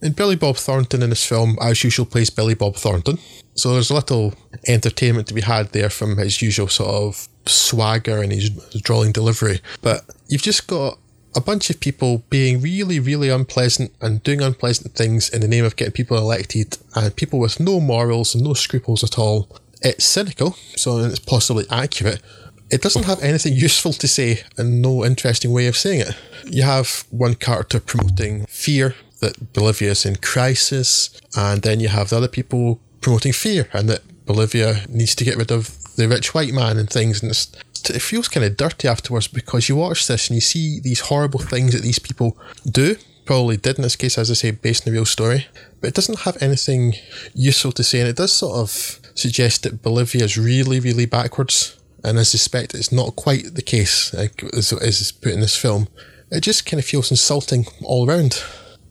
And 0.03 0.15
Billy 0.15 0.37
Bob 0.37 0.57
Thornton 0.57 1.03
in 1.03 1.11
this 1.11 1.27
film, 1.27 1.57
as 1.63 1.83
usual, 1.83 2.05
plays 2.05 2.29
Billy 2.29 2.55
Bob 2.55 2.77
Thornton. 2.77 3.19
So 3.55 3.73
there's 3.73 3.91
a 3.91 3.95
little 3.95 4.35
entertainment 4.67 5.29
to 5.29 5.35
be 5.35 5.41
had 5.41 5.73
there 5.73 5.89
from 5.89 6.19
his 6.19 6.43
usual 6.43 6.69
sort 6.69 6.91
of 6.91 7.29
swagger 7.47 8.23
and 8.23 8.33
his 8.33 8.51
drawling 8.83 9.13
delivery. 9.13 9.61
But 9.81 10.05
you've 10.29 10.43
just 10.43 10.67
got 10.67 10.99
a 11.37 11.41
bunch 11.41 11.71
of 11.71 11.81
people 11.81 12.23
being 12.31 12.61
really, 12.61 13.01
really 13.01 13.29
unpleasant 13.29 13.93
and 14.01 14.23
doing 14.23 14.41
unpleasant 14.41 14.95
things 14.95 15.29
in 15.29 15.41
the 15.41 15.49
name 15.49 15.65
of 15.65 15.77
getting 15.77 15.93
people 15.93 16.17
elected, 16.17 16.79
and 16.95 17.15
people 17.17 17.39
with 17.39 17.61
no 17.61 17.81
morals 17.81 18.35
and 18.35 18.45
no 18.45 18.55
scruples 18.55 19.03
at 19.03 19.19
all. 19.19 19.49
It's 19.83 20.05
cynical, 20.05 20.53
so 20.77 20.99
it's 20.99 21.19
possibly 21.19 21.65
accurate. 21.71 22.23
It 22.71 22.81
doesn't 22.81 23.05
have 23.05 23.23
anything 23.23 23.53
useful 23.53 23.93
to 23.93 24.09
say 24.09 24.43
and 24.57 24.81
no 24.81 25.05
interesting 25.05 25.53
way 25.53 25.67
of 25.67 25.77
saying 25.77 26.01
it. 26.01 26.17
You 26.47 26.63
have 26.63 27.05
one 27.11 27.35
character 27.35 27.79
promoting 27.81 28.47
fear 28.47 28.95
that 29.21 29.53
Bolivia 29.53 29.91
is 29.91 30.07
in 30.07 30.17
crisis, 30.17 31.11
and 31.37 31.63
then 31.63 31.81
you 31.81 31.89
have 31.89 32.09
the 32.11 32.17
other 32.17 32.29
people 32.29 32.81
promoting 33.01 33.33
fear 33.33 33.69
and 33.73 33.89
that 33.89 34.03
Bolivia 34.25 34.87
needs 34.89 35.15
to 35.17 35.25
get 35.25 35.37
rid 35.37 35.51
of 35.53 35.77
the 35.97 36.09
rich 36.09 36.33
white 36.33 36.53
man 36.53 36.79
and 36.79 36.89
things. 36.89 37.23
And 37.23 37.31
it's, 37.31 37.53
it 37.91 38.01
feels 38.01 38.29
kind 38.29 38.45
of 38.45 38.57
dirty 38.57 38.89
afterwards 38.89 39.29
because 39.29 39.69
you 39.69 39.77
watch 39.77 40.07
this 40.07 40.29
and 40.29 40.37
you 40.37 40.41
see 40.41 40.81
these 40.81 41.01
horrible 41.01 41.41
things 41.41 41.73
that 41.73 41.83
these 41.83 41.99
people 41.99 42.37
do. 42.71 42.97
Probably 43.25 43.57
did 43.57 43.77
in 43.77 43.83
this 43.83 43.97
case, 43.97 44.19
as 44.19 44.31
I 44.31 44.35
say, 44.35 44.51
based 44.51 44.87
on 44.87 44.93
a 44.93 44.95
real 44.95 45.07
story. 45.07 45.47
But 45.81 45.89
it 45.89 45.95
doesn't 45.95 46.21
have 46.21 46.43
anything 46.43 46.95
useful 47.35 47.73
to 47.73 47.83
say, 47.83 48.01
and 48.01 48.09
it 48.09 48.17
does 48.17 48.33
sort 48.33 48.57
of 48.57 49.01
suggest 49.15 49.63
that 49.63 49.83
Bolivia 49.83 50.25
is 50.25 50.37
really, 50.37 50.79
really 50.79 51.07
backwards. 51.07 51.79
And 52.03 52.19
I 52.19 52.23
suspect 52.23 52.75
it's 52.75 52.93
not 52.93 53.17
quite 53.17 53.55
the 53.55 53.63
case 53.63 54.13
like, 54.13 54.45
as, 54.53 54.73
as 54.75 55.01
is 55.01 55.13
put 55.13 55.33
in 55.33 55.41
this 55.41 55.57
film. 55.57 55.89
It 56.31 56.43
just 56.43 56.67
kind 56.67 56.79
of 56.79 56.85
feels 56.85 57.11
insulting 57.11 57.65
all 57.83 58.09
around. 58.09 58.43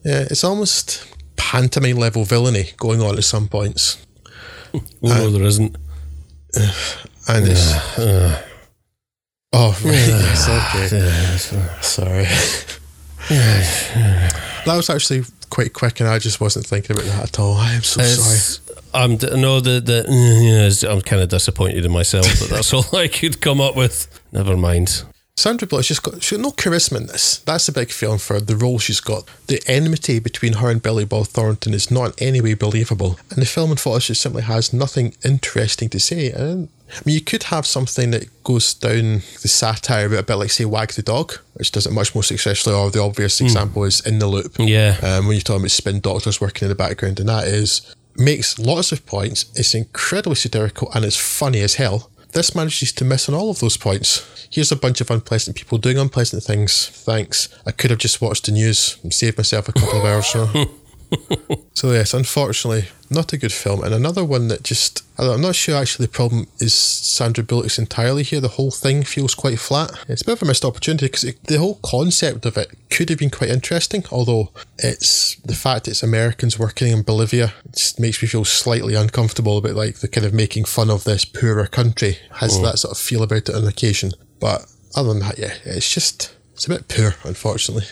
Yeah, 0.04 0.26
it's 0.30 0.42
almost 0.42 1.06
pantomime 1.36 1.96
level 1.96 2.24
villainy 2.24 2.72
going 2.76 3.00
on 3.00 3.16
at 3.16 3.24
some 3.24 3.48
points. 3.48 4.04
Oh, 4.74 4.82
no, 5.02 5.30
there 5.30 5.44
isn't. 5.44 5.76
And 7.26 7.48
it's. 7.48 7.72
Uh. 7.98 8.42
Oh, 9.54 9.70
right. 9.84 9.94
yes, 9.94 10.48
okay. 10.92 11.80
Sorry. 11.82 12.24
that 14.66 14.74
was 14.76 14.90
actually 14.90 15.22
quite 15.50 15.72
quick, 15.72 16.00
and 16.00 16.08
I 16.08 16.18
just 16.18 16.40
wasn't 16.40 16.66
thinking 16.66 16.96
about 16.96 17.06
that 17.06 17.22
at 17.24 17.38
all. 17.38 17.54
I 17.54 17.72
am 17.74 17.82
so 17.82 18.02
sorry. 18.02 18.76
I'm 18.92 19.16
d- 19.16 19.28
no 19.36 19.60
the 19.60 19.80
the 19.80 20.04
mm, 20.08 20.44
yeah, 20.48 20.66
it's- 20.66 20.82
I'm 20.82 21.00
kind 21.00 21.22
of 21.22 21.28
disappointed 21.28 21.84
in 21.84 21.92
myself 21.92 22.26
that 22.26 22.50
that's 22.50 22.72
all 22.74 22.96
I 22.96 23.08
could 23.08 23.40
come 23.40 23.60
up 23.60 23.76
with. 23.76 24.08
Never 24.32 24.56
mind. 24.56 25.04
Sandra 25.36 25.66
Bullock, 25.66 25.84
she's 25.84 25.98
got 25.98 26.22
she's 26.22 26.38
got 26.38 26.42
no 26.44 26.52
charisma 26.52 26.96
in 26.98 27.06
this. 27.08 27.38
That's 27.38 27.68
a 27.68 27.72
big 27.72 27.90
film 27.90 28.18
for 28.18 28.38
the 28.40 28.56
role 28.56 28.78
she's 28.78 29.00
got. 29.00 29.24
The 29.48 29.60
enmity 29.66 30.20
between 30.20 30.54
her 30.54 30.70
and 30.70 30.80
Billy 30.80 31.04
Bob 31.04 31.26
Thornton 31.26 31.74
is 31.74 31.90
not 31.90 32.20
in 32.20 32.28
any 32.28 32.40
way 32.40 32.54
believable, 32.54 33.18
and 33.30 33.42
the 33.42 33.46
film 33.46 33.72
unfortunately 33.72 34.14
simply 34.14 34.42
has 34.42 34.72
nothing 34.72 35.14
interesting 35.24 35.88
to 35.88 35.98
say. 35.98 36.30
And 36.30 36.68
I 36.94 37.00
mean, 37.04 37.14
you 37.14 37.20
could 37.20 37.44
have 37.44 37.66
something 37.66 38.10
that 38.12 38.44
goes 38.44 38.74
down 38.74 39.22
the 39.42 39.48
satire 39.48 40.14
a 40.14 40.22
bit 40.22 40.34
like 40.34 40.50
say 40.50 40.64
Wag 40.64 40.92
the 40.92 41.02
Dog, 41.02 41.34
which 41.54 41.72
does 41.72 41.86
it 41.86 41.92
much 41.92 42.14
more 42.14 42.22
successfully. 42.22 42.76
Or 42.76 42.90
the 42.90 43.02
obvious 43.02 43.40
example 43.40 43.84
is 43.84 44.00
In 44.06 44.18
the 44.18 44.26
Loop. 44.26 44.56
Yeah. 44.58 44.96
Um, 45.02 45.26
when 45.26 45.36
you're 45.36 45.42
talking 45.42 45.62
about 45.62 45.70
spin 45.70 46.00
doctors 46.00 46.40
working 46.40 46.66
in 46.66 46.68
the 46.68 46.74
background, 46.74 47.20
and 47.20 47.28
that 47.28 47.46
is 47.46 47.94
makes 48.16 48.58
lots 48.58 48.92
of 48.92 49.04
points. 49.06 49.46
It's 49.54 49.74
incredibly 49.74 50.36
satirical 50.36 50.90
and 50.94 51.04
it's 51.04 51.16
funny 51.16 51.60
as 51.60 51.74
hell. 51.74 52.10
This 52.32 52.54
manages 52.54 52.92
to 52.92 53.04
miss 53.04 53.28
on 53.28 53.34
all 53.34 53.50
of 53.50 53.60
those 53.60 53.76
points. 53.76 54.48
Here's 54.50 54.72
a 54.72 54.76
bunch 54.76 55.00
of 55.00 55.10
unpleasant 55.10 55.56
people 55.56 55.78
doing 55.78 55.98
unpleasant 55.98 56.42
things. 56.42 56.88
Thanks. 56.88 57.48
I 57.64 57.70
could 57.70 57.90
have 57.90 58.00
just 58.00 58.20
watched 58.20 58.46
the 58.46 58.52
news 58.52 58.98
and 59.02 59.12
saved 59.12 59.36
myself 59.36 59.68
a 59.68 59.72
couple 59.72 60.00
of 60.00 60.04
hours. 60.04 60.26
So, 60.26 60.46
so 61.74 61.92
yes, 61.92 62.14
unfortunately, 62.14 62.88
not 63.10 63.32
a 63.32 63.36
good 63.36 63.52
film. 63.52 63.82
And 63.82 63.94
another 63.94 64.24
one 64.24 64.48
that 64.48 64.62
just 64.62 65.02
I 65.18 65.22
don't 65.22 65.30
know, 65.30 65.34
I'm 65.34 65.40
not 65.42 65.54
sure 65.54 65.76
actually 65.76 66.06
the 66.06 66.12
problem 66.12 66.46
is 66.58 66.74
Sandra 66.74 67.44
Bullock's 67.44 67.78
entirely 67.78 68.22
here. 68.22 68.40
The 68.40 68.48
whole 68.48 68.70
thing 68.70 69.02
feels 69.02 69.34
quite 69.34 69.58
flat. 69.58 69.92
It's 70.08 70.22
a 70.22 70.24
bit 70.24 70.32
of 70.32 70.42
a 70.42 70.46
missed 70.46 70.64
opportunity 70.64 71.06
because 71.06 71.22
the 71.22 71.58
whole 71.58 71.78
concept 71.84 72.46
of 72.46 72.56
it 72.56 72.70
could 72.90 73.08
have 73.10 73.18
been 73.18 73.30
quite 73.30 73.50
interesting. 73.50 74.04
Although 74.10 74.50
it's 74.78 75.36
the 75.36 75.54
fact 75.54 75.88
it's 75.88 76.02
Americans 76.02 76.58
working 76.58 76.92
in 76.92 77.02
Bolivia 77.02 77.52
it 77.64 77.76
just 77.76 78.00
makes 78.00 78.20
me 78.22 78.28
feel 78.28 78.44
slightly 78.44 78.94
uncomfortable 78.94 79.58
about 79.58 79.74
like 79.74 79.96
the 79.96 80.08
kind 80.08 80.26
of 80.26 80.34
making 80.34 80.64
fun 80.64 80.90
of 80.90 81.04
this 81.04 81.24
poorer 81.24 81.66
country 81.66 82.18
has 82.32 82.58
mm. 82.58 82.62
that 82.62 82.78
sort 82.78 82.92
of 82.92 82.98
feel 82.98 83.22
about 83.22 83.48
it 83.48 83.54
on 83.54 83.66
occasion. 83.66 84.12
But 84.40 84.66
other 84.96 85.10
than 85.10 85.20
that, 85.20 85.38
yeah, 85.38 85.54
it's 85.64 85.92
just 85.92 86.34
it's 86.54 86.66
a 86.66 86.70
bit 86.70 86.88
poor, 86.88 87.14
unfortunately. 87.24 87.86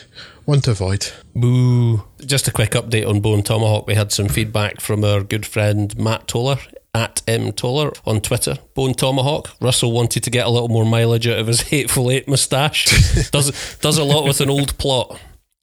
One 0.45 0.61
to 0.61 0.71
avoid. 0.71 1.11
Boo. 1.35 2.03
Just 2.25 2.47
a 2.47 2.51
quick 2.51 2.71
update 2.71 3.07
on 3.07 3.21
Bone 3.21 3.43
Tomahawk. 3.43 3.87
We 3.87 3.95
had 3.95 4.11
some 4.11 4.27
feedback 4.27 4.81
from 4.81 5.03
our 5.03 5.23
good 5.23 5.45
friend 5.45 5.97
Matt 5.97 6.27
Toller 6.27 6.57
at 6.93 7.21
M 7.27 7.51
Toller 7.53 7.93
on 8.05 8.19
Twitter. 8.19 8.57
Bone 8.75 8.93
Tomahawk. 8.93 9.51
Russell 9.61 9.91
wanted 9.91 10.23
to 10.23 10.29
get 10.29 10.45
a 10.45 10.49
little 10.49 10.67
more 10.69 10.85
mileage 10.85 11.27
out 11.27 11.39
of 11.39 11.47
his 11.47 11.61
hateful 11.69 12.11
eight 12.11 12.27
moustache. 12.27 13.29
does 13.31 13.77
does 13.77 13.97
a 13.97 14.03
lot 14.03 14.25
with 14.25 14.41
an 14.41 14.49
old 14.49 14.77
plot. 14.77 15.19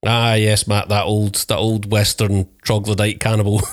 Ah 0.06 0.34
yes, 0.34 0.66
Matt, 0.66 0.88
that 0.88 1.04
old 1.04 1.34
that 1.34 1.58
old 1.58 1.90
western 1.90 2.48
troglodyte 2.62 3.20
cannibal. 3.20 3.60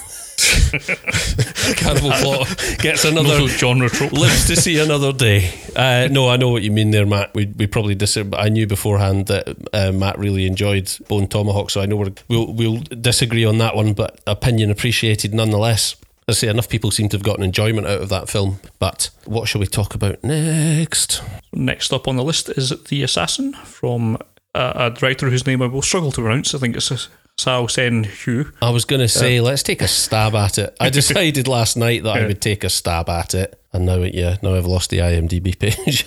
cannibal 1.75 2.11
plot 2.21 2.77
gets 2.79 3.05
another 3.05 3.47
genre 3.47 3.89
trope. 3.89 4.11
lives 4.13 4.47
to 4.47 4.55
see 4.55 4.79
another 4.79 5.13
day. 5.13 5.51
Uh, 5.75 6.07
no, 6.11 6.29
I 6.29 6.37
know 6.37 6.49
what 6.49 6.63
you 6.63 6.71
mean 6.71 6.91
there, 6.91 7.05
Matt. 7.05 7.33
We, 7.33 7.45
we 7.45 7.67
probably 7.67 7.95
dis- 7.95 8.17
I 8.33 8.49
knew 8.49 8.67
beforehand 8.67 9.27
that 9.27 9.55
uh, 9.73 9.91
Matt 9.91 10.17
really 10.17 10.45
enjoyed 10.45 10.91
Bone 11.07 11.27
Tomahawk, 11.27 11.69
so 11.69 11.81
I 11.81 11.85
know 11.85 11.97
we're, 11.97 12.13
we'll 12.27 12.53
we'll 12.53 12.77
disagree 13.01 13.45
on 13.45 13.57
that 13.59 13.75
one, 13.75 13.93
but 13.93 14.19
opinion 14.27 14.71
appreciated 14.71 15.33
nonetheless. 15.33 15.95
I 16.29 16.33
say 16.33 16.49
enough 16.49 16.67
people 16.67 16.91
seem 16.91 17.07
to 17.09 17.15
have 17.15 17.23
gotten 17.23 17.43
enjoyment 17.43 17.87
out 17.87 18.01
of 18.01 18.09
that 18.09 18.29
film. 18.29 18.59
But 18.79 19.11
what 19.23 19.47
shall 19.47 19.61
we 19.61 19.67
talk 19.67 19.95
about 19.95 20.21
next? 20.25 21.21
Next 21.53 21.93
up 21.93 22.05
on 22.05 22.17
the 22.17 22.23
list 22.23 22.49
is 22.49 22.69
The 22.83 23.01
Assassin 23.03 23.53
from 23.53 24.17
a, 24.53 24.73
a 24.75 24.89
director 24.89 25.29
whose 25.29 25.47
name 25.47 25.61
I 25.61 25.67
will 25.67 25.81
struggle 25.81 26.11
to 26.11 26.21
pronounce. 26.21 26.53
I 26.53 26.57
think 26.57 26.75
it's 26.75 27.07
Sao 27.39 27.67
Sen 27.67 28.03
Hu. 28.03 28.45
I 28.61 28.71
was 28.71 28.85
going 28.85 29.01
to 29.01 29.07
say, 29.07 29.41
let's 29.41 29.61
take 29.61 29.81
a 29.81 29.87
stab 29.87 30.33
at 30.33 30.57
it. 30.57 30.75
I 30.79 30.89
decided 30.91 31.47
last 31.47 31.77
night 31.77 32.03
that 32.03 32.15
I 32.15 32.25
would 32.25 32.41
take 32.41 32.63
a 32.63 32.69
stab 32.69 33.09
at 33.09 33.35
it, 33.35 33.61
and 33.73 33.85
now, 33.85 33.97
yeah, 33.97 34.37
now 34.41 34.55
I've 34.55 34.65
lost 34.65 34.89
the 34.89 34.99
IMDb 34.99 35.57
page. 35.59 36.03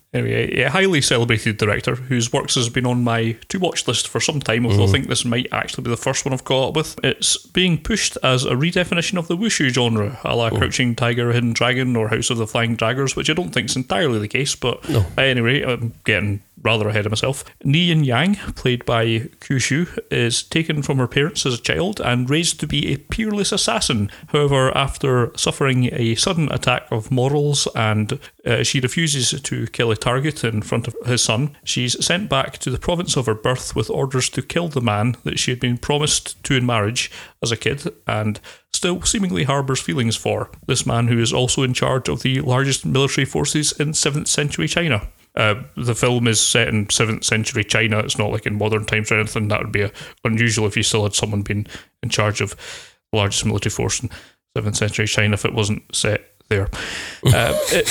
Anyway, 0.16 0.62
a 0.62 0.70
highly 0.70 1.02
celebrated 1.02 1.58
director 1.58 1.94
whose 1.94 2.32
works 2.32 2.54
has 2.54 2.70
been 2.70 2.86
on 2.86 3.04
my 3.04 3.32
to 3.48 3.58
watch 3.58 3.86
list 3.86 4.08
for 4.08 4.18
some 4.18 4.40
time, 4.40 4.64
although 4.64 4.84
I 4.84 4.86
mm. 4.86 4.92
think 4.92 5.08
this 5.08 5.26
might 5.26 5.48
actually 5.52 5.84
be 5.84 5.90
the 5.90 5.96
first 5.98 6.24
one 6.24 6.32
I've 6.32 6.44
caught 6.44 6.70
up 6.70 6.76
with. 6.76 6.98
It's 7.04 7.36
being 7.36 7.76
pushed 7.76 8.16
as 8.22 8.46
a 8.46 8.52
redefinition 8.52 9.18
of 9.18 9.28
the 9.28 9.36
wushu 9.36 9.68
genre, 9.68 10.18
a 10.24 10.34
la 10.34 10.46
oh. 10.46 10.56
Crouching 10.56 10.94
Tiger, 10.94 11.32
Hidden 11.32 11.52
Dragon, 11.52 11.96
or 11.96 12.08
House 12.08 12.30
of 12.30 12.38
the 12.38 12.46
Flying 12.46 12.76
Daggers, 12.76 13.14
which 13.14 13.28
I 13.28 13.34
don't 13.34 13.50
think 13.50 13.68
is 13.68 13.76
entirely 13.76 14.18
the 14.18 14.28
case, 14.28 14.54
but 14.54 14.88
anyway, 15.18 15.62
I'm 15.62 15.92
getting 16.04 16.42
rather 16.66 16.88
ahead 16.88 17.06
of 17.06 17.12
myself. 17.12 17.44
Ni 17.64 17.84
Yin 17.86 18.04
Yang, 18.04 18.34
played 18.56 18.84
by 18.84 19.04
Kyushu, 19.40 19.98
is 20.10 20.42
taken 20.42 20.82
from 20.82 20.98
her 20.98 21.06
parents 21.06 21.46
as 21.46 21.54
a 21.54 21.62
child 21.62 22.00
and 22.00 22.28
raised 22.28 22.60
to 22.60 22.66
be 22.66 22.92
a 22.92 22.98
peerless 22.98 23.52
assassin. 23.52 24.10
However, 24.28 24.76
after 24.76 25.32
suffering 25.36 25.88
a 25.92 26.16
sudden 26.16 26.50
attack 26.52 26.88
of 26.90 27.10
morals 27.10 27.68
and 27.74 28.18
uh, 28.44 28.64
she 28.64 28.80
refuses 28.80 29.40
to 29.40 29.66
kill 29.68 29.90
a 29.90 29.96
target 29.96 30.44
in 30.44 30.60
front 30.60 30.88
of 30.88 30.94
his 31.06 31.22
son, 31.22 31.56
she's 31.64 32.04
sent 32.04 32.28
back 32.28 32.58
to 32.58 32.70
the 32.70 32.78
province 32.78 33.16
of 33.16 33.26
her 33.26 33.34
birth 33.34 33.76
with 33.76 33.88
orders 33.88 34.28
to 34.30 34.42
kill 34.42 34.68
the 34.68 34.80
man 34.80 35.16
that 35.24 35.38
she 35.38 35.52
had 35.52 35.60
been 35.60 35.78
promised 35.78 36.42
to 36.44 36.54
in 36.56 36.66
marriage 36.66 37.10
as 37.42 37.52
a 37.52 37.56
kid 37.56 37.82
and 38.06 38.40
still 38.72 39.02
seemingly 39.02 39.44
harbours 39.44 39.80
feelings 39.80 40.16
for. 40.16 40.50
This 40.66 40.84
man 40.84 41.08
who 41.08 41.18
is 41.18 41.32
also 41.32 41.62
in 41.62 41.74
charge 41.74 42.08
of 42.08 42.22
the 42.22 42.40
largest 42.40 42.84
military 42.84 43.24
forces 43.24 43.72
in 43.72 43.92
7th 43.92 44.28
century 44.28 44.68
China. 44.68 45.08
Uh, 45.36 45.62
the 45.76 45.94
film 45.94 46.26
is 46.26 46.40
set 46.40 46.68
in 46.68 46.86
7th 46.86 47.24
century 47.24 47.64
China. 47.64 47.98
It's 47.98 48.18
not 48.18 48.30
like 48.30 48.46
in 48.46 48.56
modern 48.56 48.84
times 48.84 49.12
or 49.12 49.18
anything. 49.18 49.48
That 49.48 49.62
would 49.62 49.72
be 49.72 49.84
uh 49.84 49.90
unusual 50.24 50.66
if 50.66 50.76
you 50.76 50.82
still 50.82 51.02
had 51.02 51.14
someone 51.14 51.42
being 51.42 51.66
in 52.02 52.08
charge 52.08 52.40
of 52.40 52.50
the 53.12 53.18
largest 53.18 53.44
military 53.44 53.70
force 53.70 54.02
in 54.02 54.10
7th 54.56 54.76
century 54.76 55.06
China 55.06 55.34
if 55.34 55.44
it 55.44 55.54
wasn't 55.54 55.82
set 55.94 56.32
there. 56.48 56.68
Uh, 57.26 57.58
it, 57.72 57.86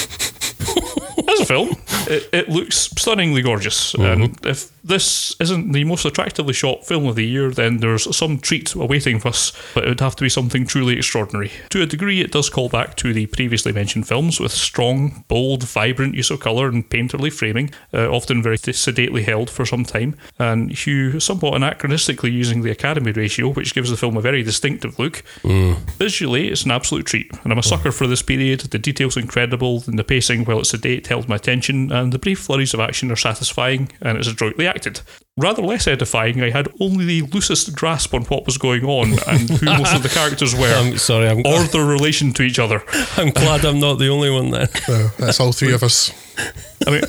as 1.30 1.42
a 1.42 1.46
film, 1.46 1.70
it, 2.08 2.30
it 2.32 2.50
looks 2.50 2.78
stunningly 2.78 3.42
gorgeous. 3.42 3.94
And 3.96 4.38
if 4.46 4.72
this 4.86 5.36
isn't 5.40 5.72
the 5.72 5.84
most 5.84 6.06
attractively 6.06 6.54
shot 6.54 6.86
film 6.86 7.08
of 7.08 7.16
the 7.16 7.26
year, 7.26 7.50
then 7.50 7.78
there's 7.78 8.16
some 8.16 8.38
treat 8.38 8.76
awaiting 8.76 9.22
us, 9.26 9.52
but 9.74 9.84
it 9.84 9.88
would 9.88 10.00
have 10.00 10.16
to 10.16 10.24
be 10.24 10.30
something 10.30 10.68
truly 10.68 10.96
extraordinary. 10.96 11.52
To 11.72 11.82
a 11.82 11.88
degree, 11.88 12.22
it 12.22 12.32
does 12.32 12.52
call 12.52 12.70
back 12.70 12.96
to 12.98 13.12
the 13.12 13.26
previously 13.26 13.72
mentioned 13.72 14.08
films 14.08 14.40
with 14.40 14.52
strong, 14.52 15.26
bold, 15.28 15.64
vibrant 15.64 16.14
use 16.14 16.30
of 16.30 16.40
colour 16.40 16.68
and 16.68 16.88
painterly 16.88 17.34
framing, 17.34 17.72
uh, 17.94 18.08
often 18.10 18.44
very 18.44 18.58
sedately 18.58 19.24
held 19.24 19.50
for 19.50 19.66
some 19.66 19.84
time. 19.84 20.16
And 20.38 20.72
Hugh 20.72 21.20
somewhat 21.20 21.60
anachronistically 21.60 22.32
using 22.32 22.62
the 22.62 22.72
Academy 22.72 23.12
ratio, 23.12 23.50
which 23.50 23.74
gives 23.74 23.90
the 23.90 23.98
film 23.98 24.16
a 24.18 24.22
very 24.22 24.44
distinctive 24.44 25.00
look. 25.00 25.24
Visually, 25.98 26.50
it's 26.50 26.64
an 26.64 26.72
absolute 26.72 27.08
treat, 27.08 27.32
and 27.44 27.52
I'm 27.52 27.58
a 27.58 27.64
sucker 27.64 27.92
for 27.92 28.06
this 28.06 28.22
period. 28.22 28.60
The 28.62 28.78
detail's 28.78 29.18
incredible, 29.18 29.84
and 29.88 29.98
the 29.98 30.04
pacing, 30.04 30.46
while 30.46 30.60
it's 30.60 30.70
sedate, 30.70 31.08
held 31.08 31.28
my 31.28 31.38
attention, 31.38 31.92
and 31.92 32.14
the 32.14 32.20
brief 32.20 32.40
flurries 32.40 32.76
of 32.76 32.80
action 32.80 33.12
are 33.12 33.16
satisfying, 33.16 33.90
and 34.02 34.18
it's 34.20 34.28
adroitly 34.28 34.68
acted. 34.68 34.75
Rather 35.38 35.62
less 35.62 35.86
edifying, 35.86 36.42
I 36.42 36.50
had 36.50 36.70
only 36.80 37.06
the 37.06 37.22
loosest 37.28 37.76
grasp 37.76 38.14
on 38.14 38.24
what 38.26 38.46
was 38.46 38.58
going 38.58 38.86
on 38.86 39.14
and 39.28 39.50
who 39.50 39.66
most 39.66 39.94
of 39.94 40.02
the 40.02 40.10
characters 40.10 40.56
were, 40.60 40.74
I'm 40.74 40.98
sorry, 40.98 41.28
I'm, 41.28 41.40
or 41.46 41.64
their 41.64 41.86
relation 41.86 42.32
to 42.34 42.44
each 42.44 42.58
other. 42.58 42.82
I'm 43.18 43.32
glad 43.32 43.66
I'm 43.66 43.80
not 43.80 43.96
the 43.96 44.08
only 44.08 44.30
one 44.30 44.52
then. 44.52 44.68
So 44.68 45.08
that's 45.20 45.40
all 45.40 45.52
three 45.52 45.74
of 45.74 45.84
us. 45.84 46.12
I 46.88 46.92
mean, 46.92 47.02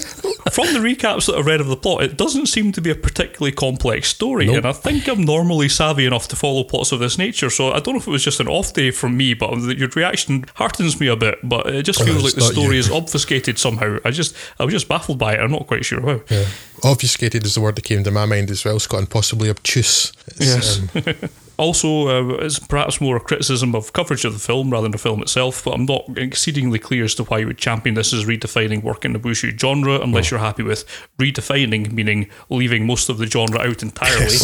from 0.51 0.73
the 0.73 0.79
recaps 0.79 1.27
that 1.27 1.37
I 1.37 1.41
read 1.41 1.61
of 1.61 1.67
the 1.67 1.77
plot, 1.77 2.03
it 2.03 2.17
doesn't 2.17 2.47
seem 2.47 2.73
to 2.73 2.81
be 2.81 2.91
a 2.91 2.95
particularly 2.95 3.53
complex 3.53 4.09
story, 4.09 4.47
Nope. 4.47 4.57
and 4.57 4.67
I 4.67 4.73
think 4.73 5.09
I'm 5.09 5.23
normally 5.23 5.69
savvy 5.69 6.07
enough 6.07 6.29
to 6.29 6.37
follow 6.37 6.65
plots 6.65 6.93
of 6.93 7.01
this 7.01 7.19
nature. 7.19 7.51
So 7.51 7.73
I 7.73 7.81
don't 7.81 7.95
know 7.95 8.01
if 8.01 8.07
it 8.07 8.11
was 8.11 8.25
just 8.25 8.41
an 8.41 8.49
off 8.49 8.73
day 8.73 8.91
from 8.91 9.17
me, 9.17 9.35
but 9.35 9.57
your 9.77 9.89
reaction 9.95 10.45
heartens 10.55 10.99
me 11.01 11.09
a 11.09 11.17
bit. 11.17 11.39
But 11.43 11.67
it 11.67 11.83
just 11.83 12.01
oh, 12.01 12.05
feels 12.05 12.25
it's 12.25 12.37
like 12.37 12.47
the 12.47 12.53
story 12.53 12.77
you. 12.77 12.81
is 12.81 12.91
obfuscated 12.91 13.59
somehow. 13.59 13.99
I 14.05 14.11
just, 14.11 14.37
I 14.59 14.65
was 14.65 14.73
just 14.73 14.89
baffled 14.89 15.19
by 15.19 15.35
it. 15.35 15.41
I'm 15.41 15.51
not 15.51 15.67
quite 15.67 15.85
sure 15.85 16.01
how. 16.01 16.21
Yeah. 16.31 16.47
Obfuscated 16.85 17.45
is 17.45 17.56
the 17.57 17.61
word 17.61 17.75
that 17.77 17.85
came 17.85 18.05
to 18.05 18.11
my 18.13 18.25
mind 18.27 18.51
as 18.51 18.65
well, 18.65 18.79
Scott, 18.79 19.01
and 19.01 19.11
possibly 19.11 19.51
obtuse. 19.51 20.13
It's, 20.29 20.79
Yes. 20.79 20.97
um, 21.25 21.31
Also, 21.59 22.09
uh, 22.09 22.35
it's 22.45 22.59
perhaps 22.59 23.01
more 23.01 23.17
a 23.17 23.21
criticism 23.21 23.75
of 23.75 23.95
coverage 23.95 24.27
of 24.27 24.35
the 24.35 24.39
film 24.39 24.69
rather 24.69 24.83
than 24.85 24.93
the 24.93 24.99
film 24.99 25.23
itself, 25.23 25.65
but 25.65 25.71
I'm 25.71 25.87
not 25.87 26.05
exceedingly 26.19 26.79
clear 26.79 27.05
as 27.05 27.15
to 27.15 27.25
why 27.25 27.39
you 27.39 27.47
would 27.47 27.57
champion 27.57 27.95
this 27.95 28.13
as 28.13 28.27
redefining 28.27 28.83
work 28.83 29.07
in 29.07 29.15
the 29.15 29.19
Wushu 29.19 29.59
genre 29.59 29.99
unless 30.03 30.31
you're 30.31 30.39
happy 30.39 30.63
with 30.63 30.85
redefining, 31.19 31.93
meaning 31.93 32.29
leaving 32.51 32.85
most 32.87 33.09
of 33.09 33.17
the 33.17 33.27
genre 33.27 33.59
out 33.61 33.83
entirely. 33.83 34.37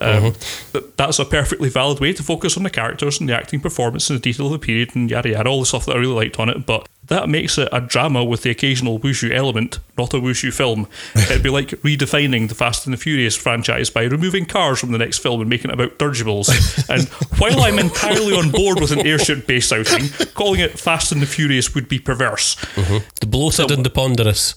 Um, 0.00 0.34
but 0.72 0.96
That's 0.96 1.18
a 1.18 1.24
perfectly 1.24 1.68
valid 1.68 1.98
way 1.98 2.12
to 2.12 2.22
focus 2.22 2.56
on 2.56 2.62
the 2.62 2.70
characters 2.70 3.18
and 3.18 3.28
the 3.28 3.36
acting 3.36 3.58
performance 3.58 4.08
and 4.08 4.20
the 4.20 4.22
detail 4.22 4.46
of 4.46 4.52
the 4.52 4.58
period 4.64 4.94
and 4.94 5.10
yada 5.10 5.30
yada, 5.30 5.48
all 5.50 5.58
the 5.58 5.66
stuff 5.66 5.86
that 5.86 5.96
I 5.96 5.98
really 5.98 6.14
liked 6.14 6.38
on 6.38 6.48
it, 6.48 6.64
but 6.64 6.88
that 7.08 7.28
makes 7.28 7.58
it 7.58 7.68
a 7.72 7.80
drama 7.80 8.24
with 8.24 8.42
the 8.42 8.50
occasional 8.50 8.98
Wushu 9.00 9.32
element, 9.32 9.80
not 9.98 10.14
a 10.14 10.18
Wushu 10.18 10.52
film. 10.52 10.86
It'd 11.14 11.42
be 11.42 11.50
like 11.50 11.68
redefining 11.82 12.48
the 12.48 12.54
Fast 12.54 12.86
and 12.86 12.94
the 12.94 12.98
Furious 12.98 13.36
franchise 13.36 13.90
by 13.90 14.04
removing 14.04 14.46
cars 14.46 14.78
from 14.78 14.92
the 14.92 14.98
next 14.98 15.18
film 15.18 15.40
and 15.40 15.50
making 15.50 15.70
it 15.70 15.74
about 15.74 15.98
dirigibles. 15.98 16.48
and 16.88 17.08
while 17.38 17.60
I'm 17.62 17.78
entirely 17.78 18.34
on 18.34 18.50
board 18.50 18.80
with 18.80 18.92
an 18.92 19.06
airship 19.06 19.46
based 19.46 19.72
outing, 19.72 20.08
calling 20.34 20.60
it 20.60 20.78
Fast 20.78 21.12
and 21.12 21.20
the 21.20 21.26
Furious 21.26 21.74
would 21.74 21.88
be 21.88 21.98
perverse. 21.98 22.54
Mm-hmm. 22.54 22.98
The 23.20 23.26
bloated 23.26 23.70
and 23.70 23.84
the 23.84 23.90
ponderous. 23.90 24.54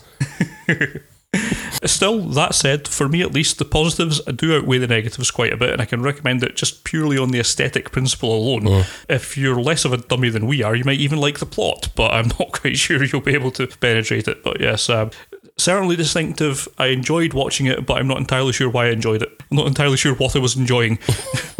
Still, 1.83 2.21
that 2.29 2.55
said, 2.55 2.87
for 2.87 3.07
me 3.07 3.21
at 3.21 3.33
least, 3.33 3.59
the 3.59 3.65
positives 3.65 4.21
do 4.21 4.55
outweigh 4.55 4.77
the 4.77 4.87
negatives 4.87 5.31
quite 5.31 5.53
a 5.53 5.57
bit, 5.57 5.71
and 5.71 5.81
I 5.81 5.85
can 5.85 6.01
recommend 6.01 6.43
it 6.43 6.55
just 6.55 6.83
purely 6.83 7.17
on 7.17 7.31
the 7.31 7.39
aesthetic 7.39 7.91
principle 7.91 8.35
alone. 8.35 8.85
If 9.09 9.37
you're 9.37 9.59
less 9.59 9.85
of 9.85 9.93
a 9.93 9.97
dummy 9.97 10.29
than 10.29 10.47
we 10.47 10.63
are, 10.63 10.75
you 10.75 10.83
might 10.83 10.99
even 10.99 11.19
like 11.19 11.39
the 11.39 11.45
plot, 11.45 11.89
but 11.95 12.11
I'm 12.11 12.27
not 12.39 12.53
quite 12.53 12.77
sure 12.77 13.03
you'll 13.03 13.21
be 13.21 13.33
able 13.33 13.51
to 13.51 13.67
penetrate 13.67 14.27
it. 14.27 14.43
But 14.43 14.59
yes, 14.61 14.89
um, 14.89 15.11
certainly 15.57 15.95
distinctive. 15.95 16.67
I 16.77 16.87
enjoyed 16.87 17.33
watching 17.33 17.67
it, 17.67 17.85
but 17.85 17.97
I'm 17.97 18.07
not 18.07 18.17
entirely 18.17 18.53
sure 18.53 18.69
why 18.69 18.87
I 18.87 18.89
enjoyed 18.89 19.21
it. 19.21 19.29
I'm 19.51 19.57
not 19.57 19.67
entirely 19.67 19.97
sure 19.97 20.13
what 20.15 20.35
I 20.35 20.39
was 20.39 20.55
enjoying. 20.55 20.99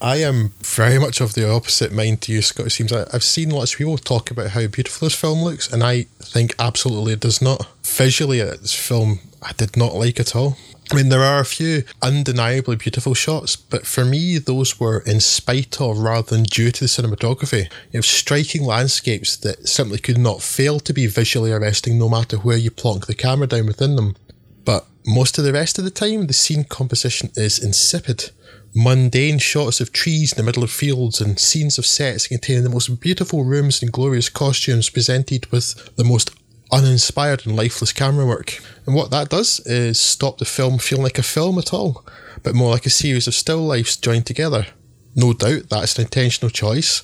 I 0.00 0.16
am 0.16 0.52
very 0.60 0.98
much 0.98 1.20
of 1.20 1.34
the 1.34 1.50
opposite 1.50 1.92
mind 1.92 2.22
to 2.22 2.32
you, 2.32 2.42
Scott. 2.42 2.66
It 2.66 2.70
seems 2.70 2.92
like 2.92 3.12
I've 3.14 3.24
seen 3.24 3.50
lots 3.50 3.72
of 3.72 3.78
people 3.78 3.98
talk 3.98 4.30
about 4.30 4.50
how 4.50 4.66
beautiful 4.66 5.06
this 5.06 5.18
film 5.18 5.42
looks, 5.42 5.72
and 5.72 5.82
I 5.82 6.04
think 6.20 6.54
absolutely 6.58 7.12
it 7.14 7.20
does 7.20 7.42
not. 7.42 7.66
Visually, 7.96 8.40
uh, 8.40 8.56
this 8.56 8.74
film 8.74 9.18
I 9.42 9.52
did 9.52 9.76
not 9.76 9.94
like 9.94 10.18
at 10.18 10.34
all. 10.34 10.56
I 10.90 10.94
mean, 10.94 11.10
there 11.10 11.22
are 11.22 11.40
a 11.40 11.44
few 11.44 11.84
undeniably 12.00 12.76
beautiful 12.76 13.12
shots, 13.12 13.54
but 13.54 13.86
for 13.86 14.04
me, 14.04 14.38
those 14.38 14.80
were 14.80 15.00
in 15.00 15.20
spite 15.20 15.80
of 15.80 15.98
rather 15.98 16.30
than 16.30 16.44
due 16.44 16.70
to 16.70 16.80
the 16.80 16.86
cinematography. 16.86 17.70
You 17.90 17.98
have 17.98 18.06
striking 18.06 18.64
landscapes 18.64 19.36
that 19.38 19.68
simply 19.68 19.98
could 19.98 20.18
not 20.18 20.42
fail 20.42 20.80
to 20.80 20.92
be 20.92 21.06
visually 21.06 21.52
arresting 21.52 21.98
no 21.98 22.08
matter 22.08 22.38
where 22.38 22.56
you 22.56 22.70
plonk 22.70 23.06
the 23.06 23.14
camera 23.14 23.46
down 23.46 23.66
within 23.66 23.96
them. 23.96 24.16
But 24.64 24.86
most 25.06 25.36
of 25.36 25.44
the 25.44 25.52
rest 25.52 25.78
of 25.78 25.84
the 25.84 25.90
time, 25.90 26.26
the 26.26 26.32
scene 26.32 26.64
composition 26.64 27.30
is 27.36 27.58
insipid. 27.58 28.30
Mundane 28.74 29.38
shots 29.38 29.82
of 29.82 29.92
trees 29.92 30.32
in 30.32 30.36
the 30.38 30.42
middle 30.42 30.64
of 30.64 30.70
fields 30.70 31.20
and 31.20 31.38
scenes 31.38 31.76
of 31.76 31.84
sets 31.84 32.28
containing 32.28 32.64
the 32.64 32.70
most 32.70 33.00
beautiful 33.00 33.44
rooms 33.44 33.82
and 33.82 33.92
glorious 33.92 34.30
costumes 34.30 34.88
presented 34.88 35.44
with 35.52 35.94
the 35.96 36.04
most 36.04 36.30
uninspired 36.72 37.46
and 37.46 37.54
lifeless 37.54 37.92
camera 37.92 38.26
work. 38.26 38.58
And 38.86 38.94
what 38.94 39.10
that 39.10 39.28
does 39.28 39.60
is 39.60 40.00
stop 40.00 40.38
the 40.38 40.44
film 40.44 40.78
feeling 40.78 41.04
like 41.04 41.18
a 41.18 41.22
film 41.22 41.58
at 41.58 41.72
all, 41.72 42.04
but 42.42 42.54
more 42.54 42.70
like 42.70 42.86
a 42.86 42.90
series 42.90 43.28
of 43.28 43.34
still 43.34 43.60
lifes 43.60 43.96
joined 43.96 44.26
together. 44.26 44.66
No 45.14 45.34
doubt 45.34 45.68
that's 45.68 45.98
an 45.98 46.04
intentional 46.04 46.50
choice, 46.50 47.02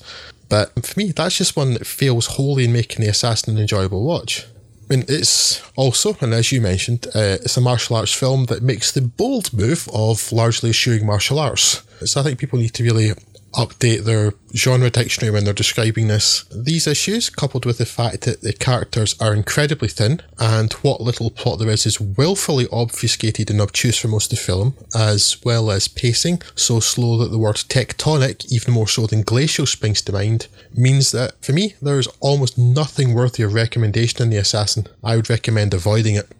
but 0.49 0.83
for 0.83 0.99
me, 0.99 1.11
that's 1.11 1.37
just 1.37 1.55
one 1.55 1.73
that 1.75 1.85
fails 1.85 2.25
wholly 2.25 2.65
in 2.65 2.73
making 2.73 3.03
the 3.03 3.11
Assassin 3.11 3.55
an 3.55 3.61
enjoyable 3.61 4.03
watch. 4.03 4.45
I 4.89 4.95
mean, 4.95 5.05
it's 5.07 5.61
also, 5.75 6.17
and 6.19 6.33
as 6.33 6.51
you 6.51 6.59
mentioned, 6.59 7.05
uh, 7.13 7.37
it's 7.43 7.55
a 7.55 7.61
martial 7.61 7.95
arts 7.95 8.13
film 8.13 8.45
that 8.45 8.63
makes 8.63 8.91
the 8.91 9.01
bold 9.01 9.53
move 9.53 9.87
of 9.93 10.31
largely 10.31 10.71
eschewing 10.71 11.05
martial 11.05 11.37
arts. 11.37 11.83
So 12.03 12.19
I 12.19 12.23
think 12.23 12.39
people 12.39 12.57
need 12.57 12.73
to 12.73 12.83
really 12.83 13.11
update 13.53 14.05
their 14.05 14.33
genre 14.55 14.89
dictionary 14.89 15.31
when 15.31 15.43
they're 15.43 15.53
describing 15.53 16.07
this. 16.07 16.43
These 16.45 16.87
issues, 16.87 17.29
coupled 17.29 17.65
with 17.65 17.77
the 17.77 17.85
fact 17.85 18.21
that 18.21 18.41
the 18.41 18.53
characters 18.53 19.15
are 19.19 19.33
incredibly 19.33 19.87
thin 19.87 20.21
and 20.39 20.73
what 20.73 21.01
little 21.01 21.29
plot 21.29 21.59
there 21.59 21.69
is 21.69 21.85
is 21.85 21.99
willfully 21.99 22.67
obfuscated 22.71 23.49
and 23.49 23.61
obtuse 23.61 23.97
for 23.97 24.07
most 24.07 24.31
of 24.31 24.39
the 24.39 24.43
film, 24.43 24.75
as 24.95 25.37
well 25.43 25.71
as 25.71 25.87
pacing 25.87 26.41
so 26.55 26.79
slow 26.79 27.17
that 27.17 27.31
the 27.31 27.37
word 27.37 27.55
tectonic, 27.55 28.51
even 28.51 28.73
more 28.73 28.87
so 28.87 29.07
than 29.07 29.21
glacial, 29.21 29.65
springs 29.65 30.01
to 30.01 30.11
mind, 30.11 30.47
means 30.75 31.11
that 31.11 31.33
for 31.43 31.53
me 31.53 31.75
there's 31.81 32.07
almost 32.19 32.57
nothing 32.57 33.13
worthy 33.13 33.43
of 33.43 33.53
recommendation 33.53 34.21
in 34.21 34.29
The 34.29 34.37
Assassin. 34.37 34.87
I 35.03 35.15
would 35.15 35.29
recommend 35.29 35.73
avoiding 35.73 36.15
it. 36.15 36.29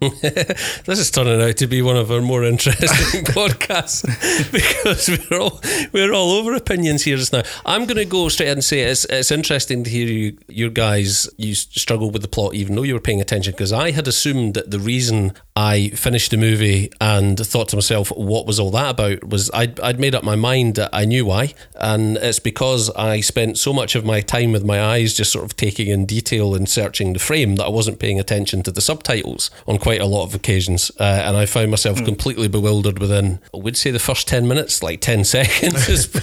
this 0.86 0.98
is 0.98 1.10
turning 1.10 1.40
out 1.40 1.56
to 1.58 1.66
be 1.66 1.82
one 1.82 1.96
of 1.96 2.10
our 2.10 2.20
more 2.20 2.44
interesting 2.44 3.24
podcasts 3.24 4.02
because 4.52 5.08
we're 5.08 5.40
all 5.40 5.60
we're 5.92 6.12
all 6.12 6.32
over 6.32 6.54
opinions 6.54 7.02
here 7.02 7.16
just 7.16 7.32
now. 7.32 7.42
I'm 7.64 7.86
going 7.86 7.96
to 7.96 7.99
go 8.04 8.28
straight 8.28 8.46
ahead 8.46 8.56
and 8.56 8.64
say 8.64 8.80
it's 8.80 9.04
it's 9.06 9.30
interesting 9.30 9.84
to 9.84 9.90
hear 9.90 10.06
you 10.06 10.36
your 10.48 10.70
guys 10.70 11.28
you 11.36 11.54
struggle 11.54 12.10
with 12.10 12.22
the 12.22 12.28
plot 12.28 12.54
even 12.54 12.74
though 12.74 12.82
you 12.82 12.94
were 12.94 13.00
paying 13.00 13.20
attention 13.20 13.52
because 13.52 13.72
I 13.72 13.90
had 13.90 14.06
assumed 14.08 14.54
that 14.54 14.70
the 14.70 14.78
reason 14.78 15.32
I 15.56 15.90
finished 15.90 16.30
the 16.30 16.36
movie 16.36 16.90
and 17.00 17.38
thought 17.38 17.68
to 17.70 17.76
myself 17.76 18.10
what 18.10 18.46
was 18.46 18.58
all 18.58 18.70
that 18.72 18.90
about 18.90 19.24
was 19.28 19.50
I'd, 19.52 19.78
I'd 19.80 20.00
made 20.00 20.14
up 20.14 20.24
my 20.24 20.36
mind 20.36 20.76
that 20.76 20.90
I 20.92 21.04
knew 21.04 21.26
why 21.26 21.54
and 21.74 22.16
it's 22.16 22.38
because 22.38 22.90
I 22.90 23.20
spent 23.20 23.58
so 23.58 23.72
much 23.72 23.94
of 23.94 24.04
my 24.04 24.20
time 24.20 24.52
with 24.52 24.64
my 24.64 24.82
eyes 24.82 25.14
just 25.14 25.32
sort 25.32 25.44
of 25.44 25.56
taking 25.56 25.88
in 25.88 26.06
detail 26.06 26.54
and 26.54 26.68
searching 26.68 27.12
the 27.12 27.18
frame 27.18 27.56
that 27.56 27.64
I 27.64 27.70
wasn't 27.70 27.98
paying 27.98 28.18
attention 28.18 28.62
to 28.64 28.70
the 28.70 28.80
subtitles 28.80 29.50
on 29.66 29.78
quite 29.78 30.00
a 30.00 30.06
lot 30.06 30.24
of 30.24 30.34
occasions 30.34 30.90
uh, 30.98 31.22
and 31.24 31.36
I 31.36 31.46
found 31.46 31.70
myself 31.70 31.98
mm. 31.98 32.04
completely 32.04 32.48
bewildered 32.48 32.98
within 32.98 33.40
I 33.54 33.58
would 33.58 33.76
say 33.76 33.90
the 33.90 33.98
first 33.98 34.28
10 34.28 34.46
minutes 34.48 34.82
like 34.82 35.00
10 35.00 35.24
seconds 35.30 35.88
is, 35.88 36.14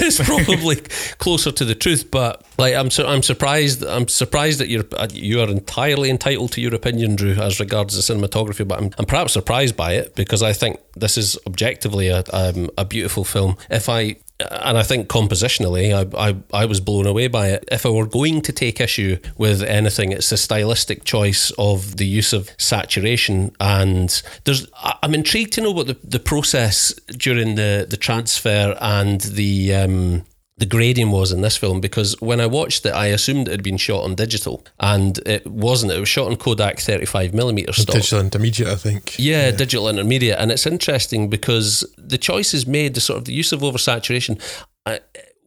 is 0.00 0.20
probably 0.20 0.76
closer 1.20 1.52
to 1.52 1.64
the 1.64 1.74
truth 1.74 2.10
but 2.10 2.44
like 2.58 2.74
I'm 2.74 2.90
su- 2.90 3.06
I'm 3.06 3.22
surprised 3.22 3.84
I'm 3.84 4.08
surprised 4.08 4.58
that 4.58 4.68
you're 4.68 4.84
uh, 4.94 5.08
you 5.12 5.40
are 5.40 5.48
entirely 5.48 6.10
entitled 6.10 6.52
to 6.52 6.60
your 6.60 6.74
opinion 6.74 7.14
Drew 7.14 7.34
as 7.34 7.60
regards 7.60 7.94
the 7.94 8.02
cinematography 8.12 8.66
but 8.66 8.78
I'm, 8.78 8.90
I'm 8.98 9.04
perhaps 9.04 9.34
surprised 9.34 9.76
by 9.76 9.92
it 9.92 10.16
because 10.16 10.42
I 10.42 10.52
think 10.52 10.80
this 10.96 11.16
is 11.16 11.38
objectively 11.46 12.08
a, 12.08 12.24
um, 12.32 12.70
a 12.76 12.84
beautiful 12.84 13.24
film 13.24 13.56
if 13.68 13.88
I 13.88 14.16
and 14.50 14.78
I 14.78 14.82
think 14.82 15.08
compositionally, 15.08 15.92
I, 15.92 16.30
I, 16.30 16.62
I 16.62 16.64
was 16.64 16.80
blown 16.80 17.06
away 17.06 17.28
by 17.28 17.48
it. 17.48 17.68
If 17.70 17.84
I 17.84 17.90
were 17.90 18.06
going 18.06 18.40
to 18.42 18.52
take 18.52 18.80
issue 18.80 19.18
with 19.36 19.62
anything, 19.62 20.12
it's 20.12 20.30
the 20.30 20.36
stylistic 20.36 21.04
choice 21.04 21.50
of 21.58 21.96
the 21.96 22.06
use 22.06 22.32
of 22.32 22.50
saturation. 22.56 23.54
And 23.60 24.22
there's, 24.44 24.66
I'm 25.02 25.14
intrigued 25.14 25.52
to 25.54 25.60
know 25.60 25.72
what 25.72 25.88
the, 25.88 25.98
the 26.02 26.18
process 26.18 26.94
during 27.08 27.56
the, 27.56 27.86
the 27.88 27.96
transfer 27.96 28.76
and 28.80 29.20
the 29.20 29.74
um, 29.74 30.24
the 30.60 30.66
grading 30.66 31.10
was 31.10 31.32
in 31.32 31.40
this 31.40 31.56
film 31.56 31.80
because 31.80 32.14
when 32.20 32.38
I 32.38 32.46
watched 32.46 32.84
it, 32.84 32.90
I 32.90 33.06
assumed 33.06 33.48
it 33.48 33.50
had 33.50 33.62
been 33.62 33.78
shot 33.78 34.04
on 34.04 34.14
digital, 34.14 34.64
and 34.78 35.18
it 35.26 35.46
wasn't. 35.46 35.92
It 35.92 35.98
was 35.98 36.08
shot 36.08 36.28
on 36.28 36.36
Kodak 36.36 36.76
35mm 36.76 37.74
stock. 37.74 37.94
Digital 37.94 38.20
intermediate, 38.20 38.68
I 38.68 38.76
think. 38.76 39.18
Yeah, 39.18 39.46
yeah, 39.46 39.50
digital 39.52 39.88
intermediate, 39.88 40.38
and 40.38 40.52
it's 40.52 40.66
interesting 40.66 41.30
because 41.30 41.84
the 41.96 42.18
choices 42.18 42.66
made, 42.66 42.94
the 42.94 43.00
sort 43.00 43.18
of 43.18 43.24
the 43.24 43.32
use 43.32 43.52
of 43.52 43.60
oversaturation. 43.60 44.38
I, 44.84 45.00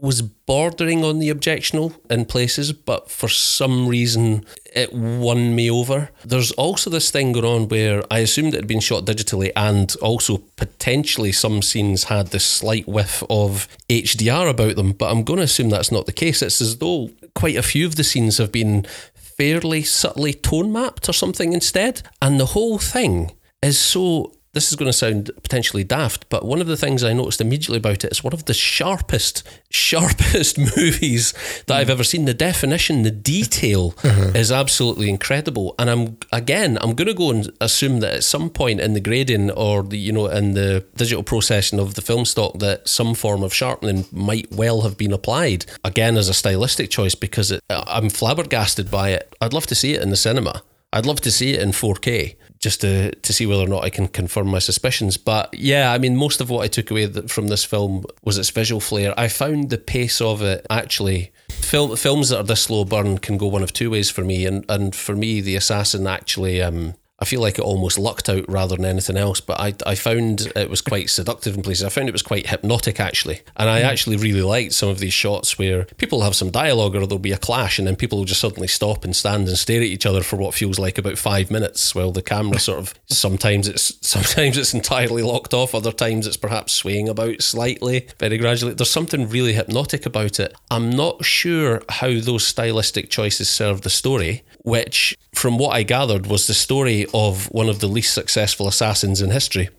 was 0.04 0.22
bordering 0.22 1.02
on 1.06 1.20
the 1.20 1.30
objectional 1.30 1.96
in 2.10 2.26
places, 2.26 2.74
but 2.74 3.10
for 3.10 3.30
some 3.30 3.88
reason 3.88 4.46
it 4.76 4.92
won 4.92 5.56
me 5.56 5.72
over. 5.72 6.10
There's 6.26 6.52
also 6.52 6.90
this 6.90 7.10
thing 7.10 7.32
going 7.32 7.46
on 7.46 7.70
where 7.70 8.04
I 8.12 8.20
assumed 8.20 8.54
it 8.54 8.58
had 8.58 8.68
been 8.68 8.82
shot 8.82 9.06
digitally, 9.06 9.54
and 9.56 9.96
also 10.02 10.40
potentially 10.58 11.32
some 11.32 11.62
scenes 11.62 12.04
had 12.04 12.28
this 12.28 12.44
slight 12.44 12.86
whiff 12.86 13.24
of 13.30 13.70
HDR 13.88 14.50
about 14.50 14.76
them, 14.76 14.92
but 14.92 15.10
I'm 15.10 15.24
going 15.24 15.38
to 15.38 15.44
assume 15.44 15.70
that's 15.70 15.92
not 15.92 16.06
the 16.06 16.12
case. 16.12 16.42
It's 16.42 16.60
as 16.60 16.80
though 16.80 17.12
quite 17.34 17.56
a 17.56 17.64
few 17.64 17.86
of 17.86 17.96
the 17.96 18.04
scenes 18.04 18.40
have 18.40 18.52
been 18.52 18.86
fairly 19.16 19.84
subtly 19.84 20.34
tone 20.34 20.74
mapped 20.74 21.08
or 21.08 21.14
something 21.14 21.54
instead, 21.54 22.02
and 22.22 22.42
the 22.42 22.48
whole 22.48 22.78
thing 22.78 23.32
is 23.62 23.80
so 23.80 24.34
this 24.54 24.70
is 24.70 24.76
going 24.76 24.90
to 24.90 24.98
sound 24.98 25.32
potentially 25.42 25.84
daft, 25.84 26.30
but 26.30 26.46
one 26.46 26.62
of 26.62 26.68
the 26.68 26.78
things 26.78 27.04
I 27.04 27.12
noticed 27.12 27.42
immediately 27.42 27.78
about 27.78 28.06
it 28.06 28.12
is 28.12 28.24
one 28.24 28.34
of 28.34 28.46
the 28.46 28.54
sharpest, 28.54 29.42
sharpest 29.72 30.58
movies 30.78 31.34
that 31.66 31.74
mm. 31.74 31.76
I've 31.76 31.90
ever 31.90 32.04
seen. 32.04 32.26
The 32.26 32.36
definition, 32.36 33.02
the 33.02 33.12
detail 33.12 33.96
uh-huh. 34.04 34.32
is 34.36 34.52
absolutely 34.52 35.10
incredible. 35.10 35.74
And 35.80 35.90
I'm 35.90 36.18
again, 36.32 36.78
I'm 36.82 36.94
going 36.94 37.08
to 37.08 37.16
go 37.16 37.32
and 37.32 37.52
assume 37.60 38.00
that 38.02 38.14
at 38.14 38.24
some 38.24 38.52
point 38.52 38.80
in 38.80 38.94
the 38.94 39.00
grading 39.00 39.50
or 39.52 39.82
the 39.82 39.98
you 39.98 40.12
know 40.12 40.28
in 40.28 40.54
the 40.54 40.86
digital 40.96 41.24
processing 41.24 41.80
of 41.80 41.96
the 41.96 42.02
film 42.02 42.24
stock 42.24 42.60
that 42.60 42.88
some 42.88 43.16
form 43.16 43.42
of 43.42 43.54
sharpening 43.54 44.06
might 44.12 44.52
well 44.52 44.82
have 44.82 44.98
been 44.98 45.14
applied. 45.14 45.66
Again, 45.84 46.16
as 46.16 46.30
a 46.30 46.34
stylistic 46.34 46.92
choice 46.92 47.16
because 47.16 47.50
it, 47.52 47.62
I'm 47.70 48.10
flabbergasted 48.12 48.92
by 48.92 49.10
it. 49.10 49.36
I'd 49.42 49.54
love 49.54 49.66
to 49.68 49.76
see 49.76 49.96
it 49.96 50.02
in 50.04 50.12
the 50.12 50.16
cinema. 50.16 50.62
I'd 50.92 51.08
love 51.08 51.22
to 51.22 51.32
see 51.32 51.56
it 51.56 51.60
in 51.60 51.72
4K 51.72 52.36
just 52.64 52.82
to, 52.82 53.14
to 53.14 53.34
see 53.34 53.46
whether 53.46 53.64
or 53.64 53.68
not 53.68 53.84
I 53.84 53.90
can 53.90 54.08
confirm 54.08 54.48
my 54.48 54.60
suspicions. 54.60 55.18
But 55.18 55.54
yeah, 55.54 55.92
I 55.92 55.98
mean, 55.98 56.16
most 56.16 56.40
of 56.40 56.50
what 56.50 56.64
I 56.64 56.68
took 56.68 56.90
away 56.90 57.08
from 57.28 57.50
this 57.50 57.66
film 57.66 58.06
was 58.24 58.38
its 58.38 58.50
visual 58.50 58.80
flair. 58.80 59.14
I 59.20 59.28
found 59.28 59.70
the 59.70 59.78
pace 59.78 60.22
of 60.22 60.42
it 60.42 60.66
actually. 60.70 61.32
Film, 61.50 61.96
films 61.98 62.30
that 62.30 62.38
are 62.38 62.44
this 62.44 62.64
slow 62.64 62.86
burn 62.86 63.18
can 63.18 63.38
go 63.38 63.48
one 63.48 63.64
of 63.64 63.74
two 63.74 63.92
ways 63.92 64.10
for 64.10 64.24
me, 64.24 64.46
and 64.46 64.66
and 64.70 64.96
for 64.96 65.16
me, 65.16 65.42
The 65.42 65.56
Assassin 65.56 66.08
actually 66.08 66.62
um, 66.62 66.96
I 67.24 67.26
feel 67.26 67.40
like 67.40 67.58
it 67.58 67.62
almost 67.62 67.98
lucked 67.98 68.28
out 68.28 68.44
rather 68.50 68.76
than 68.76 68.84
anything 68.84 69.16
else. 69.16 69.40
But 69.40 69.58
I, 69.58 69.74
I 69.86 69.96
found 69.96 70.52
it 70.58 70.70
was 70.70 70.82
quite 70.82 71.10
seductive 71.10 71.56
in 71.56 71.62
places. 71.62 71.86
I 71.86 71.90
found 71.90 72.10
it 72.10 72.12
was 72.12 72.22
quite 72.22 72.48
hypnotic 72.48 73.00
actually, 73.00 73.44
and 73.56 73.70
I 73.70 73.80
mm. 73.80 73.86
actually 73.86 74.18
really 74.18 74.42
liked 74.42 74.74
some 74.74 74.90
of 74.90 75.00
these 75.00 75.14
shots 75.14 75.58
where 75.58 75.86
people 75.86 76.20
have 76.20 76.36
some 76.36 76.52
dialogue 76.52 76.98
or 76.98 77.08
there'll 77.08 77.20
be 77.20 77.32
a 77.32 77.38
clash, 77.38 77.80
and 77.80 77.88
then 77.88 77.96
people 77.96 78.18
will 78.18 78.26
just 78.26 78.42
suddenly 78.42 78.68
stop 78.68 79.06
and 79.06 79.16
stand 79.16 79.48
and 79.48 79.58
stare 79.58 79.80
at 79.80 79.88
each 79.88 80.06
other 80.06 80.22
for 80.22 80.36
what 80.36 80.54
feels 80.54 80.78
like 80.78 80.98
about 80.98 81.18
five 81.18 81.50
minutes, 81.50 81.96
while 81.96 82.12
the 82.12 82.22
camera 82.22 82.60
sort 82.60 82.80
of 82.80 82.94
sometimes 83.06 83.70
it's 83.70 84.06
sometimes 84.06 84.58
it's 84.58 84.74
entirely 84.74 85.24
locked 85.24 85.54
off, 85.54 85.74
other 85.74 85.94
times 85.94 86.28
it's 86.28 86.36
perhaps 86.36 86.74
swaying 86.74 87.08
about 87.08 87.42
slightly, 87.42 88.06
very 88.20 88.38
gradually. 88.38 88.74
There's 88.74 88.92
something 88.92 89.30
really 89.30 89.54
hypnotic 89.54 90.06
about 90.06 90.42
it. 90.42 90.54
I'm 90.70 90.90
not 90.90 91.24
sure 91.24 91.84
how 91.88 92.20
those 92.20 92.46
stylistic 92.46 93.10
choices 93.10 93.50
serve 93.50 93.84
the 93.84 93.90
story, 93.90 94.44
which, 94.64 95.18
from 95.34 95.58
what 95.58 95.76
I 95.76 95.84
gathered, 95.84 96.28
was 96.28 96.48
the 96.48 96.54
story 96.54 97.06
of 97.14 97.46
one 97.52 97.70
of 97.70 97.80
the 97.80 97.88
least 97.88 98.14
successful 98.14 98.68
assassins 98.68 99.22
in 99.22 99.32
history. 99.32 99.70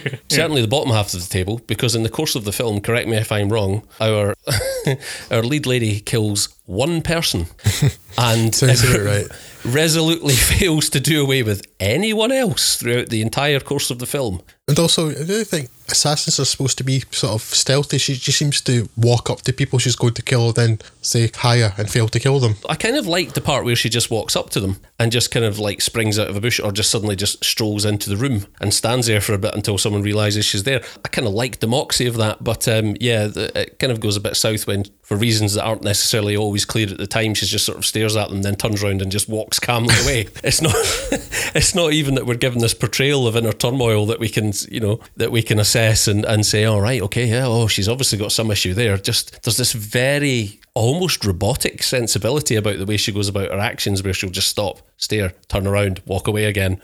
Certainly 0.28 0.62
the 0.62 0.68
bottom 0.68 0.92
half 0.92 1.12
of 1.14 1.22
the 1.22 1.28
table, 1.28 1.60
because 1.66 1.94
in 1.94 2.02
the 2.02 2.08
course 2.08 2.34
of 2.34 2.44
the 2.44 2.52
film, 2.52 2.80
correct 2.80 3.08
me 3.08 3.16
if 3.16 3.30
I'm 3.30 3.50
wrong, 3.50 3.82
our 4.00 4.34
our 5.30 5.42
lead 5.42 5.66
lady 5.66 6.00
kills 6.00 6.48
one 6.64 7.02
person 7.02 7.46
and 8.18 8.62
right. 8.62 9.26
resolutely 9.64 10.34
fails 10.34 10.88
to 10.90 11.00
do 11.00 11.22
away 11.22 11.42
with 11.42 11.66
anyone 11.78 12.32
else 12.32 12.76
throughout 12.76 13.10
the 13.10 13.22
entire 13.22 13.60
course 13.60 13.90
of 13.90 13.98
the 13.98 14.06
film. 14.06 14.42
And 14.68 14.78
also, 14.78 15.10
I 15.10 15.24
do 15.24 15.42
think 15.42 15.70
assassins 15.92 16.38
are 16.40 16.44
supposed 16.44 16.78
to 16.78 16.84
be 16.84 17.00
sort 17.10 17.34
of 17.34 17.42
stealthy. 17.42 17.98
She 17.98 18.14
just 18.14 18.38
seems 18.38 18.60
to 18.62 18.88
walk 18.96 19.30
up 19.30 19.42
to 19.42 19.52
people 19.52 19.78
she's 19.78 19.96
going 19.96 20.14
to 20.14 20.22
kill, 20.22 20.52
then 20.52 20.78
say 21.00 21.30
hiya 21.42 21.74
and 21.76 21.90
fail 21.90 22.08
to 22.08 22.20
kill 22.20 22.40
them. 22.40 22.54
I 22.68 22.76
kind 22.76 22.96
of 22.96 23.06
like 23.06 23.34
the 23.34 23.40
part 23.40 23.64
where 23.64 23.76
she 23.76 23.88
just 23.88 24.10
walks 24.10 24.36
up 24.36 24.50
to 24.50 24.60
them 24.60 24.78
and 24.98 25.12
just 25.12 25.30
kind 25.30 25.44
of 25.44 25.58
like 25.58 25.80
springs 25.80 26.18
out 26.18 26.28
of 26.28 26.36
a 26.36 26.40
bush 26.40 26.60
or 26.60 26.72
just 26.72 26.90
suddenly 26.90 27.16
just 27.16 27.44
strolls 27.44 27.84
into 27.84 28.08
the 28.08 28.16
room 28.16 28.46
and 28.60 28.72
stands 28.72 29.06
there 29.06 29.20
for 29.20 29.34
a 29.34 29.38
bit 29.38 29.54
until 29.54 29.78
someone 29.78 30.02
realizes 30.02 30.44
she's 30.44 30.62
there. 30.62 30.82
I 31.04 31.08
kind 31.08 31.26
of 31.26 31.34
like 31.34 31.60
the 31.60 31.66
moxie 31.66 32.06
of 32.06 32.16
that, 32.16 32.42
but 32.42 32.66
um, 32.68 32.96
yeah, 33.00 33.28
it 33.34 33.78
kind 33.78 33.92
of 33.92 34.00
goes 34.00 34.16
a 34.16 34.20
bit 34.20 34.36
south 34.36 34.66
when, 34.66 34.84
for 35.02 35.16
reasons 35.16 35.54
that 35.54 35.64
aren't 35.64 35.82
necessarily 35.82 36.36
always 36.36 36.64
clear 36.64 36.88
at 36.88 36.98
the 36.98 37.06
time, 37.06 37.34
she 37.34 37.46
just 37.46 37.66
sort 37.66 37.78
of 37.78 37.84
stares 37.84 38.16
at 38.16 38.30
them, 38.30 38.42
then 38.42 38.56
turns 38.56 38.82
around 38.82 39.02
and 39.02 39.12
just 39.12 39.28
walks 39.28 39.58
calmly 39.58 39.94
away. 40.04 40.28
it's 40.44 40.62
not, 40.62 40.74
it's 41.54 41.74
not 41.74 41.92
even 41.92 42.14
that 42.14 42.26
we're 42.26 42.34
given 42.34 42.60
this 42.60 42.74
portrayal 42.74 43.26
of 43.26 43.36
inner 43.36 43.52
turmoil 43.52 44.06
that 44.06 44.20
we 44.20 44.28
can, 44.28 44.51
you 44.70 44.80
know, 44.80 45.00
that 45.16 45.32
we 45.32 45.42
can 45.42 45.58
assess 45.58 46.08
and, 46.08 46.24
and 46.24 46.44
say, 46.44 46.64
all 46.64 46.80
right, 46.80 47.02
okay, 47.02 47.26
yeah, 47.26 47.46
oh, 47.46 47.66
she's 47.66 47.88
obviously 47.88 48.18
got 48.18 48.32
some 48.32 48.50
issue 48.50 48.74
there. 48.74 48.96
Just 48.96 49.42
there's 49.42 49.56
this 49.56 49.72
very 49.72 50.60
almost 50.74 51.24
robotic 51.24 51.82
sensibility 51.82 52.56
about 52.56 52.78
the 52.78 52.86
way 52.86 52.96
she 52.96 53.12
goes 53.12 53.28
about 53.28 53.50
her 53.50 53.58
actions, 53.58 54.02
where 54.02 54.14
she'll 54.14 54.30
just 54.30 54.48
stop, 54.48 54.82
stare, 54.96 55.32
turn 55.48 55.66
around, 55.66 56.02
walk 56.06 56.28
away 56.28 56.44
again. 56.44 56.80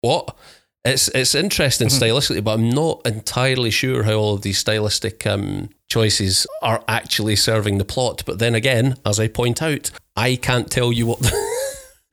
What? 0.00 0.36
It's 0.84 1.08
it's 1.08 1.34
interesting 1.34 1.88
mm-hmm. 1.88 2.02
stylistically, 2.02 2.44
but 2.44 2.54
I'm 2.54 2.70
not 2.70 3.02
entirely 3.04 3.70
sure 3.70 4.04
how 4.04 4.12
all 4.12 4.34
of 4.34 4.42
these 4.42 4.58
stylistic 4.58 5.26
um, 5.26 5.70
choices 5.88 6.46
are 6.62 6.84
actually 6.86 7.34
serving 7.34 7.78
the 7.78 7.84
plot. 7.84 8.22
But 8.24 8.38
then 8.38 8.54
again, 8.54 8.94
as 9.04 9.18
I 9.18 9.26
point 9.26 9.60
out, 9.60 9.90
I 10.16 10.36
can't 10.36 10.70
tell 10.70 10.92
you 10.92 11.06
what. 11.06 11.20
The 11.20 11.55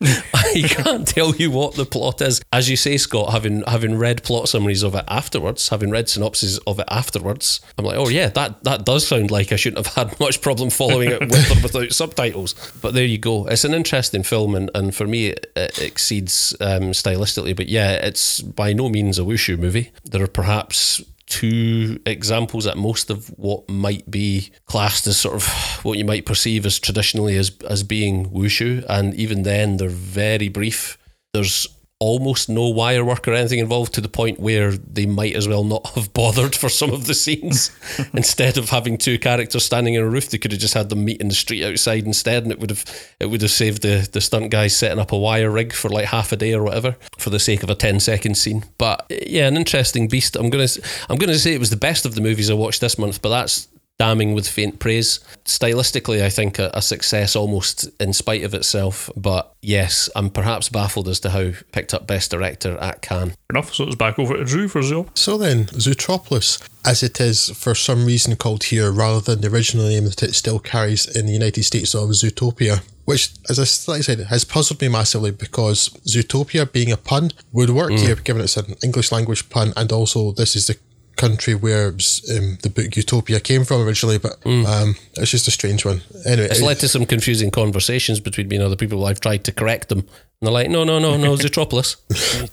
I 0.34 0.64
can't 0.68 1.08
tell 1.08 1.36
you 1.36 1.52
what 1.52 1.76
the 1.76 1.86
plot 1.86 2.22
is. 2.22 2.42
As 2.52 2.70
you 2.70 2.76
say, 2.76 2.98
Scott, 2.98 3.32
having 3.32 3.64
having 3.64 3.98
read 3.98 4.24
plot 4.24 4.50
summaries 4.50 4.84
of 4.84 4.96
it 4.96 5.06
afterwards, 5.08 5.70
having 5.70 5.90
read 5.90 6.10
synopses 6.10 6.58
of 6.60 6.80
it 6.80 6.88
afterwards, 6.90 7.62
I'm 7.78 7.86
like, 7.86 7.98
oh 7.98 8.10
yeah, 8.10 8.28
that 8.30 8.64
that 8.64 8.86
does 8.86 9.08
sound 9.08 9.32
like 9.32 9.52
I 9.52 9.56
shouldn't 9.56 9.86
have 9.86 9.96
had 9.96 10.20
much 10.20 10.42
problem 10.42 10.70
following 10.70 11.12
it 11.12 11.22
with 11.22 11.52
or 11.52 11.62
without 11.62 11.94
subtitles. 11.94 12.54
But 12.82 12.94
there 12.94 13.06
you 13.06 13.18
go. 13.18 13.46
It's 13.48 13.66
an 13.66 13.74
interesting 13.74 14.24
film, 14.24 14.56
and, 14.56 14.70
and 14.76 14.94
for 14.94 15.08
me, 15.08 15.28
it, 15.28 15.52
it 15.56 15.82
exceeds 15.82 16.56
um, 16.60 16.92
stylistically. 16.92 17.56
But 17.56 17.70
yeah, 17.70 17.94
it's 17.94 18.42
by 18.42 18.74
no 18.74 18.90
means 18.90 19.20
a 19.20 19.24
wushu 19.24 19.58
movie. 19.58 19.92
There 20.04 20.24
are 20.24 20.28
perhaps 20.28 21.02
two 21.34 22.00
examples 22.06 22.68
at 22.68 22.78
most 22.78 23.10
of 23.10 23.28
what 23.38 23.68
might 23.68 24.10
be 24.10 24.52
classed 24.66 25.08
as 25.08 25.18
sort 25.18 25.36
of 25.36 25.48
what 25.84 25.98
you 25.98 26.06
might 26.06 26.28
perceive 26.28 26.64
as 26.66 26.80
traditionally 26.80 27.36
as 27.38 27.50
as 27.68 27.82
being 27.82 28.30
wushu, 28.30 28.86
and 28.88 29.16
even 29.16 29.42
then 29.42 29.78
they're 29.78 29.90
very 29.90 30.48
brief. 30.48 30.98
There's 31.34 31.68
almost 32.04 32.50
no 32.50 32.68
wire 32.68 33.06
work 33.06 33.26
or 33.30 33.34
anything 33.34 33.60
involved 33.60 33.94
to 33.94 34.02
the 34.02 34.10
point 34.10 34.38
where 34.38 34.74
they 34.74 35.06
might 35.06 35.34
as 35.36 35.48
well 35.48 35.64
not 35.64 35.88
have 35.92 36.14
bothered 36.14 36.54
for 36.54 36.68
some 36.68 36.92
of 36.92 37.08
the 37.08 37.14
scenes. 37.14 37.72
instead 38.14 38.58
of 38.58 38.70
having 38.70 38.98
two 38.98 39.18
characters 39.18 39.64
standing 39.64 39.94
in 39.94 40.02
a 40.02 40.10
roof, 40.10 40.30
they 40.30 40.38
could 40.38 40.52
have 40.52 40.60
just 40.60 40.74
had 40.74 40.90
them 40.90 41.06
meet 41.06 41.22
in 41.22 41.30
the 41.30 41.34
street 41.34 41.64
outside 41.64 42.06
instead, 42.06 42.44
and 42.44 42.52
it 42.52 42.60
would 42.60 42.70
have 42.70 42.84
it 43.22 43.28
would 43.28 43.42
have 43.42 43.52
saved 43.52 43.84
the 43.84 44.08
the 44.12 44.20
stunt 44.20 44.52
guys 44.52 44.76
setting 44.76 45.00
up 45.00 45.14
a 45.14 45.18
wire 45.18 45.50
rig 45.50 45.72
for 45.72 45.90
like 45.90 46.06
half 46.06 46.34
a 46.34 46.36
day 46.36 46.54
or 46.54 46.64
whatever 46.64 46.98
for 47.18 47.30
the 47.30 47.40
sake 47.40 47.64
of 47.64 47.70
a 47.70 47.76
10 47.76 48.02
second 48.02 48.36
scene. 48.36 48.66
But 48.78 49.06
yeah, 49.10 49.48
an 49.48 49.56
interesting 49.56 50.10
beast. 50.10 50.36
I'm 50.36 50.50
gonna 50.50 50.68
I'm 51.10 51.18
gonna 51.18 51.40
say 51.40 51.54
it 51.54 51.60
was 51.60 51.70
the 51.70 51.78
best 51.78 52.06
of 52.06 52.16
the 52.16 52.22
movies 52.22 52.50
I 52.50 52.54
watched 52.54 52.82
this 52.82 52.98
month, 52.98 53.22
but 53.22 53.30
that's 53.30 53.70
damning 54.00 54.34
with 54.34 54.48
faint 54.48 54.80
praise. 54.80 55.20
Stylistically, 55.46 56.24
I 56.24 56.30
think 56.30 56.60
a, 56.60 56.72
a, 56.74 56.82
success 56.82 57.36
almost 57.36 57.90
in 58.00 58.14
spite 58.14 58.44
of 58.44 58.54
itself. 58.54 59.10
But 59.16 59.54
yes, 59.62 60.10
I'm 60.16 60.30
perhaps 60.30 60.70
baffled 60.70 61.08
as 61.08 61.20
to 61.22 61.30
how 61.30 61.52
picked 61.72 61.94
up 61.94 62.08
Best 62.08 62.32
Director 62.32 62.78
at 62.80 63.02
Cannes. 63.02 63.36
Enough, 63.50 63.74
so 63.74 63.86
it's 63.86 63.96
back 63.96 64.18
over 64.20 64.36
to 64.36 64.46
Drew 64.46 64.68
for 64.68 64.82
Zoe. 64.82 65.06
So 65.16 65.38
then, 65.38 65.66
Zootropolis, 65.66 66.68
as 66.86 67.04
it 67.04 67.20
is 67.22 67.50
for 67.52 67.76
some 67.76 68.06
reason 68.06 68.36
called 68.36 68.66
here, 68.66 68.92
rather 68.92 69.22
than 69.22 69.42
the 69.42 69.50
original 69.50 69.88
name 69.88 70.06
that 70.06 70.24
it 70.24 70.36
still 70.36 70.60
carries 70.60 71.06
in 71.06 71.26
the 71.26 71.34
United 71.34 71.64
States 71.64 71.94
of 71.94 72.10
Zootopia. 72.10 72.84
Which, 73.06 73.32
as 73.50 73.60
I 73.60 73.92
like 73.92 74.00
I 74.00 74.02
said, 74.02 74.20
has 74.22 74.46
puzzled 74.46 74.80
me 74.80 74.88
massively 74.88 75.32
because 75.32 75.90
Zootopia 76.08 76.72
being 76.72 76.90
a 76.90 76.96
pun 76.96 77.32
would 77.52 77.70
work 77.70 77.92
mm. 77.92 78.00
here, 78.00 78.16
given 78.16 78.42
it's 78.42 78.56
an 78.56 78.76
English 78.82 79.12
language 79.12 79.50
pun, 79.50 79.74
and 79.76 79.92
also 79.92 80.32
this 80.32 80.56
is 80.56 80.68
the 80.68 80.78
country 81.24 81.56
where 81.56 81.88
um, 81.88 82.58
the 82.64 82.72
book 82.76 82.96
Utopia 82.98 83.40
came 83.40 83.64
from 83.64 83.82
originally, 83.88 84.18
but 84.18 84.42
mm. 84.42 84.66
um, 84.66 84.96
it's 85.16 85.32
just 85.32 85.48
a 85.48 85.52
strange 85.52 85.86
one. 85.86 86.02
Anyway, 86.26 86.48
it's 86.52 86.62
led 86.62 86.80
to 86.80 86.88
some 86.90 87.06
confusing 87.06 87.50
conversations 87.50 88.20
between 88.20 88.48
me 88.50 88.58
and 88.58 88.66
other 88.66 88.76
people. 88.76 89.06
I've 89.06 89.22
tried 89.22 89.44
to 89.46 89.52
correct 89.54 89.88
them, 89.88 90.00
and 90.00 90.42
they're 90.42 90.52
like, 90.52 90.70
"No, 90.70 90.84
no, 90.84 91.00
no, 91.00 91.16
no, 91.16 91.36
Zootropolis. 91.44 91.90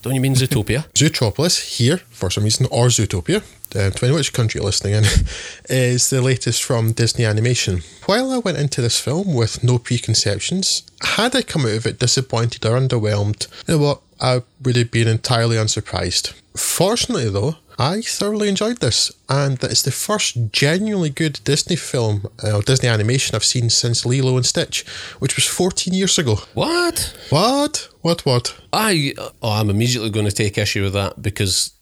Don't 0.02 0.14
you 0.14 0.20
mean 0.20 0.36
Zootopia?" 0.36 0.80
Zootropolis 0.92 1.78
here 1.78 1.98
for 2.20 2.30
some 2.30 2.44
reason, 2.44 2.66
or 2.70 2.86
Zootopia, 2.88 3.38
uh, 3.74 3.90
depending 3.90 4.14
which 4.14 4.32
country 4.32 4.58
you're 4.58 4.70
listening 4.70 4.94
in, 4.94 5.04
is 5.68 6.10
the 6.10 6.22
latest 6.22 6.62
from 6.62 6.92
Disney 6.92 7.24
Animation. 7.24 7.82
While 8.06 8.30
I 8.30 8.38
went 8.38 8.58
into 8.58 8.80
this 8.80 9.00
film 9.00 9.34
with 9.34 9.64
no 9.64 9.78
preconceptions, 9.78 10.84
had 11.16 11.34
I 11.34 11.42
come 11.42 11.62
out 11.62 11.78
of 11.80 11.86
it 11.86 11.98
disappointed 11.98 12.64
or 12.64 12.78
underwhelmed, 12.78 13.48
you 13.66 13.74
know 13.74 13.82
what? 13.84 14.00
I 14.20 14.42
would 14.62 14.76
have 14.76 14.90
been 14.90 15.08
entirely 15.08 15.56
unsurprised. 15.56 16.34
Fortunately, 16.54 17.30
though, 17.30 17.56
I 17.80 18.02
thoroughly 18.02 18.50
enjoyed 18.50 18.80
this, 18.80 19.10
and 19.30 19.64
it's 19.64 19.80
the 19.80 19.90
first 19.90 20.52
genuinely 20.52 21.08
good 21.08 21.40
Disney 21.44 21.76
film, 21.76 22.26
uh, 22.44 22.60
Disney 22.60 22.90
animation 22.90 23.34
I've 23.34 23.42
seen 23.42 23.70
since 23.70 24.04
Lilo 24.04 24.36
and 24.36 24.44
Stitch, 24.44 24.86
which 25.18 25.34
was 25.34 25.46
14 25.46 25.94
years 25.94 26.18
ago. 26.18 26.40
What? 26.52 27.16
What? 27.30 27.88
What? 28.02 28.26
What? 28.26 28.54
I 28.70 29.14
oh, 29.18 29.32
I'm 29.42 29.70
immediately 29.70 30.10
going 30.10 30.26
to 30.26 30.32
take 30.32 30.58
issue 30.58 30.82
with 30.82 30.92
that 30.92 31.22
because 31.22 31.72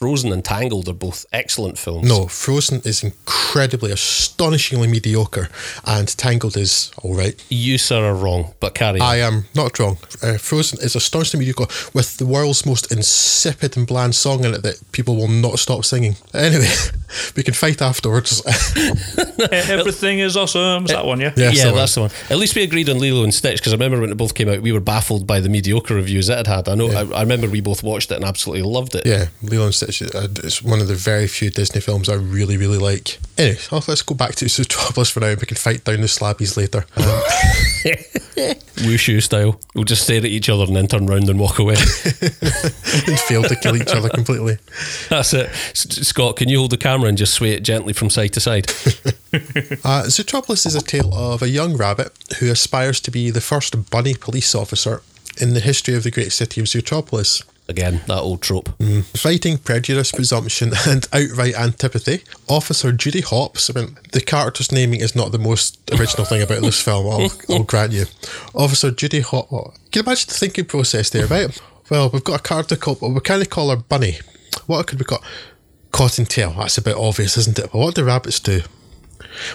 Frozen 0.00 0.32
and 0.32 0.42
Tangled 0.42 0.88
are 0.88 0.94
both 0.94 1.26
excellent 1.30 1.76
films. 1.76 2.08
No, 2.08 2.26
Frozen 2.26 2.80
is 2.86 3.04
incredibly, 3.04 3.92
astonishingly 3.92 4.88
mediocre, 4.88 5.50
and 5.84 6.08
Tangled 6.16 6.56
is 6.56 6.90
all 7.02 7.14
right. 7.14 7.34
You, 7.50 7.76
sir, 7.76 8.02
are 8.06 8.14
wrong, 8.14 8.54
but 8.60 8.74
carry 8.74 8.98
on. 8.98 9.06
I 9.06 9.16
am 9.16 9.44
not 9.54 9.78
wrong. 9.78 9.98
Uh, 10.22 10.38
Frozen 10.38 10.78
is 10.80 10.96
astonishingly 10.96 11.44
mediocre 11.44 11.66
with 11.92 12.16
the 12.16 12.24
world's 12.24 12.64
most 12.64 12.90
insipid 12.90 13.76
and 13.76 13.86
bland 13.86 14.14
song 14.14 14.42
in 14.42 14.54
it 14.54 14.62
that 14.62 14.76
people 14.92 15.16
will 15.16 15.28
not 15.28 15.58
stop 15.58 15.84
singing. 15.84 16.16
Anyway, 16.32 16.72
we 17.36 17.42
can 17.42 17.54
fight 17.54 17.82
afterwards. 17.82 18.42
Everything 19.52 20.20
is 20.20 20.36
awesome. 20.36 20.84
Is 20.84 20.90
that 20.90 21.04
one, 21.04 21.20
yeah? 21.20 21.32
Yeah, 21.36 21.50
yeah 21.50 21.70
that's 21.72 21.94
the 21.94 22.02
one. 22.02 22.10
At 22.28 22.38
least 22.38 22.54
we 22.54 22.62
agreed 22.62 22.88
on 22.88 22.98
Lilo 22.98 23.24
and 23.24 23.34
Stitch 23.34 23.58
because 23.58 23.72
I 23.72 23.76
remember 23.76 24.00
when 24.00 24.10
it 24.10 24.16
both 24.16 24.34
came 24.34 24.48
out, 24.48 24.62
we 24.62 24.72
were 24.72 24.80
baffled 24.80 25.26
by 25.26 25.40
the 25.40 25.48
mediocre 25.48 25.94
reviews 25.94 26.28
it 26.28 26.36
had 26.36 26.46
had. 26.46 26.68
I 26.68 26.74
know. 26.74 26.90
Yeah. 26.90 27.00
I, 27.12 27.18
I 27.18 27.22
remember 27.22 27.48
we 27.48 27.60
both 27.60 27.82
watched 27.82 28.10
it 28.10 28.16
and 28.16 28.24
absolutely 28.24 28.62
loved 28.62 28.94
it. 28.94 29.06
Yeah, 29.06 29.26
Lilo 29.42 29.66
and 29.66 29.74
Stitch 29.74 30.02
uh, 30.02 30.28
is 30.42 30.62
one 30.62 30.80
of 30.80 30.88
the 30.88 30.94
very 30.94 31.26
few 31.26 31.50
Disney 31.50 31.80
films 31.80 32.08
I 32.08 32.14
really, 32.14 32.56
really 32.56 32.78
like. 32.78 33.18
Anyway, 33.38 33.58
let's 33.70 34.02
go 34.02 34.14
back 34.14 34.34
to 34.36 34.44
Zootropolis 34.46 35.10
for 35.10 35.20
now. 35.20 35.30
We 35.30 35.46
can 35.46 35.56
fight 35.56 35.84
down 35.84 36.00
the 36.00 36.06
slabbies 36.06 36.56
later. 36.56 36.84
Wushu 38.80 39.22
style. 39.22 39.60
We'll 39.74 39.84
just 39.84 40.02
stare 40.04 40.18
at 40.18 40.24
each 40.26 40.48
other 40.48 40.64
and 40.64 40.76
then 40.76 40.86
turn 40.86 41.06
round 41.06 41.28
and 41.28 41.38
walk 41.38 41.58
away. 41.58 41.74
and 41.74 43.20
fail 43.20 43.42
to 43.42 43.56
kill 43.56 43.76
each 43.76 43.94
other 43.94 44.08
completely. 44.08 44.58
That's 45.08 45.34
it. 45.34 45.50
Scott, 45.74 46.36
can 46.36 46.48
you 46.48 46.58
hold 46.58 46.70
the 46.70 46.76
camera 46.76 46.99
and 47.06 47.18
just 47.18 47.34
sway 47.34 47.52
it 47.52 47.62
gently 47.62 47.92
from 47.92 48.10
side 48.10 48.32
to 48.34 48.40
side? 48.40 48.68
uh, 49.84 50.04
Zootropolis 50.06 50.66
is 50.66 50.74
a 50.74 50.80
tale 50.80 51.14
of 51.14 51.42
a 51.42 51.48
young 51.48 51.76
rabbit 51.76 52.12
who 52.38 52.50
aspires 52.50 53.00
to 53.00 53.10
be 53.10 53.30
the 53.30 53.40
first 53.40 53.90
bunny 53.90 54.14
police 54.14 54.54
officer 54.54 55.02
in 55.40 55.54
the 55.54 55.60
history 55.60 55.94
of 55.94 56.02
the 56.02 56.10
great 56.10 56.32
city 56.32 56.60
of 56.60 56.66
Zootropolis. 56.66 57.44
Again, 57.68 58.00
that 58.08 58.18
old 58.18 58.42
trope. 58.42 58.68
Mm. 58.78 59.04
Fighting 59.16 59.58
prejudice, 59.58 60.10
presumption, 60.10 60.72
and 60.88 61.06
outright 61.12 61.54
antipathy. 61.54 62.24
Officer 62.48 62.90
Judy 62.90 63.20
Hopps. 63.20 63.70
I 63.70 63.80
mean, 63.80 63.96
the 64.12 64.20
character's 64.20 64.72
naming 64.72 65.00
is 65.00 65.14
not 65.14 65.30
the 65.30 65.38
most 65.38 65.78
original 65.92 66.24
thing 66.24 66.42
about 66.42 66.62
this 66.62 66.82
film. 66.82 67.06
I'll, 67.06 67.30
I'll 67.48 67.62
grant 67.62 67.92
you. 67.92 68.06
Officer 68.54 68.90
Judy 68.90 69.20
Hopps. 69.20 69.50
Can 69.92 70.00
you 70.00 70.02
imagine 70.02 70.26
the 70.28 70.34
thinking 70.34 70.64
process 70.64 71.10
there, 71.10 71.28
right? 71.28 71.56
Well, 71.90 72.10
we've 72.10 72.24
got 72.24 72.40
a 72.40 72.42
character 72.42 72.74
called. 72.74 73.00
Well, 73.00 73.12
we 73.12 73.20
kind 73.20 73.40
of 73.40 73.50
call 73.50 73.70
her 73.70 73.76
Bunny. 73.76 74.18
What 74.66 74.88
could 74.88 74.98
we 74.98 75.04
call? 75.04 75.22
Cottontail. 75.92 76.54
That's 76.58 76.78
a 76.78 76.82
bit 76.82 76.96
obvious, 76.96 77.36
isn't 77.36 77.58
it? 77.58 77.70
But 77.72 77.78
what 77.78 77.94
do 77.94 78.04
rabbits 78.04 78.40
do? 78.40 78.62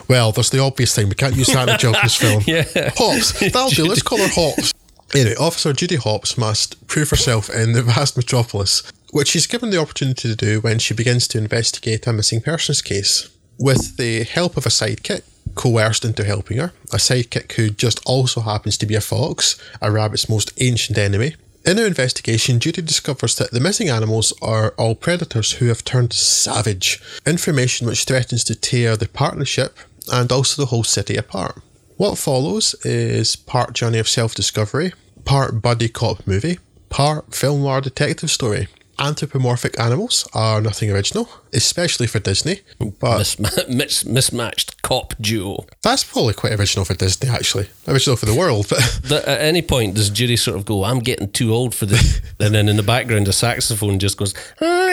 Well, 0.07 0.31
there's 0.31 0.49
the 0.49 0.59
obvious 0.59 0.95
thing. 0.95 1.09
We 1.09 1.15
can't 1.15 1.35
use 1.35 1.47
that 1.47 1.67
in 1.69 1.75
a 1.75 1.77
children's 1.77 2.15
film. 2.23 2.43
yeah. 2.45 2.63
Hopps. 2.97 3.39
That'll 3.39 3.69
do. 3.69 3.85
Let's 3.85 4.01
call 4.01 4.17
her 4.19 4.27
Hopps. 4.27 4.73
Anyway, 5.13 5.35
Officer 5.35 5.71
Judy 5.73 5.95
Hopps 5.95 6.37
must 6.37 6.87
prove 6.87 7.09
herself 7.09 7.49
in 7.49 7.73
the 7.73 7.83
vast 7.83 8.17
metropolis, 8.17 8.83
which 9.11 9.29
she's 9.29 9.47
given 9.47 9.69
the 9.69 9.79
opportunity 9.79 10.27
to 10.29 10.35
do 10.35 10.59
when 10.61 10.79
she 10.79 10.93
begins 10.93 11.27
to 11.29 11.37
investigate 11.37 12.07
a 12.07 12.13
missing 12.13 12.41
persons 12.41 12.81
case. 12.81 13.29
With 13.59 13.97
the 13.97 14.23
help 14.23 14.57
of 14.57 14.65
a 14.65 14.69
sidekick, 14.69 15.21
coerced 15.53 16.03
into 16.03 16.25
helping 16.25 16.57
her, 16.57 16.73
a 16.91 16.97
sidekick 16.97 17.53
who 17.53 17.69
just 17.69 18.01
also 18.05 18.41
happens 18.41 18.77
to 18.79 18.85
be 18.85 18.95
a 18.95 19.01
fox, 19.01 19.57
a 19.81 19.91
rabbit's 19.91 20.27
most 20.27 20.51
ancient 20.59 20.97
enemy. 20.97 21.35
In 21.65 21.77
her 21.77 21.87
investigation, 21.87 22.59
Judy 22.59 22.83
discovers 22.83 23.35
that 23.37 23.49
the 23.49 23.59
missing 23.59 23.89
animals 23.89 24.31
are 24.39 24.75
all 24.77 24.93
predators 24.93 25.53
who 25.53 25.65
have 25.65 25.83
turned 25.83 26.13
savage, 26.13 27.01
information 27.25 27.87
which 27.87 28.03
threatens 28.03 28.43
to 28.43 28.55
tear 28.55 28.95
the 28.95 29.07
partnership 29.07 29.75
and 30.13 30.31
also 30.31 30.61
the 30.61 30.67
whole 30.67 30.83
city 30.83 31.15
apart. 31.15 31.59
What 31.97 32.19
follows 32.19 32.75
is 32.85 33.35
part 33.35 33.73
journey 33.73 33.97
of 33.97 34.07
self 34.07 34.35
discovery, 34.35 34.93
part 35.23 35.59
buddy 35.59 35.89
cop 35.89 36.27
movie, 36.27 36.59
part 36.89 37.33
film 37.33 37.61
noir 37.61 37.81
detective 37.81 38.29
story. 38.29 38.67
Anthropomorphic 38.99 39.79
animals 39.79 40.27
are 40.33 40.61
nothing 40.61 40.91
original, 40.91 41.29
especially 41.53 42.07
for 42.07 42.19
Disney. 42.19 42.61
But 42.99 43.35
Mis- 43.69 44.05
mismatched 44.05 44.81
cop 44.81 45.13
duo. 45.19 45.65
That's 45.81 46.03
probably 46.03 46.33
quite 46.33 46.53
original 46.59 46.85
for 46.85 46.93
Disney, 46.93 47.29
actually. 47.29 47.69
Original 47.87 48.15
for 48.15 48.25
the 48.25 48.35
world. 48.35 48.67
But 48.69 48.79
the, 49.03 49.27
at 49.27 49.41
any 49.41 49.61
point, 49.61 49.95
does 49.95 50.09
Judy 50.09 50.37
sort 50.37 50.57
of 50.57 50.65
go, 50.65 50.83
"I'm 50.83 50.99
getting 50.99 51.31
too 51.31 51.53
old 51.53 51.75
for 51.75 51.85
this," 51.85 52.21
and 52.39 52.55
then 52.55 52.69
in 52.69 52.77
the 52.77 52.83
background, 52.83 53.27
a 53.27 53.33
saxophone 53.33 53.99
just 53.99 54.17
goes. 54.17 54.33
Ah, 54.61 54.91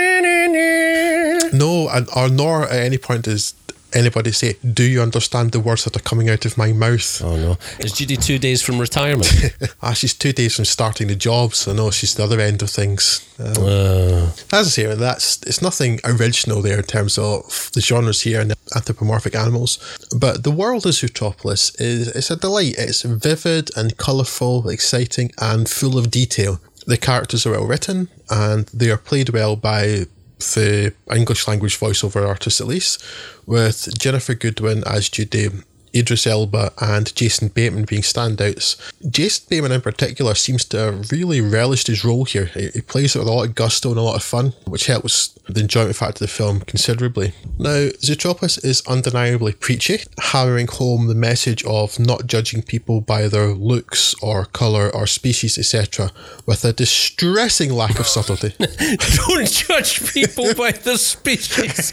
no, 1.53 1.89
and 1.93 2.09
or 2.17 2.29
nor 2.29 2.65
at 2.65 2.73
any 2.81 2.99
point 2.99 3.25
does 3.25 3.55
anybody 3.95 4.33
say, 4.33 4.57
"Do 4.63 4.85
you 4.85 5.03
understand 5.03 5.53
the 5.53 5.61
words 5.61 5.85
that 5.85 5.97
are 5.97 6.01
coming 6.01 6.29
out 6.29 6.45
of 6.45 6.59
my 6.59 6.73
mouth?" 6.73 7.23
Oh 7.23 7.37
no! 7.37 7.59
Is 7.79 7.93
Judy 7.93 8.17
two 8.17 8.39
days 8.39 8.63
from 8.63 8.79
retirement? 8.79 9.33
ah, 9.83 9.93
she's 9.93 10.15
two 10.15 10.33
days 10.33 10.57
from 10.57 10.65
starting 10.65 11.09
the 11.09 11.15
job, 11.15 11.55
so 11.55 11.73
no, 11.73 11.91
she's 11.91 12.15
the 12.15 12.25
other 12.25 12.41
end 12.41 12.63
of 12.63 12.71
things. 12.71 13.27
Um, 13.39 13.65
uh. 13.65 14.31
As 14.53 14.67
I 14.67 14.71
say, 14.71 14.95
that's 14.95 15.43
it's 15.43 15.63
nothing 15.63 16.01
original 16.05 16.63
there 16.63 16.79
in 16.79 16.85
terms 16.85 17.19
of 17.19 17.71
the 17.75 17.81
genres 17.81 18.23
here 18.23 18.41
and 18.41 18.55
anthropomorphic 18.75 19.35
animals. 19.35 19.79
But 20.17 20.45
the 20.45 20.51
world 20.51 20.87
of 20.87 20.93
Zootropolis 20.93 21.81
is 21.81 22.09
it's 22.09 22.31
a 22.31 22.37
delight. 22.37 22.75
It's 22.79 23.03
vivid 23.03 23.71
and 23.77 23.97
colourful, 23.97 24.69
exciting, 24.69 25.33
and 25.39 25.69
full 25.69 25.99
of 25.99 26.11
detail. 26.11 26.61
The 26.87 26.97
characters 26.97 27.47
are 27.47 27.53
well 27.53 27.67
written 27.67 28.09
and 28.29 28.67
they 28.67 28.91
are 28.91 28.97
played 28.97 29.29
well 29.31 29.55
by 29.55 30.07
the 30.55 30.93
English 31.15 31.47
language 31.49 31.79
voiceover 31.79 32.27
artist 32.27 32.61
at 32.61 32.67
least, 32.67 33.03
with 33.47 33.89
Ginnifer 33.99 34.39
Goodwin 34.39 34.83
as 34.87 35.09
Judy, 35.09 35.49
Idris 35.95 36.27
Elba 36.27 36.73
and 36.81 37.15
Jason 37.15 37.49
Bateman 37.49 37.85
being 37.85 38.03
standouts. 38.03 38.77
Jason 39.11 39.47
Bateman 39.49 39.73
in 39.73 39.81
particular 39.81 40.35
seems 40.35 40.65
to 40.67 40.79
have 40.79 41.11
really 41.11 41.41
relished 41.41 41.87
his 41.87 42.05
role 42.05 42.25
here. 42.25 42.47
He, 42.47 42.69
he 42.69 42.81
plays 42.81 43.15
it 43.15 43.21
with 43.21 43.29
a 43.29 43.33
lot 43.33 43.49
of 43.49 43.55
gusto 43.55 43.91
and 43.91 43.99
a 43.99 44.03
lot 44.03 44.17
of 44.17 44.23
fun, 44.23 44.55
which 44.67 44.87
helps 44.87 45.29
the 45.49 45.61
enjoyment 45.61 45.97
factor 45.97 46.25
of 46.25 46.31
the 46.31 46.35
film 46.35 46.61
considerably. 46.61 47.35
Now, 47.59 47.89
Zootropis 48.01 48.65
is 48.65 48.83
undeniably 48.87 49.53
preachy, 49.53 50.01
hammering 50.19 50.69
home 50.69 51.09
the 51.09 51.15
message 51.15 51.65
of 51.65 51.99
not 51.99 52.27
judging 52.27 52.63
people 52.63 53.01
by 53.01 53.29
their 53.29 53.49
looks 53.49 54.15
or 54.23 54.47
colour 54.47 54.91
or 54.95 55.07
species, 55.07 55.59
etc., 55.59 56.11
with 56.47 56.65
a 56.65 56.73
distressing 56.73 57.73
lack 57.73 57.99
of 57.99 58.07
subtlety. 58.07 58.55
Don't 58.59 59.51
judge 59.51 60.13
people 60.13 60.55
by 60.55 60.73
their 60.73 60.97
species. 60.97 61.93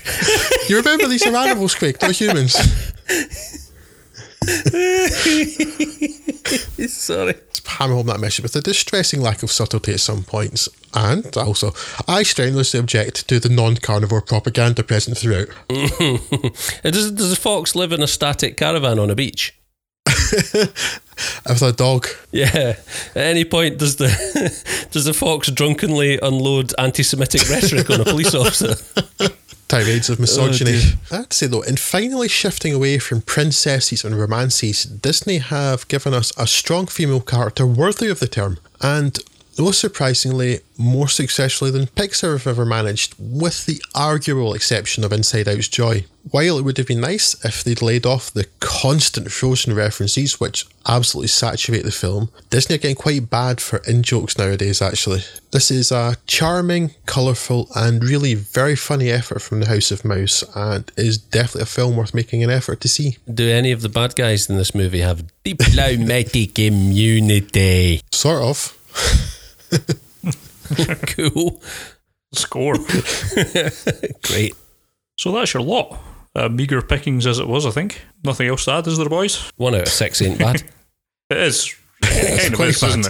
you 0.69 0.77
remember 0.77 1.07
these 1.07 1.25
are 1.25 1.35
animals, 1.35 1.75
Craig, 1.75 1.97
they're 1.99 2.11
humans. 2.11 2.55
Sorry. 6.87 7.35
Hammer 7.79 7.93
home 7.93 8.07
that 8.07 8.19
message 8.19 8.43
with 8.43 8.55
a 8.57 8.61
distressing 8.61 9.21
lack 9.21 9.41
of 9.41 9.51
subtlety 9.51 9.93
at 9.93 10.01
some 10.01 10.23
points. 10.23 10.67
And 10.93 11.35
also, 11.37 11.71
I 12.07 12.23
strenuously 12.23 12.79
object 12.79 13.27
to 13.29 13.39
the 13.39 13.47
non 13.47 13.77
carnivore 13.77 14.21
propaganda 14.21 14.83
present 14.83 15.17
throughout. 15.17 15.47
does, 15.69 17.11
does 17.11 17.31
a 17.31 17.37
fox 17.37 17.75
live 17.75 17.93
in 17.93 18.01
a 18.01 18.07
static 18.07 18.57
caravan 18.57 18.99
on 18.99 19.09
a 19.09 19.15
beach? 19.15 19.55
With 20.07 21.61
a 21.61 21.71
dog. 21.71 22.07
Yeah. 22.31 22.75
At 23.15 23.15
any 23.15 23.45
point, 23.45 23.77
does 23.77 23.97
the 23.97 24.09
does 24.91 25.05
the 25.05 25.13
fox 25.13 25.49
drunkenly 25.51 26.19
unload 26.21 26.73
anti-Semitic 26.77 27.49
rhetoric 27.49 27.89
on 27.89 28.01
a 28.01 28.05
police 28.05 28.35
officer? 28.35 28.75
Tirades 29.69 30.09
of 30.09 30.19
misogyny. 30.19 30.81
Oh, 30.83 30.99
I 31.11 31.15
have 31.17 31.29
to 31.29 31.37
say 31.37 31.47
though, 31.47 31.61
in 31.61 31.77
finally 31.77 32.27
shifting 32.27 32.73
away 32.73 32.99
from 32.99 33.21
princesses 33.21 34.03
and 34.03 34.19
romances, 34.19 34.83
Disney 34.83 35.37
have 35.37 35.87
given 35.87 36.13
us 36.13 36.33
a 36.37 36.45
strong 36.45 36.87
female 36.87 37.21
character 37.21 37.65
worthy 37.65 38.09
of 38.09 38.19
the 38.19 38.27
term, 38.27 38.57
and 38.81 39.19
most 39.59 39.79
surprisingly, 39.79 40.61
more 40.77 41.09
successfully 41.09 41.69
than 41.69 41.87
Pixar 41.87 42.31
have 42.31 42.47
ever 42.47 42.65
managed, 42.65 43.13
with 43.19 43.65
the 43.65 43.81
arguable 43.93 44.53
exception 44.53 45.03
of 45.03 45.11
Inside 45.11 45.49
Out's 45.49 45.67
Joy. 45.67 46.05
While 46.31 46.57
it 46.57 46.63
would 46.63 46.77
have 46.77 46.87
been 46.87 47.01
nice 47.01 47.33
if 47.43 47.63
they'd 47.63 47.81
laid 47.81 48.05
off 48.05 48.31
the 48.31 48.47
constant 48.59 49.31
Frozen 49.31 49.75
references, 49.75 50.39
which 50.39 50.65
absolutely 50.87 51.27
saturate 51.27 51.83
the 51.83 51.91
film, 51.91 52.29
Disney 52.49 52.75
are 52.75 52.79
getting 52.79 52.95
quite 52.95 53.29
bad 53.29 53.59
for 53.59 53.81
in 53.87 54.03
jokes 54.03 54.37
nowadays, 54.37 54.81
actually. 54.81 55.23
This 55.51 55.71
is 55.71 55.91
a 55.91 56.15
charming, 56.27 56.91
colourful, 57.05 57.67
and 57.75 58.03
really 58.03 58.35
very 58.35 58.75
funny 58.75 59.09
effort 59.09 59.41
from 59.41 59.59
the 59.59 59.67
House 59.67 59.91
of 59.91 60.05
Mouse, 60.05 60.43
and 60.55 60.89
is 60.95 61.17
definitely 61.17 61.63
a 61.63 61.65
film 61.65 61.97
worth 61.97 62.13
making 62.13 62.43
an 62.43 62.49
effort 62.49 62.79
to 62.81 62.87
see. 62.87 63.17
Do 63.31 63.49
any 63.49 63.71
of 63.71 63.81
the 63.81 63.89
bad 63.89 64.15
guys 64.15 64.49
in 64.49 64.57
this 64.57 64.75
movie 64.75 65.01
have 65.01 65.25
diplomatic 65.43 66.57
immunity? 66.59 68.01
Sort 68.11 68.43
of. 68.43 69.35
cool. 71.07 71.61
Score. 72.33 72.75
Great. 74.23 74.55
So 75.17 75.31
that's 75.31 75.53
your 75.53 75.63
lot. 75.63 75.99
Uh, 76.35 76.47
meager 76.47 76.81
pickings 76.81 77.25
as 77.25 77.39
it 77.39 77.47
was, 77.47 77.65
I 77.65 77.71
think. 77.71 78.01
Nothing 78.23 78.47
else 78.47 78.65
to 78.65 78.73
add, 78.73 78.87
is 78.87 78.97
there, 78.97 79.09
boys? 79.09 79.51
One 79.57 79.75
out 79.75 79.81
of 79.81 79.87
six 79.89 80.21
ain't 80.21 80.37
bad. 80.37 80.63
it 81.29 81.37
is. 81.37 81.75
It 82.01 82.41
kind 82.41 82.53
of 82.53 82.59
is, 82.61 82.83
isn't 82.83 83.07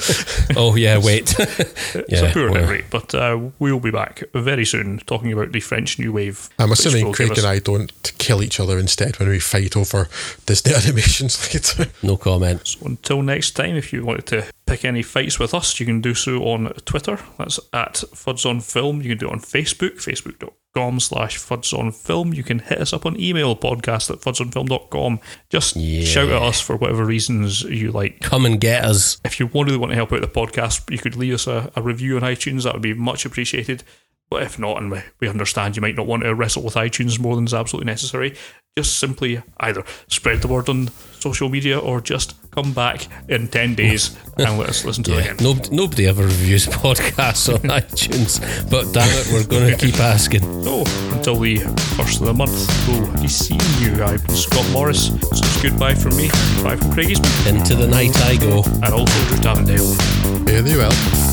it? 0.50 0.54
oh, 0.58 0.76
yeah, 0.76 0.98
wait. 0.98 1.36
it's 1.40 1.94
yeah, 2.10 2.22
a 2.24 2.34
poor 2.34 2.50
hit 2.50 2.70
rate, 2.70 2.86
but 2.90 3.14
uh, 3.14 3.50
we'll 3.60 3.80
be 3.80 3.92
back 3.92 4.24
very 4.34 4.66
soon 4.66 5.00
talking 5.00 5.32
about 5.32 5.52
the 5.52 5.60
French 5.60 6.00
New 6.00 6.14
Wave. 6.14 6.50
I'm 6.58 6.72
assuming 6.72 7.12
Craig 7.14 7.38
and 7.38 7.46
I 7.46 7.60
don't 7.60 7.92
kill 8.18 8.42
each 8.42 8.60
other 8.60 8.78
instead 8.78 9.20
when 9.20 9.30
we 9.30 9.40
fight 9.40 9.78
over 9.78 10.08
Disney 10.46 10.74
animations 10.74 11.54
later. 11.54 11.92
No 12.04 12.18
comment. 12.18 12.68
So 12.68 12.86
until 12.86 13.22
next 13.22 13.52
time, 13.52 13.76
if 13.76 13.94
you 13.94 14.04
wanted 14.04 14.26
to 14.28 14.46
pick 14.66 14.86
any 14.86 15.04
fights 15.04 15.40
with 15.40 15.54
us, 15.54 15.80
you 15.80 15.86
can 15.86 16.02
do 16.02 16.14
so 16.14 16.44
on 16.44 16.72
Twitter. 16.86 17.20
That's 17.38 17.60
at 17.74 17.96
Fuds 18.14 18.46
on 18.46 18.62
Film. 18.62 19.02
You 19.02 19.10
can 19.10 19.18
do 19.18 19.28
it 19.28 19.34
on 19.34 19.40
Facebook, 19.40 19.98
facebook.com 19.98 20.59
com 20.74 21.00
slash 21.00 21.38
fuds 21.38 21.78
on 21.78 21.92
film 21.92 22.34
you 22.34 22.44
can 22.44 22.60
hit 22.60 22.80
us 22.80 22.94
up 22.94 23.06
on 23.06 23.20
email 23.20 23.56
podcast 23.56 24.10
at 24.12 24.20
fudsonfilm.com 24.20 25.20
just 25.50 25.76
yeah. 25.76 26.04
shout 26.04 26.30
at 26.30 26.42
us 26.42 26.62
for 26.62 26.76
whatever 26.76 27.04
reasons 27.06 27.64
you 27.64 27.92
like. 27.92 28.20
Come 28.22 28.46
and 28.46 28.60
get 28.60 28.86
us. 28.86 29.20
If 29.26 29.40
you 29.40 29.48
really 29.54 29.78
want 29.78 29.92
to 29.92 29.96
help 29.96 30.14
out 30.14 30.22
the 30.22 30.28
podcast 30.28 30.90
you 30.92 30.98
could 30.98 31.16
leave 31.16 31.34
us 31.34 31.48
a, 31.48 31.72
a 31.76 31.82
review 31.82 32.16
on 32.18 32.22
itunes. 32.22 32.64
That 32.64 32.74
would 32.74 32.82
be 32.82 32.94
much 32.94 33.26
appreciated 33.26 33.84
but 34.30 34.44
if 34.44 34.60
not 34.60 34.78
and 34.78 34.92
we, 34.92 35.00
we 35.20 35.28
understand 35.28 35.76
you 35.76 35.82
might 35.82 35.96
not 35.96 36.08
want 36.08 36.24
to 36.24 36.34
wrestle 36.34 36.64
with 36.64 36.76
itunes 36.76 37.20
more 37.20 37.36
than 37.36 37.46
is 37.46 37.54
absolutely 37.54 37.86
necessary 37.86 38.36
just 38.78 38.98
simply 38.98 39.42
either 39.60 39.84
spread 40.08 40.42
the 40.42 40.48
word 40.48 40.70
on 40.70 40.90
social 41.20 41.50
media 41.50 41.78
or 41.78 42.00
just 42.00 42.34
come 42.52 42.72
back 42.72 43.08
in 43.28 43.48
10 43.48 43.76
days 43.76 44.16
and 44.38 44.58
let 44.58 44.70
us 44.70 44.86
listen 44.86 45.04
to 45.04 45.12
yeah. 45.12 45.18
it 45.18 45.22
again. 45.22 45.38
Nobody, 45.42 45.76
nobody 45.76 46.08
ever 46.08 46.24
reviews 46.24 46.66
podcasts 46.86 47.54
on 47.54 47.60
iTunes, 47.70 48.40
but 48.70 48.94
damn 48.94 49.10
it, 49.10 49.34
we're 49.34 49.46
going 49.46 49.76
to 49.76 49.86
keep 49.86 50.00
asking. 50.00 50.42
So, 50.64 50.84
until 51.14 51.40
the 51.40 51.58
first 51.98 52.22
of 52.22 52.28
the 52.28 52.34
month, 52.34 52.56
we'll 52.88 53.22
be 53.22 53.28
seeing 53.28 53.60
you. 53.82 54.02
I've 54.02 54.26
been 54.26 54.36
Scott 54.36 54.70
Morris. 54.72 55.08
So 55.08 55.16
it's 55.16 55.62
goodbye 55.62 55.96
from 55.96 56.16
me. 56.16 56.30
Bye 56.64 56.78
from 56.78 56.94
Craig 56.94 57.10
Into 57.48 57.76
the 57.76 57.88
night 57.88 58.16
I 58.22 58.38
go. 58.38 58.64
And 58.64 58.94
also 58.94 59.20
Drew 59.28 59.38
Davendale. 59.40 60.46
Very 60.46 60.78
well. 60.78 61.29